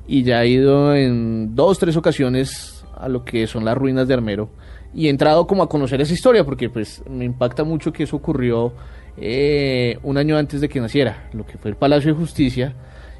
Y 0.07 0.23
ya 0.23 0.43
he 0.43 0.49
ido 0.49 0.95
en 0.95 1.55
dos, 1.55 1.79
tres 1.79 1.97
ocasiones 1.97 2.84
a 2.99 3.09
lo 3.09 3.25
que 3.25 3.47
son 3.47 3.65
las 3.65 3.77
ruinas 3.77 4.09
de 4.09 4.15
Armero. 4.15 4.51
Y 4.95 5.07
he 5.07 5.11
entrado 5.11 5.47
como 5.47 5.63
a 5.63 5.69
conocer 5.69 6.01
esa 6.01 6.13
historia 6.13 6.45
porque 6.45 6.71
pues 6.71 7.03
me 7.09 7.25
impacta 7.25 7.65
mucho 7.65 7.93
que 7.93 8.05
eso 8.05 8.17
ocurrió 8.17 8.73
eh, 9.17 9.99
un 10.03 10.17
año 10.19 10.37
antes 10.37 10.61
de 10.61 10.69
que 10.69 10.81
naciera. 10.81 11.29
Lo 11.33 11.45
que 11.45 11.59
fue 11.59 11.71
el 11.71 11.77
Palacio 11.77 12.13
de 12.13 12.19
Justicia 12.19 12.75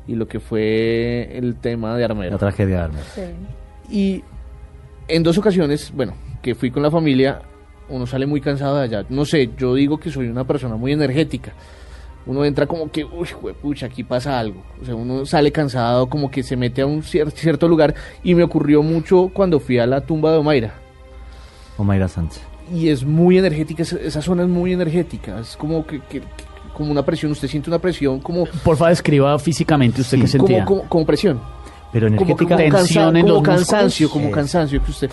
y 0.07 0.15
lo 0.15 0.29
que 0.29 0.41
fue 0.41 1.37
el 1.37 1.57
tema 1.57 1.97
de 1.97 2.05
Armero. 2.05 2.33
La 2.33 2.39
tragedia 2.39 2.77
de 2.77 2.83
Armero. 2.83 3.05
Y 3.91 4.23
en 5.09 5.23
dos 5.23 5.37
ocasiones, 5.39 5.93
bueno, 5.95 6.15
que 6.43 6.55
fui 6.55 6.71
con 6.71 6.83
la 6.83 6.91
familia, 6.91 7.43
uno 7.89 8.07
sale 8.07 8.27
muy 8.27 8.41
cansado 8.41 8.77
de 8.77 8.85
allá. 8.85 9.05
No 9.09 9.25
sé, 9.25 9.51
yo 9.57 9.75
digo 9.75 9.99
que 9.99 10.11
soy 10.11 10.29
una 10.29 10.45
persona 10.45 10.77
muy 10.77 10.93
energética. 10.93 11.53
Uno 12.27 12.45
entra 12.45 12.67
como 12.67 12.91
que, 12.91 13.05
uy, 13.05 13.29
pucha, 13.61 13.87
aquí 13.87 14.03
pasa 14.03 14.39
algo. 14.39 14.63
O 14.81 14.85
sea, 14.85 14.95
uno 14.95 15.27
sale 15.27 15.53
cansado, 15.53 16.09
como 16.09 16.31
que 16.31 16.43
se 16.43 16.57
mete 16.57 16.81
a 16.83 16.87
un 16.87 17.03
cier- 17.03 17.31
cierto 17.33 17.69
lugar. 17.69 17.95
Y 18.23 18.35
me 18.35 18.43
ocurrió 18.43 18.83
mucho 18.83 19.31
cuando 19.33 19.61
fui 19.61 19.79
a 19.79 19.87
la 19.87 20.01
tumba 20.01 20.33
de 20.33 20.39
Omaira. 20.39 20.75
Omaira 21.77 22.09
Sánchez. 22.09 22.43
Y 22.73 22.89
es 22.89 23.05
muy 23.05 23.37
energética, 23.37 23.83
esa, 23.83 23.97
esa 23.99 24.23
zona 24.23 24.43
es 24.45 24.49
muy 24.49 24.73
energética. 24.73 25.39
Es 25.39 25.57
como 25.57 25.87
que, 25.87 26.01
que- 26.01 26.21
que- 26.21 26.27
como 26.75 26.91
una 26.91 27.05
presión, 27.05 27.31
usted 27.33 27.47
siente 27.47 27.69
una 27.71 27.79
presión 27.79 28.21
como, 28.21 28.47
Por 28.65 28.77
favor, 28.77 28.93
escriba 28.93 29.39
físicamente 29.39 30.01
usted 30.01 30.17
qué 30.19 30.23
como, 30.23 30.47
sentía. 30.47 30.65
como, 30.65 30.83
como 30.89 31.07
presión. 31.07 31.41
Pero 31.93 32.07
como, 32.09 32.17
energética. 32.23 32.57
como, 32.57 32.69
cansa- 32.69 32.77
tensión 32.79 33.17
en 33.17 33.23
como 33.23 33.35
los 33.35 33.43
cansancio, 33.45 34.11
como 34.11 34.31
cansancio, 34.31 34.83
que 34.83 34.91
usted, 34.91 35.11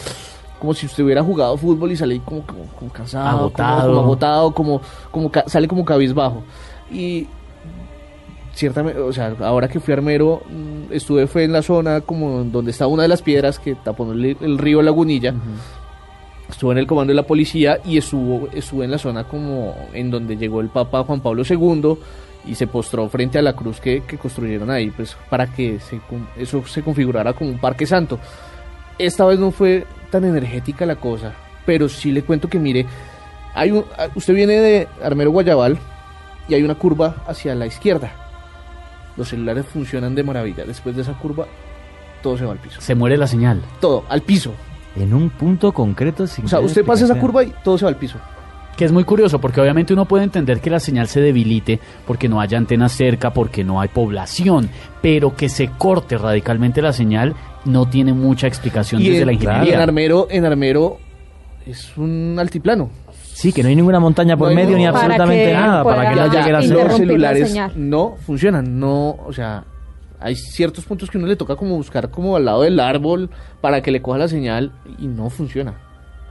como 0.60 0.74
si 0.74 0.86
usted 0.88 1.04
hubiera 1.04 1.22
jugado 1.22 1.58
fútbol 1.58 1.92
y 1.92 1.98
sale 1.98 2.20
como, 2.26 2.42
como, 2.48 2.66
como 2.80 2.92
cansado, 2.92 3.26
como- 3.30 3.40
Agotado. 3.42 3.90
como, 3.92 4.00
agotado, 4.02 4.52
como, 4.54 4.82
como 5.12 5.30
ca- 5.32 5.44
sale 5.48 5.68
como 5.68 5.84
cabizbajo. 5.86 6.42
Y 6.92 7.28
ciertamente, 8.54 9.00
o 9.00 9.14
sea, 9.14 9.36
ahora 9.40 9.68
que 9.68 9.80
fui 9.80 9.94
Armero, 9.94 10.42
mm, 10.50 10.94
estuve 10.94 11.28
fue 11.28 11.44
en 11.44 11.54
la 11.54 11.62
zona 11.62 12.02
como 12.02 12.44
donde 12.44 12.72
está 12.72 12.88
una 12.88 13.04
de 13.04 13.10
las 13.10 13.22
piedras 13.22 13.60
que 13.60 13.76
tapó 13.76 14.12
el, 14.12 14.38
el 14.40 14.58
río 14.58 14.82
Lagunilla. 14.82 15.34
Estuve 16.50 16.74
en 16.74 16.80
el 16.80 16.88
comando 16.88 17.12
de 17.12 17.16
la 17.16 17.24
policía 17.24 17.80
y 17.86 17.98
estuvo, 17.98 18.50
estuve 18.54 18.84
en 18.86 18.92
la 18.92 18.98
zona 18.98 19.24
como 19.24 19.74
en 19.94 20.12
donde 20.12 20.36
llegó 20.36 20.60
el 20.60 20.68
Papa 20.68 21.04
Juan 21.04 21.22
Pablo 21.22 21.44
II 21.50 21.98
y 22.46 22.56
se 22.56 22.68
postró 22.68 23.08
frente 23.08 23.40
a 23.40 23.42
la 23.42 23.54
cruz 23.54 23.80
que, 23.80 24.02
que 24.02 24.18
construyeron 24.18 24.70
ahí, 24.70 24.90
pues 24.90 25.16
para 25.30 25.48
que 25.48 25.80
se, 25.80 26.02
eso 26.38 26.66
se 26.66 26.82
configurara 26.82 27.34
como 27.34 27.52
un 27.52 27.60
parque 27.60 27.86
santo. 27.86 28.20
Esta 28.98 29.26
vez 29.26 29.40
no 29.40 29.52
fue 29.52 29.86
tan 30.10 30.26
energética 30.26 30.86
la 30.86 30.98
cosa, 30.98 31.34
pero 31.66 31.88
sí 31.88 32.12
le 32.12 32.24
cuento 32.24 32.50
que 32.50 32.60
mire, 32.60 32.86
hay 33.54 33.72
un, 33.72 33.86
ah, 33.98 34.08
usted 34.16 34.34
viene 34.34 34.54
de 34.54 34.88
Armero 35.04 35.32
Guayabal 35.32 35.78
y 36.48 36.54
hay 36.54 36.64
una 36.64 36.76
curva 36.76 37.24
hacia 37.28 37.56
la 37.56 37.66
izquierda. 37.66 38.12
Los 39.18 39.30
celulares 39.30 39.66
funcionan 39.66 40.16
de 40.16 40.24
maravilla. 40.24 40.66
Después 40.66 40.96
de 40.96 41.02
esa 41.02 41.14
curva, 41.14 41.46
todo 42.22 42.38
se 42.38 42.46
va 42.46 42.54
al 42.54 42.60
piso. 42.60 42.80
Se 42.82 42.96
muere 42.96 43.18
la 43.18 43.28
señal. 43.28 43.62
Todo, 43.80 44.06
al 44.10 44.22
piso. 44.22 44.54
En 44.96 45.14
un 45.14 45.30
punto 45.30 45.72
concreto 45.72 46.28
sin 46.28 46.46
O 46.46 46.48
sea, 46.48 46.60
usted 46.60 46.86
pasa 46.86 47.06
esa 47.06 47.20
curva 47.20 47.44
y 47.44 47.54
todo 47.64 47.78
se 47.78 47.86
va 47.86 47.90
al 47.90 47.98
piso. 47.98 48.18
Que 48.76 48.86
es 48.86 48.92
muy 48.92 49.04
curioso 49.04 49.40
porque 49.40 49.62
obviamente 49.62 49.94
uno 49.94 50.06
puede 50.06 50.24
entender 50.24 50.60
que 50.60 50.70
la 50.70 50.80
señal 50.80 51.08
se 51.08 51.22
debilite 51.22 51.80
porque 52.08 52.30
no 52.30 52.40
haya 52.42 52.58
antenas 52.58 52.94
cerca, 52.94 53.32
porque 53.34 53.64
no 53.64 53.80
hay 53.80 53.90
población, 53.90 54.70
pero 55.02 55.36
que 55.36 55.50
se 55.50 55.68
corte 55.70 56.18
radicalmente 56.18 56.82
la 56.82 56.94
señal 56.94 57.36
no 57.66 57.88
tiene 57.88 58.14
mucha 58.14 58.48
explicación 58.48 59.04
desde 59.04 59.20
en, 59.20 59.26
la 59.26 59.34
y 59.34 59.36
en 59.36 59.42
ingeniería. 59.42 59.84
Armero, 59.84 60.28
en 60.30 60.46
Armero 60.46 61.00
es 61.66 61.96
un 61.98 62.38
altiplano. 62.40 62.90
Sí, 63.34 63.52
que 63.54 63.64
no 63.64 63.70
hay 63.70 63.76
ninguna 63.76 64.00
montaña 64.00 64.38
por 64.38 64.50
No 64.50 64.56
medio 64.56 64.78
ni 64.78 64.86
absolutamente 64.86 65.46
que 65.46 65.54
nada 65.54 65.84
para 65.84 66.10
que 66.10 66.16
no 66.16 66.28
llegue 66.32 66.52
la 66.52 66.58
los 66.60 66.66
señal. 66.68 66.80
interrumpir 66.82 67.20
la 67.20 67.34
celulares 67.34 67.76
no 67.78 68.18
funcionan, 68.26 68.80
no, 68.80 69.12
o 69.26 69.34
sea, 69.34 69.64
hay 70.20 70.36
ciertos 70.36 70.86
puntos 70.86 71.10
que 71.10 71.18
uno 71.18 71.26
le 71.28 71.36
toca 71.36 71.56
como 71.56 71.76
buscar 71.76 72.10
como 72.12 72.36
al 72.36 72.46
lado 72.46 72.62
del 72.62 72.80
árbol 72.80 73.30
para 73.62 73.82
que 73.82 73.90
le 73.92 74.02
coja 74.02 74.18
la 74.20 74.28
señal 74.28 74.72
y 75.00 75.08
no 75.08 75.30
funciona. 75.30 75.74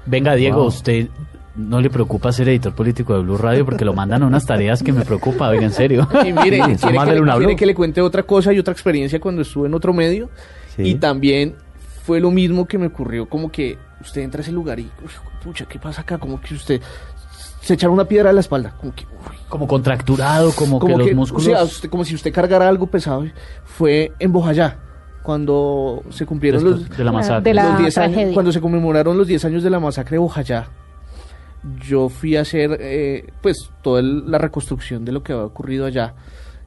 Venga, 0.07 0.35
Diego, 0.35 0.59
Wow. 0.59 0.67
usted 0.69 1.09
no 1.57 1.81
le 1.81 1.91
preocupa 1.91 2.31
ser 2.33 2.49
editor 2.49 2.75
político 2.75 3.15
de 3.15 3.23
Blue 3.23 3.37
Radio 3.37 3.65
porque 3.65 3.85
lo 3.85 3.93
mandan 3.93 4.23
a 4.23 4.27
unas 4.27 4.47
tareas 4.47 4.83
que 4.83 4.93
me 4.93 5.05
preocupa, 5.05 5.49
oiga, 5.49 5.65
en 5.65 5.73
serio. 5.73 6.09
Y 6.25 6.33
mire, 6.33 6.59
Sí, 6.77 6.87
quiere, 6.87 6.99
que 7.05 7.13
le, 7.15 7.21
una 7.21 7.33
quiere 7.33 7.47
blog. 7.47 7.57
que 7.59 7.67
le 7.67 7.75
cuente 7.75 8.01
otra 8.01 8.23
cosa 8.23 8.53
y 8.53 8.59
otra 8.61 8.73
experiencia 8.73 9.21
cuando 9.21 9.43
estuve 9.43 9.67
en 9.67 9.75
otro 9.75 9.93
medio 9.93 10.31
Sí. 10.77 10.83
y 10.83 10.95
también 10.95 11.57
fue 12.05 12.21
lo 12.21 12.31
mismo 12.31 12.67
que 12.67 12.79
me 12.79 12.87
ocurrió 12.87 13.29
como 13.29 13.51
que 13.51 13.77
usted 14.01 14.23
entra 14.23 14.41
a 14.41 14.43
ese 14.43 14.53
lugar 14.53 14.79
y, 14.79 14.89
pucha, 15.43 15.65
¿qué 15.67 15.79
pasa 15.79 16.03
acá? 16.03 16.19
Como 16.19 16.41
que 16.41 16.55
usted 16.55 16.81
se 17.61 17.75
echara 17.75 17.91
una 17.93 18.05
piedra 18.05 18.31
a 18.31 18.33
la 18.33 18.41
espalda, 18.41 18.75
como 18.81 18.95
que, 18.95 19.05
uy, 19.05 19.37
Como 19.49 19.67
contracturado, 19.69 20.53
como, 20.53 20.79
como 20.79 20.97
que, 20.99 21.05
que, 21.05 21.09
los 21.11 21.17
músculos... 21.17 21.47
o 21.49 21.51
sea, 21.51 21.63
usted- 21.65 21.91
como 21.91 22.05
si 22.05 22.15
usted 22.15 22.33
cargara 22.33 22.69
algo 22.69 22.87
pesado. 22.87 23.25
Fue 23.65 24.13
en 24.19 24.33
Bojayá, 24.33 24.79
cuando 25.23 26.03
se 26.11 26.25
cumplieron 26.27 26.63
Después 26.65 26.89
los, 26.89 26.97
de 26.99 27.05
la 27.05 27.13
masacre. 27.13 27.43
De 27.51 27.55
la 27.55 27.69
los 27.71 27.79
10 27.79 27.99
años, 27.99 28.35
cuando 28.35 28.53
se 28.53 28.61
conmemoraron 28.61 29.17
los 29.19 29.27
10 29.27 29.45
años 29.45 29.63
de 29.63 29.71
la 29.71 29.81
masacre 29.81 30.15
de 30.15 30.19
Bojayá. 30.19 30.69
Yo 31.87 32.09
fui 32.09 32.37
a 32.37 32.41
hacer, 32.41 32.79
eh, 32.81 33.31
pues, 33.43 33.71
toda 33.83 34.01
el- 34.01 34.31
la 34.31 34.39
reconstrucción 34.39 35.05
de 35.05 35.13
lo 35.13 35.23
que 35.23 35.33
había 35.35 35.45
ocurrido 35.45 35.85
allá. 35.85 36.15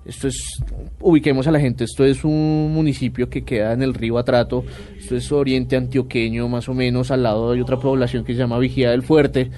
Esto 0.05 0.27
es, 0.27 0.61
ubiquemos 0.99 1.47
a 1.47 1.51
la 1.51 1.59
gente, 1.59 1.85
esto 1.85 2.03
es 2.03 2.25
un 2.25 2.73
municipio 2.73 3.29
que 3.29 3.43
queda 3.43 3.71
en 3.71 3.81
el 3.81 3.93
río 3.93 4.17
Atrato, 4.17 4.65
esto 4.97 5.15
es 5.15 5.31
oriente 5.31 5.77
antioqueño, 5.77 6.49
más 6.49 6.67
o 6.67 6.73
menos, 6.73 7.09
al 7.09 7.23
lado 7.23 7.51
hay 7.51 7.61
otra 7.61 7.79
población 7.79 8.25
que 8.25 8.33
se 8.33 8.39
llama 8.39 8.59
Vigía 8.59 8.91
del 8.91 9.01
Fuerte, 9.01 9.49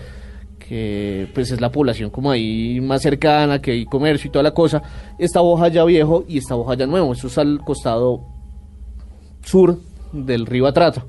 que 0.60 1.28
pues 1.34 1.52
es 1.52 1.62
la 1.62 1.72
población 1.72 2.10
como 2.12 2.30
ahí 2.30 2.80
más 2.80 3.02
cercana, 3.02 3.60
que 3.60 3.72
hay 3.72 3.86
comercio 3.86 4.28
y 4.28 4.32
toda 4.32 4.44
la 4.44 4.52
cosa. 4.52 4.82
Está 5.18 5.42
Bojayá 5.42 5.84
viejo 5.84 6.26
y 6.28 6.38
está 6.38 6.56
Bojayá 6.56 6.86
nuevo, 6.86 7.14
eso 7.14 7.28
es 7.28 7.38
al 7.38 7.60
costado 7.60 8.22
sur 9.44 9.80
del 10.12 10.46
río 10.46 10.68
Atrato. 10.68 11.04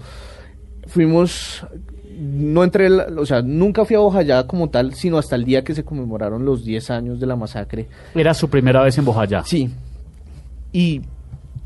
Fuimos, 0.86 1.66
no 2.18 2.64
entré, 2.64 2.88
o 2.90 3.26
sea, 3.26 3.42
nunca 3.42 3.84
fui 3.84 3.96
a 3.96 4.00
Bojayá 4.00 4.46
como 4.46 4.70
tal, 4.70 4.94
sino 4.94 5.18
hasta 5.18 5.36
el 5.36 5.44
día 5.44 5.62
que 5.64 5.74
se 5.74 5.84
conmemoraron 5.84 6.44
los 6.44 6.64
10 6.64 6.90
años 6.90 7.20
de 7.20 7.26
la 7.26 7.36
masacre. 7.36 7.88
Era 8.14 8.32
su 8.34 8.48
primera 8.48 8.82
vez 8.82 8.96
en 8.98 9.04
Bojayá. 9.04 9.42
Sí. 9.44 9.70
Y 10.72 11.02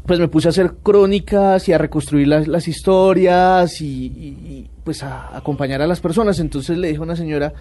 pues 0.07 0.19
me 0.19 0.29
puse 0.29 0.49
a 0.49 0.51
hacer 0.51 0.73
crónicas 0.83 1.69
y 1.69 1.73
a 1.73 1.79
reconstruir 1.79 2.27
las, 2.29 2.49
las 2.49 2.67
historias 2.69 3.81
y, 3.81 3.87
y- 4.07 4.09
y, 4.49 4.71
pues 4.83 5.03
a 5.03 5.37
acompañar 5.37 5.83
a 5.83 5.87
las 5.87 6.01
personas. 6.01 6.39
Entonces 6.41 6.77
le 6.79 6.89
dije 6.89 6.99
a 6.99 7.03
una 7.03 7.17
señora 7.17 7.53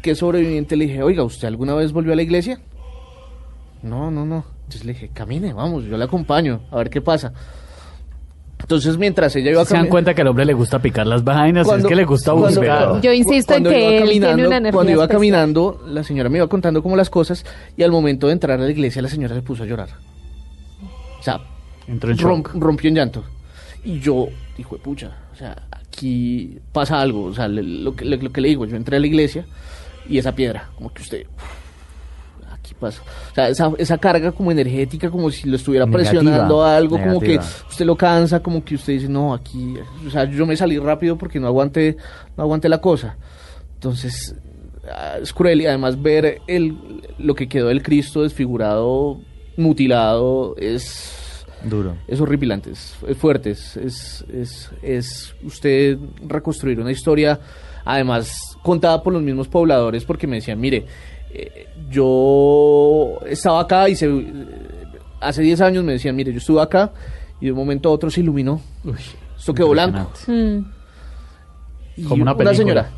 que 0.00 0.12
es 0.12 0.18
sobreviviente, 0.18 0.74
le 0.76 0.86
dije, 0.86 1.02
oiga, 1.02 1.22
¿usted 1.22 1.48
alguna 1.48 1.74
vez 1.74 1.92
volvió 1.92 2.12
a 2.12 2.16
la 2.16 2.22
iglesia? 2.22 2.60
No, 3.82 4.10
no, 4.10 4.24
no. 4.24 4.44
Entonces 4.64 4.84
le 4.84 4.92
dije, 4.94 5.10
camine, 5.12 5.52
vamos, 5.52 5.84
yo 5.84 5.96
le 5.98 6.04
acompaño, 6.04 6.62
a 6.70 6.76
ver 6.78 6.88
qué 6.90 7.00
pasa. 7.00 7.32
Entonces, 8.62 8.96
mientras 8.96 9.34
ella 9.36 9.50
iba 9.50 9.64
Se 9.64 9.74
dan 9.74 9.88
cuenta 9.88 10.14
que 10.14 10.22
al 10.22 10.28
hombre 10.28 10.44
le 10.44 10.54
gusta 10.54 10.78
picar 10.80 11.06
las 11.06 11.22
vainas, 11.24 11.66
Cuando- 11.66 11.86
es 11.86 11.90
que 11.90 11.96
le 11.96 12.04
gusta 12.04 12.32
cuando- 12.32 12.60
buscar. 12.60 13.00
Yo 13.02 13.12
insisto 13.12 13.52
en 13.54 13.64
cuando 13.64 13.70
que 13.70 13.78
iba 13.80 13.90
él 13.90 14.08
tiene 14.10 14.26
caminando- 14.26 14.46
una 14.48 14.56
energía 14.56 14.72
Cuando 14.76 14.92
iba 14.92 15.02
especial. 15.04 15.18
caminando, 15.18 15.82
la 15.88 16.02
señora 16.04 16.28
me 16.28 16.38
iba 16.38 16.46
contando 16.46 16.82
como 16.82 16.96
las 16.96 17.10
cosas 17.10 17.44
y 17.76 17.82
al 17.82 17.90
momento 17.90 18.28
de 18.28 18.32
entrar 18.34 18.60
a 18.60 18.62
la 18.64 18.70
iglesia 18.70 19.02
la 19.02 19.08
señora 19.08 19.34
se 19.34 19.42
puso 19.42 19.64
a 19.64 19.66
llorar. 19.66 19.88
O 21.18 21.22
sea, 21.22 21.40
Entró 21.86 22.10
en 22.10 22.18
rom- 22.18 22.38
shock. 22.42 22.54
rompió 22.54 22.88
en 22.88 22.94
llanto. 22.96 23.24
Y 23.84 23.98
yo, 24.00 24.28
hijo 24.58 24.76
de 24.76 24.82
pucha, 24.82 25.10
o 25.32 25.36
sea, 25.36 25.56
aquí 25.70 26.58
pasa 26.72 27.00
algo. 27.00 27.24
O 27.24 27.34
sea, 27.34 27.48
le- 27.48 27.62
lo 27.62 27.94
que, 27.94 28.04
lo, 28.04 28.16
lo 28.16 28.32
que 28.32 28.40
le 28.40 28.48
digo, 28.48 28.64
yo 28.66 28.76
entré 28.76 28.96
a 28.96 29.00
la 29.00 29.06
iglesia 29.06 29.44
y 30.08 30.18
esa 30.18 30.34
piedra, 30.34 30.70
como 30.76 30.92
que 30.92 31.02
usted... 31.02 31.26
uf, 31.26 31.61
Pasa. 32.82 33.00
O 33.30 33.34
sea, 33.36 33.48
esa, 33.48 33.72
esa 33.78 33.96
carga 33.96 34.32
como 34.32 34.50
energética, 34.50 35.08
como 35.08 35.30
si 35.30 35.48
lo 35.48 35.54
estuviera 35.54 35.86
Negativa, 35.86 36.10
presionando 36.10 36.64
a 36.64 36.76
algo, 36.76 36.98
como 36.98 37.20
que 37.20 37.28
negativa. 37.28 37.66
usted 37.70 37.86
lo 37.86 37.94
cansa, 37.94 38.42
como 38.42 38.64
que 38.64 38.74
usted 38.74 38.94
dice, 38.94 39.08
no, 39.08 39.32
aquí, 39.32 39.76
o 40.04 40.10
sea, 40.10 40.24
yo 40.24 40.44
me 40.46 40.56
salí 40.56 40.80
rápido 40.80 41.16
porque 41.16 41.38
no 41.38 41.46
aguanté, 41.46 41.96
no 42.36 42.42
aguanté 42.42 42.68
la 42.68 42.80
cosa. 42.80 43.16
Entonces, 43.74 44.34
ah, 44.92 45.18
es 45.22 45.32
cruel 45.32 45.60
y 45.60 45.66
además 45.66 46.02
ver 46.02 46.40
el, 46.48 46.76
lo 47.18 47.36
que 47.36 47.48
quedó 47.48 47.68
del 47.68 47.84
Cristo 47.84 48.24
desfigurado, 48.24 49.20
mutilado, 49.56 50.56
es... 50.58 51.44
Duro. 51.62 51.96
Es 52.08 52.20
horripilante, 52.20 52.72
es, 52.72 52.96
es 53.06 53.16
fuerte, 53.16 53.50
es, 53.50 53.76
es, 53.76 54.72
es 54.82 55.36
usted 55.44 55.96
reconstruir 56.26 56.80
una 56.80 56.90
historia, 56.90 57.38
además 57.84 58.56
contada 58.64 59.00
por 59.04 59.12
los 59.12 59.22
mismos 59.22 59.46
pobladores, 59.46 60.04
porque 60.04 60.26
me 60.26 60.36
decían, 60.36 60.60
mire, 60.60 60.86
eh, 61.32 61.68
yo 61.90 63.18
estaba 63.26 63.60
acá 63.60 63.88
y 63.88 63.96
se, 63.96 64.08
hace 65.20 65.42
10 65.42 65.60
años 65.60 65.84
me 65.84 65.92
decían, 65.92 66.14
mire, 66.16 66.32
yo 66.32 66.38
estuve 66.38 66.60
acá 66.60 66.92
y 67.40 67.46
de 67.46 67.52
un 67.52 67.58
momento 67.58 67.88
a 67.88 67.92
otro 67.92 68.10
se 68.10 68.20
iluminó. 68.20 68.60
Esto 69.36 69.54
quedó 69.54 69.70
blanco. 69.70 70.10
Mm. 70.26 70.58
Y 71.96 72.04
Como 72.04 72.22
una 72.22 72.36
película. 72.36 72.56
señora. 72.56 72.90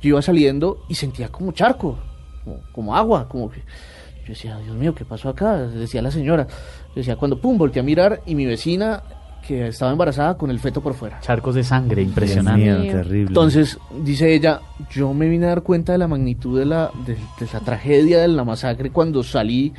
Yo 0.00 0.08
iba 0.10 0.22
saliendo 0.22 0.84
y 0.88 0.94
sentía 0.94 1.28
como 1.28 1.52
charco, 1.52 1.98
como, 2.44 2.60
como 2.72 2.96
agua, 2.96 3.28
como 3.28 3.50
que... 3.50 3.60
Yo 3.60 4.30
decía, 4.30 4.58
Dios 4.58 4.74
mío, 4.76 4.94
¿qué 4.94 5.04
pasó 5.04 5.28
acá? 5.28 5.56
Decía 5.56 6.02
la 6.02 6.10
señora. 6.10 6.46
Yo 6.88 6.94
decía, 6.96 7.16
cuando 7.16 7.40
pum, 7.40 7.56
volteé 7.56 7.80
a 7.80 7.84
mirar 7.84 8.22
y 8.26 8.34
mi 8.34 8.44
vecina, 8.44 9.02
que 9.46 9.68
estaba 9.68 9.92
embarazada, 9.92 10.36
con 10.36 10.50
el 10.50 10.58
feto 10.58 10.80
por 10.80 10.94
fuera. 10.94 11.20
Charcos 11.20 11.54
de 11.54 11.62
sangre, 11.64 12.02
impresionante. 12.02 12.62
Dios 12.64 12.78
mío, 12.80 12.92
terrible. 12.92 13.28
Entonces, 13.28 13.78
dice 14.02 14.34
ella, 14.34 14.60
yo 14.90 15.12
me 15.14 15.28
vine 15.28 15.46
a 15.46 15.50
dar 15.50 15.62
cuenta 15.62 15.92
de 15.92 15.98
la 15.98 16.08
magnitud 16.08 16.58
de 16.58 16.66
la, 16.66 16.90
de, 17.06 17.14
de 17.14 17.46
la 17.52 17.60
tragedia 17.60 18.20
de 18.20 18.28
la 18.28 18.44
masacre 18.44 18.90
cuando 18.90 19.22
salí 19.22 19.72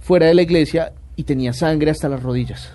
fuera 0.00 0.26
de 0.26 0.34
la 0.34 0.42
iglesia 0.42 0.92
y 1.16 1.24
tenía 1.24 1.52
sangre 1.52 1.90
hasta 1.90 2.08
las 2.08 2.22
rodillas. 2.22 2.70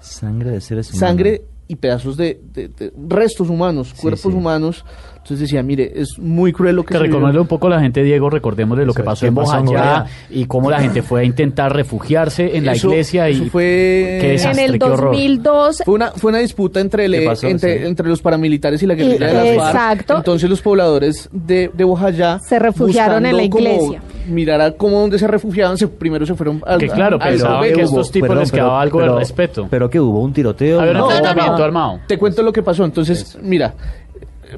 Sangre 0.00 0.50
de 0.50 0.60
seres 0.60 0.90
humanos. 0.90 1.00
Sangre 1.08 1.42
y 1.66 1.76
pedazos 1.76 2.16
de, 2.16 2.40
de- 2.52 2.68
de 2.68 2.92
restos 3.08 3.48
humanos, 3.48 3.94
cuerpos 3.94 4.32
sí. 4.32 4.38
humanos. 4.38 4.84
Entonces 5.24 5.48
decía, 5.48 5.62
mire, 5.62 5.90
es 5.94 6.18
muy 6.18 6.52
cruel 6.52 6.76
lo 6.76 6.84
que 6.84 6.92
Que 6.92 6.98
reconocerle 7.00 7.40
un 7.40 7.46
poco 7.46 7.68
a 7.68 7.70
la 7.70 7.80
gente, 7.80 8.02
Diego, 8.02 8.28
recordémosle 8.28 8.84
lo 8.84 8.92
que 8.92 9.02
pasó 9.02 9.22
¿qué 9.22 9.28
en 9.28 9.34
pasó 9.34 9.56
en 9.56 9.64
Bojayá 9.64 10.04
y 10.28 10.44
cómo 10.44 10.70
la 10.70 10.80
gente 10.80 11.00
fue 11.00 11.22
a 11.22 11.24
intentar 11.24 11.74
refugiarse 11.74 12.58
en 12.58 12.66
la 12.66 12.72
Eso- 12.72 12.88
iglesia 12.90 13.30
y 13.30 13.36
eso 13.36 13.44
fue- 13.46 14.18
qué 14.20 14.26
En 14.26 14.32
desastre, 14.32 14.64
En 14.66 14.72
el 14.74 14.78
qué 14.78 14.84
horror. 14.84 15.12
2002 15.12 15.82
Fue 15.82 15.94
una, 15.94 16.10
fue 16.10 16.28
una 16.28 16.40
disputa 16.40 16.78
entre, 16.80 17.06
entre, 17.06 17.36
Sí. 17.78 17.86
entre 17.86 18.06
los 18.06 18.20
paramilitares 18.20 18.82
y 18.82 18.86
la 18.86 18.94
guerrilla 18.94 19.26
de 19.28 19.32
las 19.32 19.56
FARC. 19.56 19.66
Exacto. 20.00 20.16
Entonces 20.18 20.50
los 20.50 20.60
pobladores 20.60 21.30
de, 21.32 21.70
de 21.72 21.84
Bojayá 21.84 22.38
Se 22.46 22.58
refugiaron 22.58 23.24
en 23.24 23.36
la 23.38 23.44
iglesia. 23.44 24.02
mirar 24.28 24.60
a 24.60 24.72
cómo 24.72 25.00
donde 25.00 25.18
se 25.18 25.26
refugiaban, 25.26 25.78
se, 25.78 25.88
primero 25.88 26.26
se 26.26 26.34
fueron 26.34 26.62
al, 26.66 26.78
Que 26.78 26.88
claro, 26.88 27.16
al 27.18 27.30
pensaban 27.30 27.62
que 27.72 27.80
estos 27.80 28.10
tipos 28.10 28.36
les 28.36 28.52
quedaba 28.52 28.78
algo 28.78 29.00
de 29.00 29.08
respeto. 29.08 29.68
Pero 29.70 29.88
que 29.88 29.98
hubo 29.98 30.20
un 30.20 30.34
tiroteo. 30.34 30.80
Había 30.80 30.92
un 30.92 30.98
No, 30.98 31.10
enfrentamiento 31.10 31.64
armado. 31.64 32.00
Te 32.06 32.18
cuento 32.18 32.42
lo 32.42 32.52
que 32.52 32.62
pasó. 32.62 32.84
Entonces, 32.84 33.38
mira, 33.40 33.72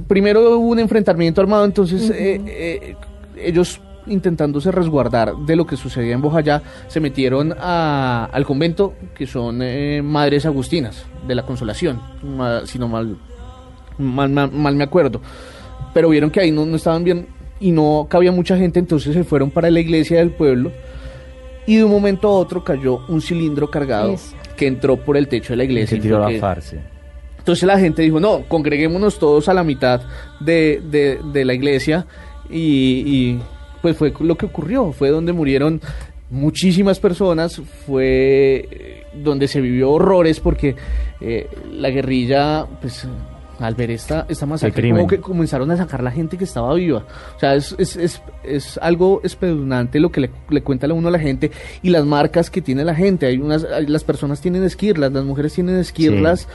primero 0.07 0.59
hubo 0.59 0.69
un 0.69 0.79
enfrentamiento 0.79 1.41
armado, 1.41 1.65
entonces 1.65 2.11
eh, 2.11 2.41
eh, 2.47 2.97
ellos 3.37 3.81
intentándose 4.09 4.71
resguardar 4.71 5.35
de 5.37 5.57
lo 5.57 5.67
que 5.67 5.77
sucedía 5.77 6.15
en 6.15 6.21
Bojayá, 6.23 6.63
se 6.87 7.01
metieron 7.01 7.55
a- 7.59 8.29
al 8.33 8.45
convento, 8.47 8.95
que 9.17 9.27
son 9.27 9.61
eh, 9.63 10.01
madres 10.03 10.47
agustinas 10.47 11.05
de 11.27 11.35
la 11.35 11.43
consolación, 11.45 12.01
si 12.67 12.79
no 12.79 12.87
mal, 12.89 13.17
mal, 13.99 14.31
mal- 14.31 14.53
mal 14.53 14.75
me 14.77 14.85
acuerdo. 14.85 15.21
Pero 15.93 16.09
vieron 16.11 16.31
que 16.31 16.41
ahí 16.41 16.51
no, 16.53 16.65
no 16.67 16.77
estaban 16.77 17.03
bien 17.03 17.27
y 17.59 17.73
no 17.73 18.07
cabía 18.09 18.31
mucha 18.31 18.57
gente, 18.57 18.79
entonces 18.79 19.13
se 19.15 19.25
fueron 19.25 19.51
para 19.51 19.71
la 19.71 19.81
iglesia 19.81 20.19
del 20.19 20.31
pueblo 20.31 20.71
y 21.67 21.77
de 21.77 21.85
un 21.85 21.91
momento 21.91 22.29
a 22.29 22.33
otro 22.33 22.63
cayó 22.63 23.01
un 23.09 23.21
cilindro 23.21 23.69
cargado 23.71 24.15
que 24.57 24.67
entró 24.69 24.97
por 24.99 25.17
el 25.17 25.27
techo 25.27 25.53
de 25.53 25.57
la 25.57 25.65
y 25.65 25.67
iglesia. 25.67 25.89
se 25.89 25.97
y 25.97 26.01
tiró 26.01 26.17
fue 26.19 26.25
la 26.27 26.31
que- 26.33 26.39
farsa. 26.41 26.77
Entonces 27.47 27.63
la 27.65 27.79
gente 27.79 28.03
dijo, 28.03 28.19
no, 28.19 28.43
congreguémonos 28.49 29.21
todos 29.21 29.49
a 29.49 29.55
la 29.55 29.63
mitad 29.63 30.01
de, 30.41 30.83
de- 30.91 31.21
de 31.33 31.45
la 31.45 31.55
iglesia 31.55 32.05
y, 32.51 33.05
y, 33.07 33.41
pues 33.83 33.97
fue 33.97 34.13
lo 34.19 34.35
que 34.37 34.47
ocurrió, 34.47 34.91
fue 34.91 35.11
donde 35.11 35.33
murieron 35.33 35.81
muchísimas 36.29 36.99
personas, 36.99 37.63
fue 37.87 38.69
eh, 38.69 39.03
donde 39.15 39.47
se 39.47 39.61
vivió 39.61 39.93
horrores 39.93 40.41
porque 40.41 40.75
eh, 41.21 41.49
la 41.71 41.91
guerrilla, 41.91 42.67
pues 42.81 43.07
al 43.61 43.75
ver 43.75 43.91
esta, 43.93 44.27
esta 44.29 44.45
masacre, 44.45 44.75
como 44.99 45.07
que 45.09 45.19
comenzaron 45.21 45.71
a 45.71 45.77
sacar 45.77 46.03
la 46.03 46.11
gente 46.11 46.37
que 46.37 46.45
estaba 46.45 46.75
viva. 46.75 47.07
O 47.37 47.39
sea, 47.39 47.55
es, 47.55 47.75
es, 47.79 47.97
es, 47.97 48.23
es 48.45 48.77
algo 48.83 49.21
espeluznante 49.25 49.99
lo 50.01 50.11
que 50.11 50.21
le, 50.23 50.31
le 50.51 50.63
cuenta 50.63 50.93
uno 50.93 51.09
a 51.09 51.11
la 51.13 51.19
gente 51.19 51.51
y 51.81 51.89
las 51.91 52.05
marcas 52.05 52.51
que 52.51 52.61
tiene 52.61 52.85
la 52.85 52.95
gente. 52.95 53.25
Hay 53.25 53.39
unas, 53.39 53.65
las 53.87 54.05
personas 54.05 54.41
tienen 54.43 54.63
esquirlas, 54.65 55.11
las 55.13 55.25
mujeres 55.25 55.55
tienen 55.55 55.77
esquirlas. 55.79 56.49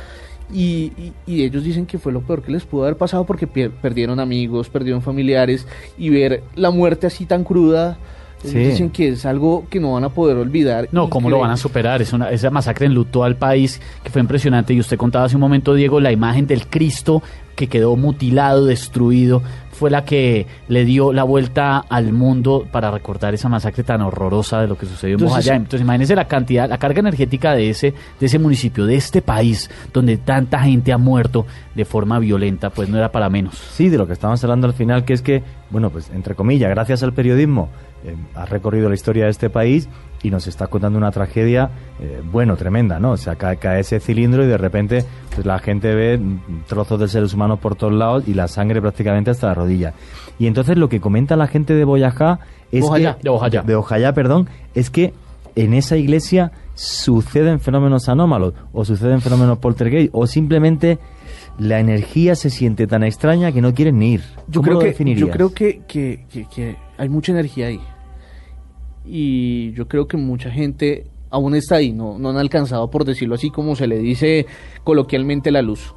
Y, 0.54 0.92
y- 0.98 1.14
y 1.26 1.44
ellos 1.44 1.64
dicen 1.64 1.86
que 1.86 1.98
fue 1.98 2.12
lo 2.12 2.22
peor 2.22 2.42
que 2.42 2.52
les 2.52 2.64
pudo 2.66 2.84
haber 2.84 2.98
pasado 2.98 3.26
porque 3.26 3.48
perdieron 3.48 4.20
amigos, 4.20 4.70
perdieron 4.70 5.02
familiares 5.02 5.66
y 5.98 6.10
ver 6.10 6.44
la 6.56 6.72
muerte 6.72 7.08
así 7.08 7.26
tan 7.26 7.44
cruda, 7.44 7.98
Sí. 8.44 8.58
dicen 8.58 8.90
que 8.90 9.10
es 9.10 9.26
algo 9.28 9.66
que 9.70 9.80
no 9.80 9.94
van 9.94 10.04
a 10.04 10.10
poder 10.10 10.36
olvidar. 10.38 10.90
No, 10.92 11.10
¿cómo 11.12 11.30
lo 11.30 11.38
van 11.40 11.52
a 11.52 11.58
superar? 11.58 12.02
Es 12.02 12.12
una, 12.12 12.32
esa 12.32 12.50
masacre 12.50 12.88
enlutó 12.88 13.24
al 13.24 13.36
país 13.36 13.80
que 14.04 14.10
fue 14.10 14.20
impresionante. 14.20 14.74
Y 14.74 14.80
usted 14.80 14.98
contaba 14.98 15.26
hace 15.26 15.36
un 15.36 15.42
momento, 15.42 15.76
Diego, 15.76 16.00
la 16.00 16.12
imagen 16.12 16.48
del 16.48 16.66
Cristo 16.68 17.22
que 17.56 17.68
quedó 17.68 17.96
mutilado, 17.96 18.66
destruido, 18.66 19.44
fue 19.82 19.90
la 19.90 20.06
que 20.06 20.46
le 20.68 20.86
dio 20.86 21.12
la 21.12 21.24
vuelta 21.24 21.80
al 21.90 22.14
mundo 22.14 22.68
para 22.72 22.92
recordar 22.92 23.34
esa 23.34 23.50
masacre 23.50 23.82
tan 23.84 24.02
horrorosa 24.02 24.62
de 24.62 24.68
lo 24.68 24.78
que 24.78 24.86
sucedió 24.86 25.16
en 25.16 25.24
Entonces-. 25.24 25.48
Entonces, 25.48 25.82
imagínese 25.82 26.16
la 26.16 26.28
cantidad, 26.28 26.70
la 26.70 26.78
carga 26.78 27.00
energética 27.00 27.56
de 27.56 27.72
ese, 27.72 27.96
de 28.20 28.26
ese 28.28 28.38
municipio, 28.38 28.86
de 28.86 28.94
este 28.94 29.24
país, 29.24 29.72
donde 29.92 30.18
tanta 30.18 30.60
gente 30.60 30.94
ha 30.94 31.00
muerto 31.00 31.48
de 31.74 31.84
forma 31.84 32.20
violenta, 32.20 32.70
pues 32.70 32.90
no 32.90 32.98
era 33.00 33.12
para 33.12 33.28
menos. 33.32 33.56
Sí, 33.56 33.90
de 33.90 33.98
lo 33.98 34.06
que 34.06 34.14
estábamos 34.14 34.44
hablando 34.44 34.68
al 34.68 34.74
final, 34.74 35.04
que 35.04 35.14
es 35.14 35.24
que, 35.24 35.42
bueno, 35.72 35.90
pues 35.90 36.12
entre 36.14 36.36
comillas, 36.36 36.70
gracias 36.70 37.02
al 37.02 37.14
periodismo, 37.14 37.70
eh, 38.06 38.16
ha 38.36 38.46
recorrido 38.46 38.90
la 38.90 38.96
historia 38.96 39.26
de 39.26 39.32
este 39.32 39.50
país 39.50 39.88
y 40.24 40.30
nos 40.30 40.46
está 40.48 40.68
contando 40.68 40.98
una 41.00 41.12
tragedia, 41.12 41.72
eh, 42.00 42.22
bueno, 42.32 42.56
tremenda, 42.56 43.00
¿no? 43.00 43.12
O 43.12 43.18
sea, 43.18 43.36
cae, 43.36 43.58
cae 43.58 43.80
ese 43.80 44.00
cilindro 44.00 44.44
y 44.44 44.48
de 44.48 44.58
repente 44.58 45.04
pues 45.34 45.46
la 45.46 45.58
gente 45.60 45.94
ve 45.96 46.20
trozos 46.68 47.00
de 47.00 47.08
seres 47.08 47.34
humanos 47.34 47.60
por 47.60 47.76
todos 47.76 47.94
lados 47.94 48.24
y 48.28 48.34
la 48.36 48.48
sangre 48.48 48.82
prácticamente 48.82 49.32
hasta 49.32 49.48
la 49.48 49.54
rodilla. 49.56 49.94
Y 50.38 50.48
entonces 50.48 50.78
lo 50.78 50.90
que 50.90 51.00
comenta 51.02 51.36
la 51.36 51.48
gente 51.48 51.74
de 51.74 51.84
Boyajá 51.86 52.40
es 52.72 52.82
Bojayá. 52.82 53.16
que... 53.18 53.24
De 53.24 53.30
Bojayá. 53.30 53.62
De 53.64 53.76
Bojayá, 53.76 54.14
perdón, 54.14 54.48
es 54.76 54.90
que 54.90 55.14
en 55.56 55.74
esa 55.74 55.98
iglesia 55.98 56.52
suceden 56.76 57.60
fenómenos 57.60 58.08
anómalos 58.10 58.54
o 58.74 58.86
suceden 58.86 59.22
fenómenos 59.22 59.58
poltergeist 59.58 60.10
o 60.14 60.26
simplemente 60.28 60.98
la 61.60 61.80
energía 61.80 62.36
se 62.36 62.50
siente 62.50 62.88
tan 62.88 63.04
extraña 63.04 63.52
que 63.52 63.62
no 63.62 63.74
quieren 63.74 64.00
ni 64.00 64.14
ir. 64.14 64.22
Yo 64.48 64.62
¿Cómo 64.62 64.80
creo, 64.80 64.94
que, 64.96 65.16
yo 65.16 65.30
creo 65.30 65.54
que, 65.54 65.82
que- 65.88 66.26
que- 66.32 66.46
que 66.48 66.76
hay 67.02 67.10
mucha 67.10 67.32
energía 67.32 67.66
ahí. 67.68 67.80
Y 69.06 69.72
yo 69.74 69.88
creo 69.88 70.08
que 70.08 70.18
mucha 70.18 70.52
gente 70.52 71.08
aún 71.32 71.56
está 71.56 71.76
ahí, 71.78 71.92
no, 71.94 72.20
no 72.20 72.30
han 72.30 72.38
alcanzado, 72.38 72.92
por 72.92 73.06
decirlo 73.06 73.36
así, 73.36 73.50
como 73.50 73.76
se 73.76 73.88
le 73.88 73.98
dice 73.98 74.46
coloquialmente, 74.84 75.50
la 75.50 75.62
luz. 75.62 75.94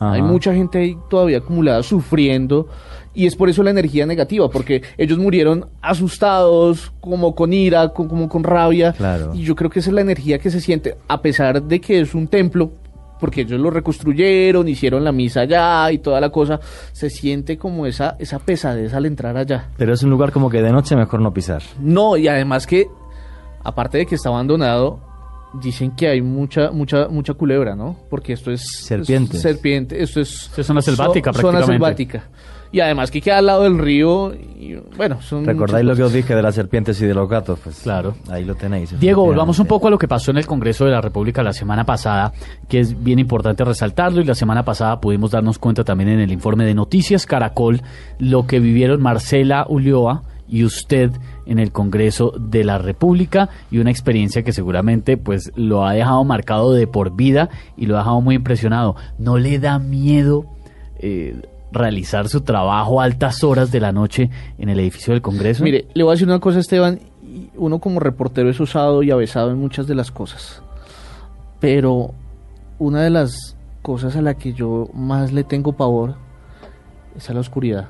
Ajá. 0.00 0.12
Hay 0.14 0.22
mucha 0.22 0.52
gente 0.54 0.78
ahí 0.78 0.96
todavía 1.10 1.38
acumulada 1.38 1.82
sufriendo 1.82 2.68
y 3.14 3.26
es 3.26 3.36
por 3.36 3.48
eso 3.48 3.62
la 3.62 3.70
energía 3.70 4.06
negativa, 4.06 4.48
porque 4.50 4.82
ellos 4.96 5.18
murieron 5.18 5.66
asustados, 5.80 6.92
como 7.00 7.34
con 7.34 7.52
ira, 7.52 7.90
con- 7.90 8.08
como 8.08 8.28
con 8.28 8.42
rabia. 8.44 8.92
Claro. 8.92 9.32
Y 9.34 9.42
yo 9.42 9.54
creo 9.54 9.70
que 9.70 9.78
esa 9.80 9.90
es 9.90 9.94
la 9.94 10.00
energía 10.00 10.38
que 10.38 10.50
se 10.50 10.60
siente, 10.60 10.96
a 11.06 11.20
pesar 11.22 11.62
de 11.62 11.80
que 11.80 12.00
es 12.00 12.14
un 12.14 12.26
templo, 12.28 12.72
porque 13.18 13.42
ellos 13.42 13.60
lo 13.60 13.70
reconstruyeron, 13.70 14.68
hicieron 14.68 15.04
la 15.04 15.12
misa 15.12 15.40
allá 15.42 15.90
y 15.92 15.98
toda 15.98 16.20
la 16.20 16.30
cosa, 16.30 16.60
se 16.92 17.10
siente 17.10 17.56
como 17.58 17.86
esa, 17.86 18.16
esa 18.18 18.38
pesadez 18.38 18.94
al 18.94 19.06
entrar 19.06 19.36
allá. 19.36 19.68
Pero 19.76 19.92
es 19.94 20.02
un 20.02 20.10
lugar 20.10 20.32
como 20.32 20.50
que 20.50 20.62
de 20.62 20.72
noche 20.72 20.96
mejor 20.96 21.20
no 21.20 21.32
pisar. 21.32 21.62
No, 21.80 22.16
y 22.16 22.28
además 22.28 22.66
que, 22.66 22.86
aparte 23.64 23.98
de 23.98 24.06
que 24.06 24.14
está 24.14 24.28
abandonado, 24.28 25.00
dicen 25.62 25.92
que 25.96 26.08
hay 26.08 26.20
mucha 26.20 26.70
mucha 26.70 27.08
mucha 27.08 27.32
culebra, 27.34 27.74
¿no? 27.74 27.96
Porque 28.10 28.34
esto 28.34 28.50
es 28.50 28.62
Serpiente. 28.82 29.36
es 29.36 29.42
serpiente, 29.42 30.02
esto 30.02 30.20
es 30.20 30.50
Es 30.56 30.66
zona 30.66 30.82
selvática, 30.82 31.32
zona 31.32 31.60
prácticamente. 31.60 31.72
selvática. 31.72 32.28
Y 32.70 32.80
además 32.80 33.10
que 33.10 33.20
queda 33.20 33.38
al 33.38 33.46
lado 33.46 33.62
del 33.62 33.78
río 33.78 34.34
y 34.34 34.78
bueno, 34.96 35.22
son 35.22 35.46
¿Recordáis 35.46 35.86
lo 35.86 35.96
que 35.96 36.02
os 36.02 36.12
dije 36.12 36.34
de 36.34 36.42
las 36.42 36.54
serpientes 36.54 37.00
y 37.00 37.06
de 37.06 37.14
los 37.14 37.28
gatos? 37.28 37.58
Pues 37.62 37.80
Claro. 37.80 38.14
ahí 38.28 38.44
lo 38.44 38.54
tenéis. 38.54 38.98
Diego, 39.00 39.24
volvamos 39.24 39.58
un 39.58 39.66
poco 39.66 39.88
a 39.88 39.90
lo 39.90 39.98
que 39.98 40.08
pasó 40.08 40.30
en 40.30 40.38
el 40.38 40.46
Congreso 40.46 40.84
de 40.84 40.90
la 40.90 41.00
República 41.00 41.42
la 41.42 41.52
semana 41.52 41.84
pasada, 41.84 42.32
que 42.68 42.80
es 42.80 43.02
bien 43.02 43.18
importante 43.18 43.64
resaltarlo 43.64 44.20
y 44.20 44.24
la 44.24 44.34
semana 44.34 44.64
pasada 44.64 45.00
pudimos 45.00 45.30
darnos 45.30 45.58
cuenta 45.58 45.84
también 45.84 46.10
en 46.10 46.20
el 46.20 46.32
informe 46.32 46.64
de 46.64 46.74
Noticias 46.74 47.24
Caracol 47.24 47.80
lo 48.18 48.46
que 48.46 48.60
vivieron 48.60 49.00
Marcela 49.00 49.66
Ulloa 49.68 50.22
y 50.48 50.64
usted 50.64 51.10
en 51.46 51.58
el 51.58 51.72
Congreso 51.72 52.32
de 52.38 52.64
la 52.64 52.78
República 52.78 53.48
y 53.70 53.78
una 53.78 53.90
experiencia 53.90 54.42
que 54.42 54.52
seguramente 54.52 55.16
pues 55.16 55.52
lo 55.56 55.86
ha 55.86 55.92
dejado 55.92 56.24
marcado 56.24 56.72
de 56.72 56.86
por 56.86 57.14
vida 57.14 57.48
y 57.76 57.86
lo 57.86 57.96
ha 57.96 57.98
dejado 58.00 58.20
muy 58.20 58.34
impresionado. 58.34 58.96
¿No 59.18 59.38
le 59.38 59.58
da 59.58 59.78
miedo 59.78 60.44
eh, 61.00 61.40
realizar 61.72 62.28
su 62.28 62.40
trabajo 62.42 63.00
a 63.00 63.04
altas 63.04 63.44
horas 63.44 63.70
de 63.70 63.80
la 63.80 63.92
noche 63.92 64.30
en 64.58 64.68
el 64.68 64.80
edificio 64.80 65.12
del 65.12 65.22
Congreso? 65.22 65.64
Mire, 65.64 65.86
le 65.94 66.02
voy 66.02 66.12
a 66.12 66.14
decir 66.14 66.26
una 66.26 66.40
cosa, 66.40 66.58
Esteban. 66.58 67.00
Uno 67.56 67.78
como 67.78 68.00
reportero 68.00 68.48
es 68.48 68.58
usado 68.58 69.02
y 69.02 69.10
avesado 69.10 69.50
en 69.50 69.58
muchas 69.58 69.86
de 69.86 69.94
las 69.94 70.10
cosas. 70.10 70.62
Pero 71.60 72.14
una 72.78 73.02
de 73.02 73.10
las 73.10 73.56
cosas 73.82 74.16
a 74.16 74.22
la 74.22 74.34
que 74.34 74.52
yo 74.52 74.88
más 74.94 75.32
le 75.32 75.44
tengo 75.44 75.72
pavor 75.72 76.14
es 77.16 77.28
a 77.28 77.34
la 77.34 77.40
oscuridad. 77.40 77.88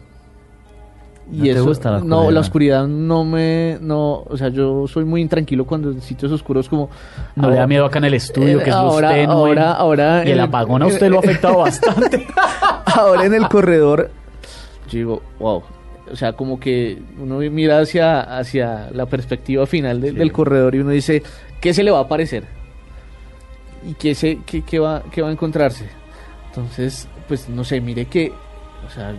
¿No 1.30 1.44
te 1.44 1.60
gusta 1.60 1.90
la 1.90 1.98
No, 2.00 2.04
oscuridad? 2.20 2.32
la 2.32 2.40
oscuridad 2.40 2.86
no 2.86 3.24
me... 3.24 3.78
No, 3.82 4.22
o 4.26 4.36
sea, 4.36 4.48
yo 4.48 4.86
soy 4.88 5.04
muy 5.04 5.20
intranquilo 5.20 5.66
cuando 5.66 5.90
en 5.90 6.00
sitios 6.00 6.32
oscuros 6.32 6.68
como... 6.68 6.88
No 7.36 7.50
le 7.50 7.56
da 7.56 7.66
miedo 7.66 7.84
acá 7.84 7.98
en 7.98 8.06
el 8.06 8.14
estudio, 8.14 8.60
Eh, 8.60 8.64
que 8.64 8.70
es 8.70 8.76
ahora- 8.76 9.08
usted, 9.10 9.24
ahora- 9.26 9.72
ahora 9.72 10.26
Y 10.26 10.30
el 10.30 10.40
apagón 10.40 10.82
a 10.82 10.86
usted 10.86 11.08
lo 11.10 11.16
ha 11.16 11.20
afectado 11.20 11.58
bastante. 11.58 12.26
ahora 12.86 13.26
en 13.26 13.34
el 13.34 13.46
corredor, 13.48 14.10
yo 14.88 14.98
digo, 14.98 15.22
wow. 15.38 15.62
O 16.10 16.16
sea, 16.16 16.32
como 16.32 16.58
que 16.58 17.02
uno 17.20 17.36
mira 17.50 17.80
hacia, 17.80 18.20
hacia 18.38 18.88
la 18.92 19.04
perspectiva 19.04 19.66
final 19.66 20.00
del- 20.00 20.14
del 20.14 20.32
corredor 20.32 20.74
y 20.74 20.78
uno 20.78 20.90
dice, 20.90 21.22
¿qué 21.60 21.74
se 21.74 21.82
le 21.82 21.90
va 21.90 21.98
a 21.98 22.02
aparecer? 22.02 22.44
¿Y 23.86 23.92
qué, 23.94 24.14
se, 24.14 24.38
qué, 24.46 24.62
qué 24.62 24.78
va, 24.78 25.02
qué 25.12 25.20
va 25.20 25.28
a 25.28 25.32
encontrarse? 25.32 25.84
Entonces, 26.48 27.06
pues 27.28 27.50
no 27.50 27.62
sé, 27.64 27.82
mire 27.82 28.06
que, 28.06 28.32
o 28.86 28.90
sea, 28.90 29.12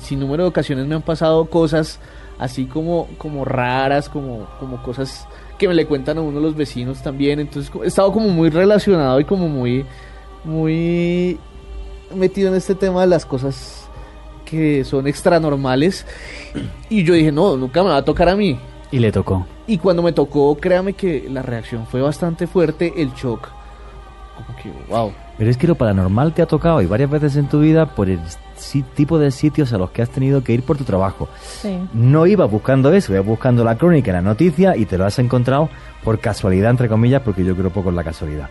sin 0.00 0.20
número 0.20 0.44
de 0.44 0.48
ocasiones 0.48 0.86
me 0.86 0.94
han 0.94 1.02
pasado 1.02 1.44
cosas 1.46 2.00
así 2.38 2.66
como, 2.66 3.08
como 3.18 3.44
raras, 3.44 4.08
como, 4.08 4.46
como 4.58 4.82
cosas 4.82 5.26
que 5.58 5.68
me 5.68 5.74
le 5.74 5.86
cuentan 5.86 6.18
a 6.18 6.20
uno 6.20 6.40
los 6.40 6.56
vecinos 6.56 7.02
también. 7.02 7.40
Entonces, 7.40 7.70
he 7.82 7.86
estado 7.86 8.12
como 8.12 8.28
muy 8.28 8.50
relacionado 8.50 9.20
y 9.20 9.24
como 9.24 9.48
muy, 9.48 9.84
muy 10.44 11.38
metido 12.14 12.48
en 12.48 12.54
este 12.54 12.74
tema 12.74 13.02
de 13.02 13.06
las 13.06 13.24
cosas 13.26 13.88
que 14.44 14.84
son 14.84 15.06
extranormales. 15.06 16.06
Y 16.88 17.04
yo 17.04 17.14
dije, 17.14 17.32
no, 17.32 17.56
nunca 17.56 17.82
me 17.82 17.90
va 17.90 17.96
a 17.96 18.04
tocar 18.04 18.28
a 18.28 18.36
mí. 18.36 18.58
Y 18.90 18.98
le 18.98 19.10
tocó. 19.10 19.46
Y 19.66 19.78
cuando 19.78 20.02
me 20.02 20.12
tocó, 20.12 20.56
créame 20.56 20.92
que 20.92 21.26
la 21.28 21.42
reacción 21.42 21.86
fue 21.86 22.00
bastante 22.00 22.46
fuerte, 22.46 22.92
el 22.96 23.12
shock. 23.14 23.48
Como 24.36 24.58
que, 24.58 24.70
wow. 24.88 25.12
Pero 25.38 25.50
es 25.50 25.56
que 25.56 25.66
lo 25.66 25.74
paranormal 25.74 26.32
te 26.32 26.42
ha 26.42 26.46
tocado 26.46 26.80
y 26.82 26.86
varias 26.86 27.10
veces 27.10 27.36
en 27.36 27.48
tu 27.48 27.60
vida 27.60 27.86
por 27.86 28.08
el 28.08 28.20
tipo 28.94 29.18
de 29.18 29.30
sitios 29.30 29.72
a 29.72 29.78
los 29.78 29.90
que 29.90 30.02
has 30.02 30.10
tenido 30.10 30.42
que 30.44 30.52
ir 30.52 30.62
por 30.62 30.76
tu 30.76 30.84
trabajo. 30.84 31.28
Sí. 31.42 31.78
No 31.92 32.26
ibas 32.26 32.50
buscando 32.50 32.92
eso, 32.92 33.12
ibas 33.12 33.26
buscando 33.26 33.64
la 33.64 33.76
crónica, 33.76 34.12
la 34.12 34.22
noticia 34.22 34.76
y 34.76 34.86
te 34.86 34.96
lo 34.98 35.04
has 35.06 35.18
encontrado 35.18 35.68
por 36.02 36.18
casualidad, 36.18 36.70
entre 36.70 36.88
comillas, 36.88 37.22
porque 37.22 37.44
yo 37.44 37.54
creo 37.56 37.70
poco 37.70 37.90
en 37.90 37.96
la 37.96 38.04
casualidad. 38.04 38.48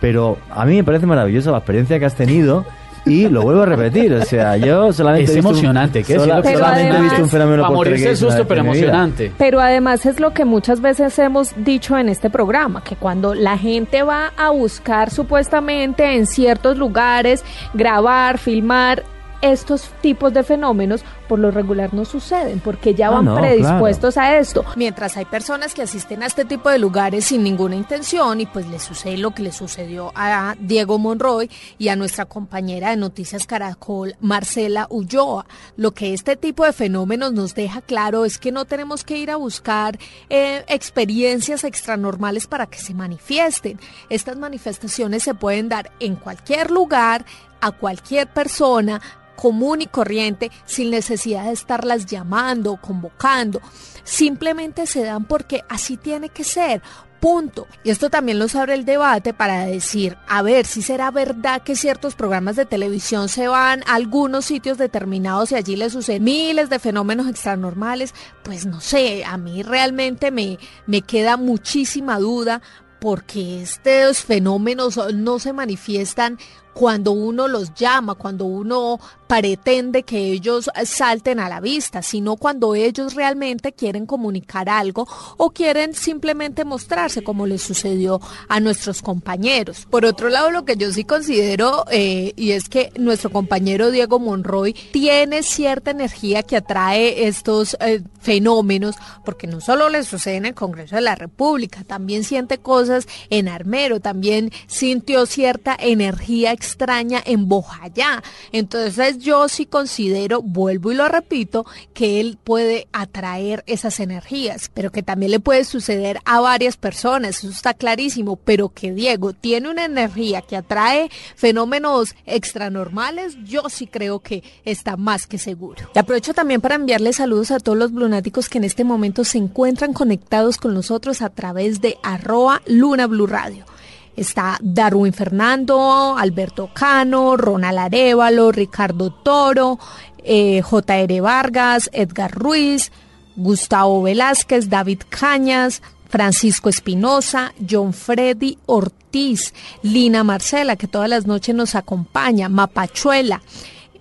Pero 0.00 0.38
a 0.50 0.64
mí 0.64 0.76
me 0.76 0.84
parece 0.84 1.06
maravillosa 1.06 1.50
la 1.50 1.58
experiencia 1.58 1.98
que 1.98 2.04
has 2.06 2.14
tenido 2.16 2.64
y 3.04 3.28
lo 3.28 3.42
vuelvo 3.42 3.62
a 3.62 3.66
repetir. 3.66 4.12
O 4.14 4.24
sea, 4.24 4.56
yo 4.56 4.92
solamente. 4.92 5.24
Es 5.24 5.30
he 5.30 5.34
visto 5.34 5.48
un- 5.48 5.54
emocionante, 5.56 6.04
¿qué? 6.04 6.14
sola- 6.14 6.40
solamente 6.42 6.54
he 6.54 6.62
además- 6.90 7.02
visto 7.02 7.22
un 7.24 7.28
fenómeno 7.28 7.62
Para 7.62 7.74
morirse 7.74 8.06
una 8.08 8.16
susto, 8.16 8.46
pero 8.46 8.60
emocionante. 8.60 9.32
Pero 9.38 9.60
además 9.60 10.06
es 10.06 10.20
lo 10.20 10.32
que 10.32 10.44
muchas 10.44 10.80
veces 10.80 11.18
hemos 11.18 11.52
dicho 11.56 11.98
en 11.98 12.08
este 12.08 12.30
programa, 12.30 12.82
que 12.84 12.94
cuando 12.96 13.34
la 13.34 13.58
gente 13.58 14.02
va 14.04 14.32
a 14.36 14.50
buscar 14.50 15.10
supuestamente 15.10 16.16
en 16.16 16.26
ciertos 16.26 16.78
lugares, 16.78 17.44
grabar, 17.74 18.38
filmar 18.38 19.02
estos 19.42 19.90
tipos 20.00 20.32
de 20.32 20.44
fenómenos, 20.44 21.02
por 21.28 21.38
lo 21.38 21.50
regular 21.50 21.92
no 21.92 22.04
suceden, 22.04 22.60
porque 22.60 22.94
ya 22.94 23.08
Ah, 23.08 23.10
van 23.10 23.24
no, 23.24 23.36
predispuestos 23.36 24.16
a 24.16 24.38
esto. 24.38 24.64
Mientras 24.76 25.16
hay 25.16 25.24
personas 25.24 25.74
que 25.74 25.82
asisten 25.82 26.22
a 26.22 26.26
este 26.26 26.44
tipo 26.44 26.70
de 26.70 26.78
lugares 26.78 27.26
sin 27.26 27.42
ninguna 27.42 27.74
intención 27.76 28.40
y 28.40 28.46
pues 28.46 28.66
le 28.68 28.78
sucede 28.78 29.18
lo 29.18 29.32
que 29.32 29.42
le 29.42 29.52
sucedió 29.52 30.12
a 30.14 30.54
Diego 30.58 30.98
Monroy 30.98 31.50
y 31.76 31.88
a 31.88 31.96
nuestra 31.96 32.24
compañera 32.24 32.90
de 32.90 32.96
Noticias 32.96 33.46
Caracol, 33.46 34.14
Marcela 34.20 34.86
Ulloa. 34.88 35.46
Lo 35.76 35.92
que 35.92 36.14
este 36.14 36.36
tipo 36.36 36.64
de 36.64 36.72
fenómenos 36.72 37.32
nos 37.32 37.54
deja 37.54 37.82
claro 37.82 38.24
es 38.24 38.38
que 38.38 38.52
no 38.52 38.64
tenemos 38.64 39.02
que 39.02 39.18
ir 39.18 39.30
a 39.30 39.36
buscar 39.36 39.98
eh, 40.30 40.64
experiencias 40.68 41.64
extranormales 41.64 42.46
para 42.46 42.66
que 42.66 42.78
se 42.78 42.94
manifiesten. 42.94 43.80
Estas 44.08 44.36
manifestaciones 44.36 45.24
se 45.24 45.34
pueden 45.34 45.68
dar 45.68 45.90
en 45.98 46.14
cualquier 46.14 46.70
lugar, 46.70 47.24
a 47.60 47.70
cualquier 47.70 48.26
persona, 48.28 49.00
común 49.36 49.82
y 49.82 49.86
corriente 49.86 50.50
sin 50.64 50.90
necesidad 50.90 51.44
de 51.44 51.52
estarlas 51.52 52.06
llamando, 52.06 52.78
convocando. 52.80 53.60
Simplemente 54.04 54.86
se 54.86 55.04
dan 55.04 55.24
porque 55.24 55.62
así 55.68 55.96
tiene 55.96 56.28
que 56.28 56.44
ser. 56.44 56.82
Punto. 57.20 57.68
Y 57.84 57.90
esto 57.90 58.10
también 58.10 58.40
nos 58.40 58.56
abre 58.56 58.74
el 58.74 58.84
debate 58.84 59.32
para 59.32 59.64
decir, 59.64 60.18
a 60.26 60.42
ver, 60.42 60.66
si 60.66 60.82
será 60.82 61.12
verdad 61.12 61.62
que 61.62 61.76
ciertos 61.76 62.16
programas 62.16 62.56
de 62.56 62.66
televisión 62.66 63.28
se 63.28 63.46
van 63.46 63.84
a 63.86 63.94
algunos 63.94 64.44
sitios 64.44 64.76
determinados 64.76 65.52
y 65.52 65.54
allí 65.54 65.76
les 65.76 65.92
suceden 65.92 66.24
miles 66.24 66.68
de 66.68 66.80
fenómenos 66.80 67.28
extranormales. 67.28 68.12
Pues 68.42 68.66
no 68.66 68.80
sé, 68.80 69.24
a 69.24 69.36
mí 69.36 69.62
realmente 69.62 70.32
me, 70.32 70.58
me 70.86 71.02
queda 71.02 71.36
muchísima 71.36 72.18
duda 72.18 72.60
porque 73.02 73.62
estos 73.62 74.22
fenómenos 74.22 74.96
no 75.14 75.40
se 75.40 75.52
manifiestan 75.52 76.38
cuando 76.74 77.12
uno 77.12 77.48
los 77.48 77.74
llama, 77.74 78.14
cuando 78.14 78.44
uno 78.44 78.98
pretende 79.26 80.02
que 80.02 80.18
ellos 80.30 80.68
salten 80.84 81.40
a 81.40 81.48
la 81.48 81.60
vista, 81.60 82.02
sino 82.02 82.36
cuando 82.36 82.74
ellos 82.74 83.14
realmente 83.14 83.72
quieren 83.72 84.04
comunicar 84.04 84.68
algo 84.68 85.08
o 85.38 85.50
quieren 85.52 85.94
simplemente 85.94 86.66
mostrarse 86.66 87.24
como 87.24 87.46
les 87.46 87.62
sucedió 87.62 88.20
a 88.48 88.60
nuestros 88.60 89.00
compañeros. 89.00 89.86
Por 89.88 90.04
otro 90.04 90.28
lado, 90.28 90.50
lo 90.50 90.66
que 90.66 90.76
yo 90.76 90.92
sí 90.92 91.04
considero, 91.04 91.86
eh, 91.90 92.34
y 92.36 92.50
es 92.50 92.68
que 92.68 92.92
nuestro 92.98 93.30
compañero 93.30 93.90
Diego 93.90 94.18
Monroy 94.18 94.74
tiene 94.92 95.42
cierta 95.42 95.92
energía 95.92 96.42
que 96.42 96.56
atrae 96.56 97.26
estos 97.26 97.76
eh, 97.80 98.02
fenómenos, 98.20 98.96
porque 99.24 99.46
no 99.46 99.62
solo 99.62 99.88
le 99.88 100.02
sucede 100.02 100.36
en 100.36 100.46
el 100.46 100.54
Congreso 100.54 100.96
de 100.96 101.02
la 101.02 101.14
República, 101.14 101.84
también 101.84 102.24
siente 102.24 102.58
cosas 102.58 103.06
en 103.30 103.48
Armero, 103.48 104.00
también 104.00 104.50
sintió 104.66 105.24
cierta 105.24 105.74
energía 105.78 106.52
extraña 106.62 107.20
en 107.24 107.48
Bojayá. 107.48 108.22
Entonces 108.52 109.18
yo 109.18 109.48
sí 109.48 109.66
considero, 109.66 110.42
vuelvo 110.42 110.92
y 110.92 110.94
lo 110.94 111.08
repito, 111.08 111.66
que 111.92 112.20
él 112.20 112.38
puede 112.42 112.86
atraer 112.92 113.64
esas 113.66 113.98
energías, 113.98 114.70
pero 114.72 114.92
que 114.92 115.02
también 115.02 115.32
le 115.32 115.40
puede 115.40 115.64
suceder 115.64 116.20
a 116.24 116.40
varias 116.40 116.76
personas, 116.76 117.38
eso 117.38 117.50
está 117.50 117.74
clarísimo, 117.74 118.36
pero 118.36 118.68
que 118.68 118.92
Diego 118.92 119.32
tiene 119.32 119.70
una 119.70 119.84
energía 119.84 120.40
que 120.42 120.56
atrae 120.56 121.10
fenómenos 121.34 122.14
extranormales, 122.26 123.36
yo 123.44 123.68
sí 123.68 123.88
creo 123.88 124.20
que 124.20 124.44
está 124.64 124.96
más 124.96 125.26
que 125.26 125.38
seguro. 125.38 125.90
Y 125.94 125.98
aprovecho 125.98 126.32
también 126.32 126.60
para 126.60 126.76
enviarle 126.76 127.12
saludos 127.12 127.50
a 127.50 127.58
todos 127.58 127.76
los 127.76 127.90
lunáticos 127.90 128.48
que 128.48 128.58
en 128.58 128.64
este 128.64 128.84
momento 128.84 129.24
se 129.24 129.38
encuentran 129.38 129.92
conectados 129.92 130.58
con 130.58 130.74
nosotros 130.74 131.22
a 131.22 131.30
través 131.30 131.80
de 131.80 131.98
arroba 132.02 132.62
Luna 132.66 133.08
Blue 133.08 133.26
Radio. 133.26 133.71
Está 134.16 134.58
Darwin 134.60 135.12
Fernando, 135.12 136.16
Alberto 136.16 136.70
Cano, 136.72 137.36
Ronald 137.36 137.78
Arevalo, 137.78 138.52
Ricardo 138.52 139.10
Toro, 139.10 139.78
eh, 140.22 140.60
J.R. 140.62 141.20
Vargas, 141.20 141.88
Edgar 141.92 142.32
Ruiz, 142.32 142.92
Gustavo 143.36 144.02
Velázquez, 144.02 144.68
David 144.68 145.02
Cañas, 145.08 145.82
Francisco 146.08 146.68
Espinosa, 146.68 147.54
John 147.68 147.94
Freddy 147.94 148.58
Ortiz, 148.66 149.54
Lina 149.82 150.22
Marcela, 150.24 150.76
que 150.76 150.86
todas 150.86 151.08
las 151.08 151.26
noches 151.26 151.54
nos 151.54 151.74
acompaña, 151.74 152.50
Mapachuela, 152.50 153.40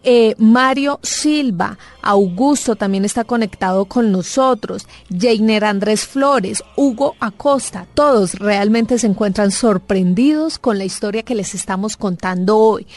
eh, 0.04 0.36
Mario 0.38 1.00
Silva, 1.04 1.78
Augusto 2.02 2.76
también 2.76 3.06
está 3.06 3.24
conectado 3.24 3.86
con 3.86 4.12
nosotros, 4.12 4.88
Jainer 5.16 5.64
Andrés 5.64 6.06
Flores, 6.06 6.64
Hugo 6.76 7.16
Acosta, 7.20 7.86
todos 7.94 8.36
realmente 8.36 8.98
se 8.98 9.08
encuentran 9.08 9.52
sorprendidos 9.52 10.58
con 10.58 10.78
la 10.78 10.86
historia 10.86 11.24
que 11.24 11.36
les 11.36 11.54
estamos 11.54 11.98
contando 11.98 12.58
hoy. 12.58 12.88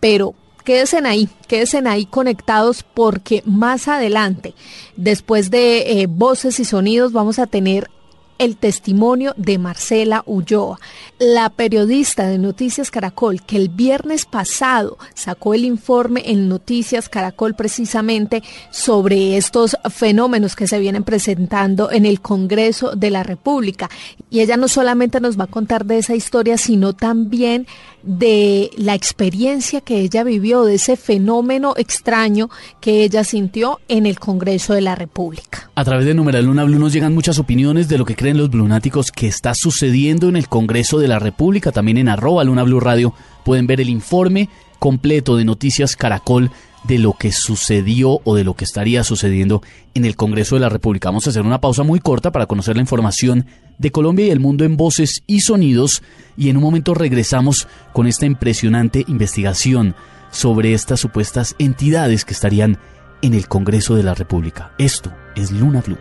Pero 0.00 0.34
quédense 0.64 0.98
ahí, 1.04 1.28
quédense 1.48 1.82
ahí 1.86 2.06
conectados 2.06 2.82
porque 2.82 3.42
más 3.44 3.86
adelante, 3.88 4.54
después 4.96 5.50
de 5.50 6.00
eh, 6.00 6.06
voces 6.06 6.58
y 6.60 6.64
sonidos, 6.64 7.12
vamos 7.12 7.38
a 7.38 7.46
tener 7.46 7.90
el 8.38 8.56
testimonio 8.56 9.34
de 9.36 9.58
Marcela 9.58 10.22
Ulloa, 10.26 10.80
la 11.18 11.50
periodista 11.50 12.26
de 12.26 12.38
Noticias 12.38 12.90
Caracol, 12.90 13.42
que 13.42 13.56
el 13.56 13.68
viernes 13.68 14.26
pasado 14.26 14.98
sacó 15.14 15.54
el 15.54 15.64
informe 15.64 16.22
en 16.26 16.48
Noticias 16.48 17.08
Caracol 17.08 17.54
precisamente 17.54 18.42
sobre 18.70 19.36
estos 19.36 19.76
fenómenos 19.90 20.56
que 20.56 20.66
se 20.66 20.78
vienen 20.78 21.04
presentando 21.04 21.90
en 21.90 22.06
el 22.06 22.20
Congreso 22.20 22.96
de 22.96 23.10
la 23.10 23.22
República. 23.22 23.88
Y 24.30 24.40
ella 24.40 24.56
no 24.56 24.68
solamente 24.68 25.20
nos 25.20 25.38
va 25.38 25.44
a 25.44 25.48
contar 25.48 25.84
de 25.84 25.98
esa 25.98 26.14
historia, 26.14 26.58
sino 26.58 26.92
también 26.92 27.66
de 28.04 28.70
la 28.76 28.94
experiencia 28.94 29.80
que 29.80 30.00
ella 30.00 30.24
vivió, 30.24 30.64
de 30.64 30.74
ese 30.74 30.96
fenómeno 30.96 31.74
extraño 31.76 32.50
que 32.80 33.02
ella 33.02 33.24
sintió 33.24 33.80
en 33.88 34.06
el 34.06 34.18
Congreso 34.18 34.74
de 34.74 34.82
la 34.82 34.94
República. 34.94 35.70
A 35.74 35.84
través 35.84 36.06
de 36.06 36.14
Numeral 36.14 36.44
Luna 36.44 36.64
Blue 36.64 36.78
nos 36.78 36.92
llegan 36.92 37.14
muchas 37.14 37.38
opiniones 37.38 37.88
de 37.88 37.98
lo 37.98 38.04
que 38.04 38.16
creen 38.16 38.38
los 38.38 38.50
blunáticos 38.50 39.10
que 39.10 39.26
está 39.26 39.54
sucediendo 39.54 40.28
en 40.28 40.36
el 40.36 40.48
Congreso 40.48 40.98
de 40.98 41.08
la 41.08 41.18
República. 41.18 41.72
También 41.72 41.98
en 41.98 42.08
arroba 42.08 42.44
Luna 42.44 42.62
Blue 42.62 42.80
Radio 42.80 43.14
pueden 43.44 43.66
ver 43.66 43.80
el 43.80 43.88
informe 43.88 44.48
completo 44.78 45.36
de 45.36 45.44
Noticias 45.44 45.96
Caracol 45.96 46.50
de 46.84 46.98
lo 46.98 47.14
que 47.14 47.32
sucedió 47.32 48.20
o 48.24 48.34
de 48.34 48.44
lo 48.44 48.54
que 48.54 48.64
estaría 48.64 49.04
sucediendo 49.04 49.62
en 49.94 50.04
el 50.04 50.16
Congreso 50.16 50.54
de 50.54 50.60
la 50.60 50.68
República. 50.68 51.08
Vamos 51.08 51.26
a 51.26 51.30
hacer 51.30 51.42
una 51.42 51.60
pausa 51.60 51.82
muy 51.82 51.98
corta 51.98 52.30
para 52.30 52.46
conocer 52.46 52.76
la 52.76 52.82
información 52.82 53.46
de 53.78 53.90
Colombia 53.90 54.26
y 54.26 54.30
el 54.30 54.40
mundo 54.40 54.64
en 54.64 54.76
voces 54.76 55.22
y 55.26 55.40
sonidos 55.40 56.02
y 56.36 56.50
en 56.50 56.56
un 56.56 56.62
momento 56.62 56.94
regresamos 56.94 57.66
con 57.92 58.06
esta 58.06 58.26
impresionante 58.26 59.04
investigación 59.08 59.94
sobre 60.30 60.74
estas 60.74 61.00
supuestas 61.00 61.54
entidades 61.58 62.24
que 62.24 62.34
estarían 62.34 62.78
en 63.22 63.34
el 63.34 63.48
Congreso 63.48 63.94
de 63.94 64.02
la 64.02 64.14
República. 64.14 64.72
Esto 64.78 65.12
es 65.34 65.50
Luna 65.50 65.80
Blue. 65.80 65.98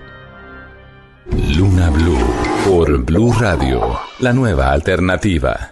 Luna 1.58 1.90
Blue 1.90 2.18
por 2.68 3.04
Blue 3.06 3.32
Radio, 3.34 3.98
la 4.20 4.34
nueva 4.34 4.72
alternativa. 4.72 5.72